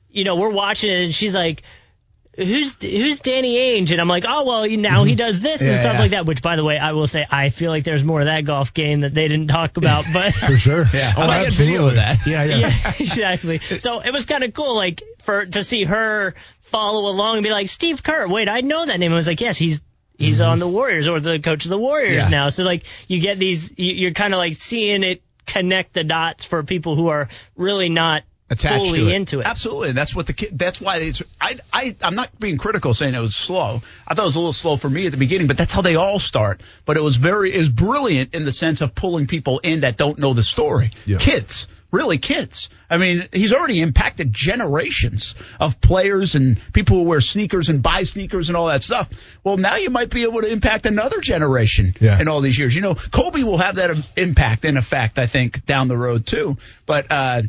you 0.10 0.24
know, 0.26 0.36
we're 0.36 0.50
watching 0.52 0.92
it 0.92 1.06
and 1.06 1.16
she's 1.16 1.34
like. 1.34 1.64
Who's 2.38 2.82
who's 2.82 3.20
Danny 3.20 3.58
Ainge? 3.58 3.92
And 3.92 4.00
I'm 4.00 4.08
like, 4.08 4.24
oh 4.26 4.46
well, 4.46 4.62
now 4.66 5.04
he 5.04 5.12
mm-hmm. 5.12 5.18
does 5.18 5.42
this 5.42 5.62
and 5.62 5.78
stuff 5.78 5.96
yeah. 5.96 6.00
like 6.00 6.12
that. 6.12 6.26
Which, 6.26 6.42
by 6.42 6.56
the 6.56 6.64
way, 6.64 6.78
I 6.78 6.94
will 6.94 7.06
say, 7.06 7.28
I 7.30 7.50
feel 7.50 7.72
like 7.72 7.84
there's 7.84 8.06
more 8.06 8.22
of 8.22 8.28
that 8.28 8.46
golf 8.46 8.74
game 8.74 9.02
that 9.02 9.14
they 9.14 9.28
didn't 9.28 9.50
talk 9.50 9.76
about. 9.76 10.06
But 10.14 10.34
For 10.36 10.56
sure. 10.56 10.88
Yeah. 10.94 11.14
Oh, 11.18 11.24
I 11.24 11.28
might 11.28 11.44
get 11.44 11.54
video 11.56 11.88
of 11.90 11.96
that. 11.96 12.26
Yeah, 12.26 12.46
yeah. 12.46 12.56
yeah, 12.70 12.94
exactly. 12.98 13.60
So 13.60 14.00
it 14.00 14.12
was 14.14 14.26
kind 14.26 14.46
of 14.46 14.54
cool, 14.54 14.76
like 14.76 15.04
for 15.24 15.46
to 15.46 15.62
see 15.62 15.84
her 15.84 16.34
follow 16.62 17.10
along 17.12 17.36
and 17.36 17.44
be 17.44 17.52
like, 17.52 17.68
Steve 17.68 18.02
Kerr. 18.02 18.30
Wait, 18.30 18.48
I 18.48 18.62
know 18.62 18.86
that 18.86 18.98
name. 18.98 19.12
I 19.12 19.16
was 19.16 19.28
like, 19.28 19.42
yes, 19.42 19.58
he's 19.58 19.82
he's 20.18 20.40
mm-hmm. 20.40 20.52
on 20.52 20.60
the 20.60 20.70
Warriors 20.70 21.10
or 21.10 21.20
the 21.20 21.38
coach 21.40 21.66
of 21.66 21.70
the 21.70 21.78
Warriors 21.78 22.24
Yeah. 22.24 22.30
now. 22.30 22.50
So 22.50 22.64
like 22.64 22.86
you 23.10 23.20
get 23.20 23.40
these, 23.40 23.74
you- 23.78 23.94
you're 23.94 24.14
kind 24.14 24.34
of 24.34 24.38
like 24.38 24.56
seeing 24.56 25.04
it 25.04 25.22
connect 25.52 25.94
the 25.94 26.04
dots 26.04 26.46
for 26.46 26.64
people 26.64 26.96
who 26.96 27.10
are 27.10 27.28
really 27.56 27.90
not 27.90 28.24
attached 28.50 28.86
fully 28.86 29.00
to 29.00 29.08
it. 29.10 29.16
into 29.16 29.40
it. 29.40 29.46
Absolutely. 29.46 29.90
and 29.90 29.98
That's 29.98 30.16
what 30.16 30.28
the 30.28 30.34
kid, 30.34 30.58
that's 30.58 30.80
why 30.80 30.98
it's, 30.98 31.22
I, 31.40 31.58
I, 31.72 31.96
I'm 32.02 32.16
not 32.16 32.38
being 32.40 32.58
critical 32.58 32.94
saying 32.94 33.14
it 33.14 33.20
was 33.20 33.36
slow. 33.36 33.82
I 34.08 34.14
thought 34.14 34.24
it 34.24 34.26
was 34.26 34.36
a 34.36 34.40
little 34.40 34.54
slow 34.54 34.78
for 34.78 34.90
me 34.90 35.06
at 35.06 35.12
the 35.12 35.18
beginning, 35.18 35.48
but 35.48 35.58
that's 35.58 35.74
how 35.74 35.82
they 35.82 35.96
all 35.96 36.20
start. 36.20 36.62
But 36.86 36.98
it 36.98 37.04
was 37.04 37.16
very, 37.16 37.54
is 37.54 37.70
brilliant 37.70 38.36
in 38.36 38.46
the 38.46 38.52
sense 38.52 38.82
of 38.82 38.94
pulling 38.94 39.28
people 39.28 39.60
in 39.60 39.82
that 39.82 39.98
don't 39.98 40.20
know 40.20 40.34
the 40.34 40.44
story. 40.44 40.92
Yeah. 41.06 41.18
Kids. 41.18 41.68
Really 41.92 42.18
kids. 42.20 42.70
I 42.90 42.98
mean, 42.98 43.28
he's 43.34 43.52
already 43.52 43.82
impacted 43.82 44.32
generations 44.32 45.36
of 45.60 45.82
players 45.82 46.36
and 46.36 46.58
people 46.72 46.98
who 46.98 47.04
wear 47.04 47.20
sneakers 47.20 47.68
and 47.68 47.84
buy 47.84 48.04
sneakers 48.04 48.48
and 48.48 48.56
all 48.56 48.68
that 48.68 48.82
stuff. 48.82 49.10
Well, 49.44 49.58
now 49.58 49.76
you 49.76 49.90
might 49.90 50.10
be 50.10 50.24
able 50.24 50.42
to 50.42 50.48
impact 50.48 50.86
another 50.86 51.20
generation 51.20 51.94
Yeah. 52.00 52.20
in 52.20 52.30
all 52.30 52.40
these 52.40 52.58
years. 52.58 52.74
You 52.74 52.82
know, 52.82 52.96
Kobe 52.96 53.44
will 53.44 53.58
have 53.58 53.76
that 53.76 53.92
impact 54.16 54.64
in 54.64 54.78
effect, 54.78 55.20
I 55.20 55.28
think, 55.28 55.66
down 55.66 55.90
the 55.90 55.98
road 55.98 56.26
too. 56.26 56.58
But, 56.86 57.08
uh, 57.12 57.42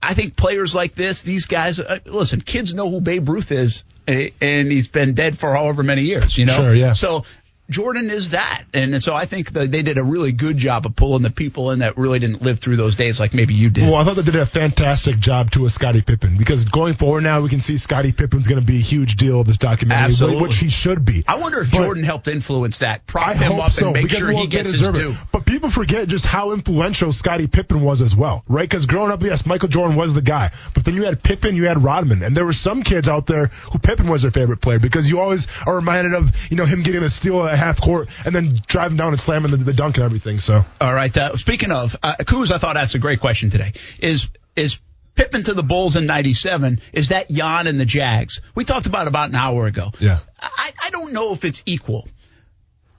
I 0.00 0.14
think 0.14 0.36
players 0.36 0.74
like 0.74 0.94
this, 0.94 1.22
these 1.22 1.46
guys, 1.46 1.78
uh, 1.78 1.98
listen, 2.06 2.40
kids 2.40 2.74
know 2.74 2.90
who 2.90 3.00
Babe 3.00 3.28
Ruth 3.28 3.52
is, 3.52 3.84
and 4.06 4.30
and 4.40 4.70
he's 4.70 4.88
been 4.88 5.14
dead 5.14 5.38
for 5.38 5.54
however 5.54 5.84
many 5.84 6.02
years, 6.02 6.36
you 6.36 6.44
know? 6.44 6.56
Sure, 6.56 6.74
yeah. 6.74 6.92
So 6.94 7.24
Jordan 7.72 8.10
is 8.10 8.30
that. 8.30 8.64
And 8.74 9.02
so 9.02 9.14
I 9.14 9.24
think 9.24 9.52
that 9.52 9.70
they 9.72 9.82
did 9.82 9.98
a 9.98 10.04
really 10.04 10.32
good 10.32 10.56
job 10.56 10.86
of 10.86 10.94
pulling 10.94 11.22
the 11.22 11.30
people 11.30 11.70
in 11.72 11.80
that 11.80 11.96
really 11.96 12.18
didn't 12.18 12.42
live 12.42 12.60
through 12.60 12.76
those 12.76 12.94
days 12.96 13.18
like 13.18 13.34
maybe 13.34 13.54
you 13.54 13.70
did. 13.70 13.84
Well, 13.84 13.96
I 13.96 14.04
thought 14.04 14.16
they 14.16 14.22
did 14.22 14.36
a 14.36 14.46
fantastic 14.46 15.18
job 15.18 15.50
to 15.52 15.66
a 15.66 15.70
Scottie 15.70 16.02
Pippen 16.02 16.36
because 16.38 16.64
going 16.66 16.94
forward 16.94 17.22
now 17.22 17.40
we 17.40 17.48
can 17.48 17.60
see 17.60 17.78
Scottie 17.78 18.12
Pippen's 18.12 18.46
going 18.48 18.60
to 18.60 18.66
be 18.66 18.76
a 18.76 18.82
huge 18.82 19.16
deal 19.16 19.40
of 19.40 19.46
this 19.46 19.58
documentary, 19.58 20.04
Absolutely. 20.04 20.42
which 20.42 20.56
he 20.58 20.68
should 20.68 21.04
be. 21.04 21.24
I 21.26 21.36
wonder 21.36 21.60
if 21.60 21.70
But- 21.70 21.78
Jordan 21.78 22.04
helped 22.04 22.28
influence 22.28 22.78
that, 22.78 23.06
prop 23.06 23.28
I 23.28 23.34
him 23.34 23.52
up 23.60 23.72
so, 23.72 23.86
and 23.86 23.94
make 23.96 24.10
sure 24.10 24.30
he 24.30 24.46
gets 24.46 24.70
his 24.70 24.86
it. 24.86 24.94
due. 24.94 25.16
But 25.32 25.44
people 25.46 25.70
forget 25.70 26.08
just 26.08 26.26
how 26.26 26.52
influential 26.52 27.12
Scottie 27.12 27.46
Pippen 27.46 27.80
was 27.82 28.02
as 28.02 28.14
well, 28.14 28.44
right? 28.48 28.68
Because 28.68 28.86
growing 28.86 29.10
up, 29.10 29.22
yes, 29.22 29.46
Michael 29.46 29.68
Jordan 29.68 29.96
was 29.96 30.14
the 30.14 30.22
guy, 30.22 30.50
but 30.74 30.84
then 30.84 30.94
you 30.94 31.04
had 31.04 31.22
Pippen, 31.22 31.56
you 31.56 31.64
had 31.66 31.82
Rodman, 31.82 32.22
and 32.22 32.36
there 32.36 32.44
were 32.44 32.52
some 32.52 32.82
kids 32.82 33.08
out 33.08 33.26
there 33.26 33.46
who 33.46 33.78
Pippen 33.78 34.08
was 34.08 34.22
their 34.22 34.30
favorite 34.30 34.60
player 34.60 34.78
because 34.78 35.08
you 35.08 35.20
always 35.20 35.46
are 35.66 35.76
reminded 35.76 36.14
of 36.14 36.30
you 36.50 36.56
know 36.56 36.64
him 36.64 36.82
getting 36.82 37.02
a 37.02 37.08
steal 37.08 37.42
at 37.46 37.58
half 37.62 37.80
court 37.80 38.08
and 38.24 38.34
then 38.34 38.58
driving 38.66 38.96
down 38.96 39.08
and 39.08 39.20
slamming 39.20 39.50
the, 39.52 39.56
the 39.58 39.72
dunk 39.72 39.96
and 39.96 40.04
everything. 40.04 40.40
So 40.40 40.62
All 40.80 40.94
right. 40.94 41.16
Uh, 41.16 41.36
speaking 41.36 41.70
of, 41.70 41.96
uh, 42.02 42.16
Kuz, 42.20 42.50
I 42.50 42.58
thought 42.58 42.76
asked 42.76 42.94
a 42.94 42.98
great 42.98 43.20
question 43.20 43.50
today. 43.50 43.72
Is 44.00 44.28
is 44.56 44.80
Pippen 45.14 45.44
to 45.44 45.54
the 45.54 45.62
Bulls 45.62 45.96
in 45.96 46.06
'97? 46.06 46.80
Is 46.92 47.08
that 47.10 47.30
Jan 47.30 47.66
and 47.66 47.78
the 47.78 47.84
Jags? 47.84 48.40
We 48.54 48.64
talked 48.64 48.86
about 48.86 49.08
about 49.08 49.28
an 49.28 49.34
hour 49.34 49.66
ago. 49.66 49.90
Yeah. 50.00 50.20
I, 50.40 50.72
I 50.84 50.90
don't 50.90 51.12
know 51.12 51.32
if 51.32 51.44
it's 51.44 51.62
equal, 51.66 52.08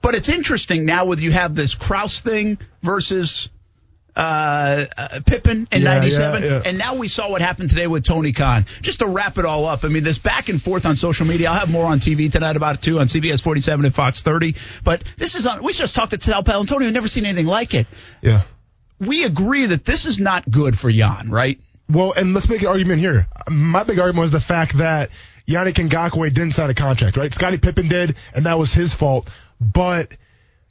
but 0.01 0.15
it's 0.15 0.29
interesting 0.29 0.85
now 0.85 1.05
with 1.05 1.19
you 1.19 1.31
have 1.31 1.55
this 1.55 1.75
Krause 1.75 2.21
thing 2.21 2.57
versus 2.81 3.49
uh, 4.15 4.85
uh, 4.97 5.19
Pippen 5.25 5.67
in 5.71 5.81
Yeah, 5.81 5.93
'97, 5.95 6.43
yeah, 6.43 6.49
yeah. 6.49 6.61
and 6.65 6.77
now 6.77 6.95
we 6.95 7.07
saw 7.07 7.29
what 7.29 7.41
happened 7.41 7.69
today 7.69 7.87
with 7.87 8.05
Tony 8.05 8.31
Khan. 8.31 8.65
Just 8.81 8.99
to 8.99 9.07
wrap 9.07 9.37
it 9.37 9.45
all 9.45 9.65
up, 9.65 9.83
I 9.83 9.87
mean, 9.87 10.03
this 10.03 10.17
back 10.19 10.49
and 10.49 10.61
forth 10.61 10.85
on 10.85 10.95
social 10.95 11.25
media. 11.25 11.49
I'll 11.49 11.59
have 11.59 11.69
more 11.69 11.85
on 11.85 11.99
TV 11.99 12.31
tonight 12.31 12.55
about 12.55 12.75
it 12.75 12.81
too 12.81 12.99
on 12.99 13.07
CBS 13.07 13.41
47 13.41 13.85
and 13.85 13.95
Fox 13.95 14.21
30. 14.21 14.55
But 14.83 15.03
this 15.17 15.35
is 15.35 15.47
on. 15.47 15.63
We 15.63 15.73
just 15.73 15.95
talked 15.95 16.11
to 16.11 16.21
Sal 16.21 16.43
Paolantonio. 16.43 16.83
And 16.83 16.93
never 16.93 17.07
seen 17.07 17.25
anything 17.25 17.47
like 17.47 17.73
it 17.73 17.87
yeah. 18.21 18.43
we 18.99 19.23
agree 19.23 19.65
that 19.67 19.85
this 19.85 20.05
is 20.05 20.19
not 20.19 20.49
good 20.49 20.77
for 20.77 20.91
Jan, 20.91 21.29
right? 21.29 21.59
Well, 21.89 22.13
and 22.13 22.33
let's 22.33 22.49
make 22.49 22.61
an 22.61 22.67
argument 22.67 22.99
here. 22.99 23.27
My 23.49 23.83
big 23.83 23.99
argument 23.99 24.21
was 24.21 24.31
the 24.31 24.39
fact 24.39 24.77
that 24.77 25.09
Yannick 25.47 25.75
Ngakoue 25.75 26.33
didn't 26.33 26.51
sign 26.51 26.69
a 26.69 26.73
contract, 26.73 27.17
right? 27.17 27.33
Scottie 27.33 27.57
Pippen 27.57 27.87
did, 27.87 28.15
and 28.33 28.45
that 28.45 28.57
was 28.57 28.73
his 28.73 28.93
fault. 28.93 29.29
But 29.59 30.15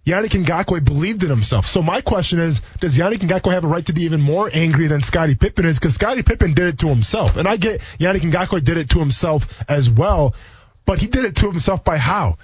Yannick 0.05 0.45
Ngakoue 0.45 0.85
believed 0.85 1.23
in 1.23 1.31
himself. 1.31 1.67
So 1.67 1.81
my 1.81 2.01
question 2.01 2.41
is, 2.41 2.61
does 2.81 2.99
Yannick 2.99 3.19
Ngakoue 3.19 3.53
have 3.53 3.65
a 3.65 3.69
right 3.69 3.87
to 3.87 3.93
be 3.93 4.03
even 4.03 4.21
more 4.21 4.51
angry 4.53 4.89
than 4.89 5.01
Scottie 5.01 5.37
Pippen 5.37 5.65
is? 5.65 5.79
Because 5.79 5.95
Scottie 5.95 6.25
Pippen 6.25 6.55
did 6.55 6.67
it 6.67 6.79
to 6.81 6.89
himself. 6.89 7.37
And 7.37 7.47
I 7.47 7.57
get 7.57 7.81
Yannick 8.01 8.23
Ngakoue 8.23 8.65
did 8.65 8.79
it 8.79 8.91
to 8.91 8.99
himself 8.99 9.63
as 9.69 9.89
well, 9.89 10.35
but 10.87 10.99
he 10.99 11.07
did 11.07 11.25
it 11.25 11.37
to 11.37 11.49
himself 11.49 11.85
by 11.85 11.99
how? 11.99 12.39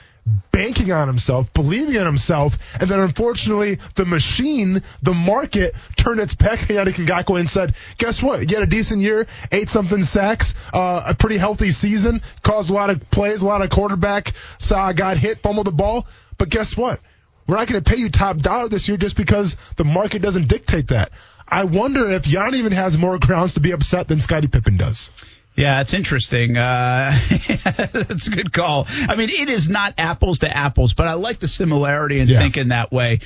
Banking 0.53 0.93
on 0.93 1.09
himself, 1.09 1.53
believing 1.53 1.95
in 1.95 2.05
himself, 2.05 2.59
and 2.79 2.89
then 2.89 3.01
unfortunately 3.01 3.79
the 3.97 4.05
machine, 4.05 4.83
the 5.03 5.15
market, 5.15 5.75
turned 5.97 6.21
its 6.21 6.35
back 6.35 6.61
on 6.61 6.67
Yannick 6.67 7.05
Ngakoue 7.05 7.41
and 7.41 7.49
said, 7.49 7.75
guess 7.97 8.23
what? 8.23 8.49
You 8.49 8.57
had 8.57 8.69
a 8.69 8.71
decent 8.71 9.03
year, 9.03 9.27
ate 9.51 9.69
something 9.69 10.05
sacks, 10.05 10.55
uh, 10.73 11.03
a 11.07 11.15
pretty 11.15 11.39
healthy 11.39 11.73
season, 11.73 12.21
caused 12.43 12.71
a 12.71 12.75
lot 12.75 12.91
of 12.91 13.11
plays, 13.11 13.43
a 13.43 13.47
lot 13.47 13.63
of 13.63 13.71
quarterback, 13.71 14.33
saw 14.59 14.93
got 14.93 15.17
hit, 15.17 15.39
fumbled 15.39 15.67
the 15.67 15.73
ball, 15.73 16.07
but 16.37 16.51
guess 16.51 16.77
what? 16.77 17.01
We're 17.49 17.57
not 17.57 17.67
going 17.67 17.83
to 17.83 17.91
pay 17.91 17.97
you 17.99 18.11
top 18.11 18.37
dollar 18.37 18.69
this 18.69 18.87
year 18.89 18.97
just 18.99 19.17
because 19.17 19.57
the 19.77 19.85
market 19.85 20.21
doesn't 20.23 20.49
dictate 20.49 20.89
that. 20.89 21.11
I 21.49 21.65
wonder 21.65 22.11
if 22.11 22.23
Jan 22.25 22.55
even 22.57 22.73
has 22.73 22.99
more 22.99 23.19
grounds 23.19 23.55
to 23.55 23.61
be 23.61 23.71
upset 23.73 24.07
than 24.07 24.21
Scottie 24.21 24.49
Pippen 24.49 24.77
does. 24.77 25.09
Yeah, 25.57 25.81
it's 25.81 25.95
interesting. 25.95 26.57
Uh, 26.59 27.19
that's 27.65 28.27
a 28.27 28.31
good 28.31 28.53
call. 28.53 28.87
I 29.09 29.17
mean, 29.17 29.31
it 29.31 29.49
is 29.49 29.69
not 29.69 29.95
apples 29.99 30.41
to 30.41 30.57
apples, 30.57 30.93
but 30.95 31.09
I 31.09 31.15
like 31.15 31.41
the 31.41 31.49
similarity 31.49 32.21
in 32.21 32.29
Yeah. 32.29 32.39
thinking 32.39 32.69
that 32.69 32.93
way. 32.93 33.21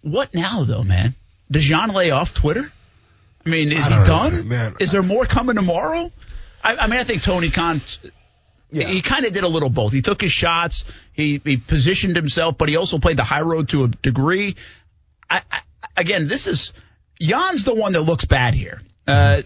What 0.00 0.32
now, 0.34 0.64
though, 0.64 0.82
man? 0.82 1.14
Does 1.50 1.64
Jan 1.64 1.90
lay 1.90 2.10
off 2.10 2.32
Twitter? 2.34 2.72
I 3.44 3.48
mean, 3.48 3.70
is 3.70 3.86
I 3.86 3.90
he 3.90 3.94
know, 3.96 4.04
done? 4.04 4.48
man. 4.48 4.74
Is 4.80 4.90
there 4.92 5.02
more 5.02 5.26
coming 5.26 5.56
tomorrow? 5.56 6.10
I, 6.64 6.76
I 6.76 6.86
mean, 6.88 6.98
I 6.98 7.04
think 7.04 7.22
Tony 7.22 7.50
Khan. 7.50 7.80
He 8.70 9.00
kind 9.02 9.24
of 9.24 9.32
did 9.32 9.44
a 9.44 9.48
little 9.48 9.70
both. 9.70 9.92
He 9.92 10.02
took 10.02 10.20
his 10.20 10.32
shots. 10.32 10.84
He, 11.12 11.40
he 11.44 11.56
positioned 11.56 12.16
himself, 12.16 12.58
but 12.58 12.68
he 12.68 12.76
also 12.76 12.98
played 12.98 13.16
the 13.16 13.24
high 13.24 13.40
road 13.40 13.70
to 13.70 13.84
a 13.84 13.88
degree. 13.88 14.56
I, 15.30 15.42
I, 15.50 15.60
again, 15.96 16.28
this 16.28 16.46
is 16.46 16.72
Jan's 17.20 17.64
the 17.64 17.74
one 17.74 17.92
that 17.92 18.02
looks 18.02 18.24
bad 18.26 18.54
here. 18.54 18.80
Uh, 19.06 19.42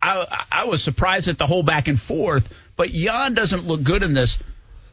I, 0.00 0.44
I 0.50 0.64
was 0.64 0.82
surprised 0.82 1.28
at 1.28 1.38
the 1.38 1.46
whole 1.46 1.62
back 1.62 1.88
and 1.88 2.00
forth, 2.00 2.48
but 2.76 2.88
Jan 2.90 3.34
doesn't 3.34 3.66
look 3.66 3.82
good 3.82 4.02
in 4.02 4.14
this. 4.14 4.38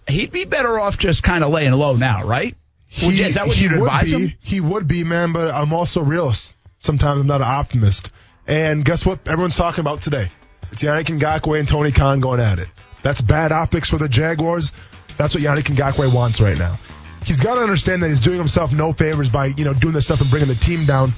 He'd 0.07 0.31
be 0.31 0.45
better 0.45 0.77
off 0.79 0.97
just 0.97 1.23
kind 1.23 1.43
of 1.43 1.51
laying 1.51 1.71
low 1.71 1.95
now, 1.95 2.23
right? 2.25 2.55
Would 3.03 3.17
you- 3.17 3.25
is 3.25 3.35
that 3.35 3.47
what 3.47 3.55
he 3.55 3.63
you'd 3.63 3.73
would 3.73 3.83
advise 3.87 4.13
be, 4.13 4.27
him? 4.27 4.33
He 4.41 4.59
would 4.61 4.87
be, 4.87 5.03
man, 5.03 5.31
but 5.33 5.53
I'm 5.53 5.73
also 5.73 6.01
a 6.01 6.03
realist. 6.03 6.53
Sometimes 6.79 7.21
I'm 7.21 7.27
not 7.27 7.41
an 7.41 7.47
optimist. 7.47 8.11
And 8.47 8.83
guess 8.85 9.05
what 9.05 9.27
everyone's 9.27 9.55
talking 9.57 9.79
about 9.81 10.01
today? 10.01 10.29
It's 10.71 10.83
Yannick 10.83 11.05
Ngakoue 11.19 11.57
and 11.59 11.67
Tony 11.67 11.91
Khan 11.91 12.19
going 12.19 12.39
at 12.39 12.59
it. 12.59 12.67
That's 13.05 13.21
bad 13.21 13.51
optics 13.51 13.87
for 13.87 13.99
the 13.99 14.09
Jaguars. 14.09 14.71
That's 15.15 15.35
what 15.35 15.43
Yannick 15.43 15.65
Ngakoue 15.65 16.11
wants 16.11 16.41
right 16.41 16.57
now. 16.57 16.79
He's 17.23 17.39
got 17.39 17.53
to 17.53 17.61
understand 17.61 18.01
that 18.01 18.09
he's 18.09 18.19
doing 18.19 18.39
himself 18.39 18.73
no 18.73 18.93
favors 18.93 19.29
by, 19.29 19.45
you 19.57 19.63
know, 19.63 19.75
doing 19.75 19.93
this 19.93 20.05
stuff 20.05 20.21
and 20.21 20.29
bringing 20.31 20.47
the 20.47 20.55
team 20.55 20.85
down. 20.85 21.13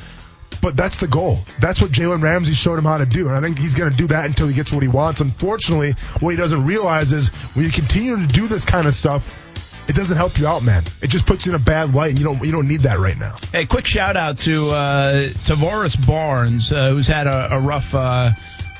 But 0.62 0.76
that's 0.76 0.98
the 0.98 1.08
goal. 1.08 1.40
That's 1.62 1.82
what 1.82 1.92
Jalen 1.92 2.22
Ramsey 2.22 2.52
showed 2.52 2.78
him 2.78 2.84
how 2.84 2.98
to 2.98 3.06
do. 3.06 3.28
And 3.28 3.38
I 3.38 3.40
think 3.40 3.58
he's 3.58 3.74
going 3.74 3.90
to 3.90 3.96
do 3.96 4.06
that 4.08 4.26
until 4.26 4.48
he 4.48 4.54
gets 4.54 4.70
what 4.70 4.84
he 4.84 4.90
wants. 4.90 5.22
Unfortunately, 5.22 5.94
what 6.20 6.32
he 6.32 6.36
doesn't 6.36 6.66
realize 6.66 7.14
is 7.14 7.30
when 7.56 7.64
you 7.64 7.72
continue 7.72 8.18
to 8.18 8.28
do 8.28 8.50
this 8.50 8.66
kind 8.66 8.86
of 8.86 8.94
stuff, 8.94 9.26
it 9.88 9.96
doesn't 9.96 10.18
help 10.18 10.38
you 10.38 10.46
out, 10.46 10.64
man. 10.64 10.84
It 11.02 11.08
just 11.08 11.26
puts 11.26 11.46
you 11.46 11.54
in 11.54 11.56
a 11.56 11.64
bad 11.64 11.94
light, 11.94 12.10
and 12.10 12.20
you 12.20 12.26
don't 12.26 12.44
you 12.44 12.52
don't 12.52 12.68
need 12.68 12.82
that 12.82 13.00
right 13.00 13.18
now. 13.18 13.36
Hey, 13.54 13.66
quick 13.66 13.86
shout 13.86 14.18
out 14.18 14.40
to 14.40 14.72
uh, 14.72 15.30
Tavares 15.46 16.06
Barnes, 16.06 16.74
uh, 16.74 16.90
who's 16.90 17.08
had 17.08 17.28
a, 17.28 17.56
a 17.56 17.60
rough, 17.62 17.96
uh, 17.96 18.32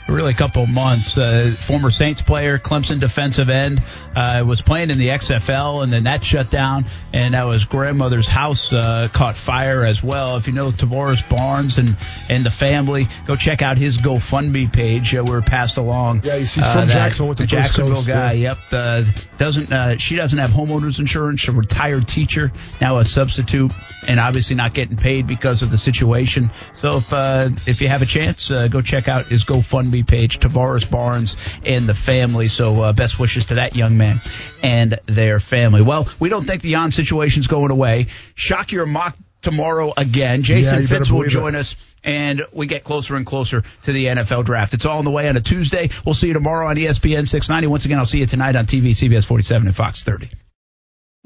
really 0.08 0.32
a 0.32 0.36
couple 0.36 0.64
of 0.64 0.70
months. 0.70 1.18
Uh, 1.18 1.54
former 1.60 1.92
Saints 1.92 2.22
player, 2.22 2.58
Clemson 2.60 3.00
defensive 3.00 3.50
end, 3.50 3.82
uh, 4.16 4.44
was 4.48 4.62
playing 4.62 4.90
in 4.90 4.98
the 4.98 5.10
XFL, 5.10 5.84
and 5.84 5.92
then 5.92 6.04
that 6.04 6.24
shut 6.24 6.50
down, 6.50 6.86
and 7.14 7.34
that 7.34 7.44
was 7.44 7.66
grandmother's 7.66 8.28
house 8.28 8.72
uh, 8.74 9.10
caught 9.14 9.36
fire 9.36 9.86
as 9.86 10.02
well. 10.04 10.38
If 10.38 10.48
you 10.48 10.54
know 10.54 10.72
Tavares 10.72 11.28
Barnes 11.30 11.78
and 11.78 11.98
and 12.30 12.46
the 12.46 12.52
family, 12.52 13.08
go 13.26 13.36
check 13.36 13.62
out 13.62 13.78
his 13.78 13.98
GoFundMe 13.98 14.72
page. 14.72 15.16
Uh, 15.16 15.24
we 15.24 15.32
were 15.32 15.42
passed 15.42 15.78
along. 15.78 16.22
Yeah, 16.24 16.38
he's- 16.38 16.58
uh, 16.58 16.72
from 16.74 16.88
that- 16.88 16.94
Jacksonville, 16.94 17.36
to 17.36 17.44
the 17.44 17.48
Jacksonville 17.48 17.96
Coast, 17.96 18.08
guy. 18.08 18.34
yeah. 18.34 18.48
Yep. 18.48 18.58
Uh, 18.72 19.04
doesn't 19.38 19.72
uh, 19.72 19.98
she 19.98 20.16
doesn't 20.16 20.40
have 20.40 20.52
homeowners 20.52 21.00
insurance? 21.00 21.48
A 21.48 21.52
retired 21.52 22.08
teacher, 22.08 22.52
now 22.82 22.98
a 23.00 23.06
substitute, 23.06 23.72
and 24.08 24.20
obviously 24.20 24.56
not 24.56 24.74
getting 24.74 24.98
paid 24.98 25.28
because 25.28 25.62
of 25.62 25.72
the 25.72 25.78
situation. 25.78 26.50
So 26.74 26.98
if 26.98 27.12
uh, 27.14 27.50
if 27.66 27.82
you 27.82 27.88
have 27.90 28.02
a 28.02 28.06
chance, 28.06 28.50
uh, 28.52 28.68
go 28.68 28.82
check 28.82 29.08
out 29.08 29.26
his 29.28 29.44
GoFundMe 29.46 29.97
page, 30.04 30.40
Tavares 30.40 30.90
Barnes 30.90 31.38
and 31.66 31.88
the 31.88 31.94
family. 31.94 32.48
So 32.48 32.82
uh, 32.82 32.94
best 32.94 33.20
wishes 33.20 33.46
to 33.46 33.56
that 33.56 33.76
young 33.76 33.98
man 33.98 34.22
and 34.64 35.00
their 35.06 35.40
family. 35.40 35.82
Well, 35.82 36.08
we 36.20 36.30
don't 36.30 36.46
think 36.46 36.62
the 36.62 36.72
Jan 36.72 36.92
situation's 36.92 37.48
going 37.48 37.72
away. 37.72 38.08
Shock 38.36 38.72
your 38.72 38.86
mock 38.86 39.18
tomorrow 39.42 39.94
again. 39.96 40.44
Jason 40.44 40.76
better 40.76 40.88
Fitz 40.88 41.10
will 41.10 41.20
believe 41.20 41.32
it. 41.32 41.40
join 41.40 41.56
us 41.56 41.76
and 42.04 42.46
we 42.52 42.68
get 42.68 42.84
closer 42.84 43.16
and 43.16 43.26
closer 43.26 43.64
to 43.84 43.92
the 43.92 44.06
NFL 44.06 44.46
draft. 44.46 44.74
It's 44.74 44.86
all 44.86 45.00
on 45.00 45.06
the 45.06 45.12
way 45.12 45.28
on 45.28 45.38
a 45.38 45.42
Tuesday. 45.42 45.90
We'll 46.06 46.14
see 46.14 46.28
you 46.28 46.34
tomorrow 46.34 46.68
on 46.68 46.76
ESPN 46.76 47.28
690. 47.28 47.68
Once 47.68 47.86
again, 47.86 48.00
I'll 48.00 48.06
see 48.06 48.20
you 48.20 48.28
tonight 48.28 48.56
on 48.56 48.66
TV, 48.66 48.92
CBS 48.92 49.26
47 49.26 49.68
and 49.68 49.76
Fox 49.76 50.04
30. 50.04 50.30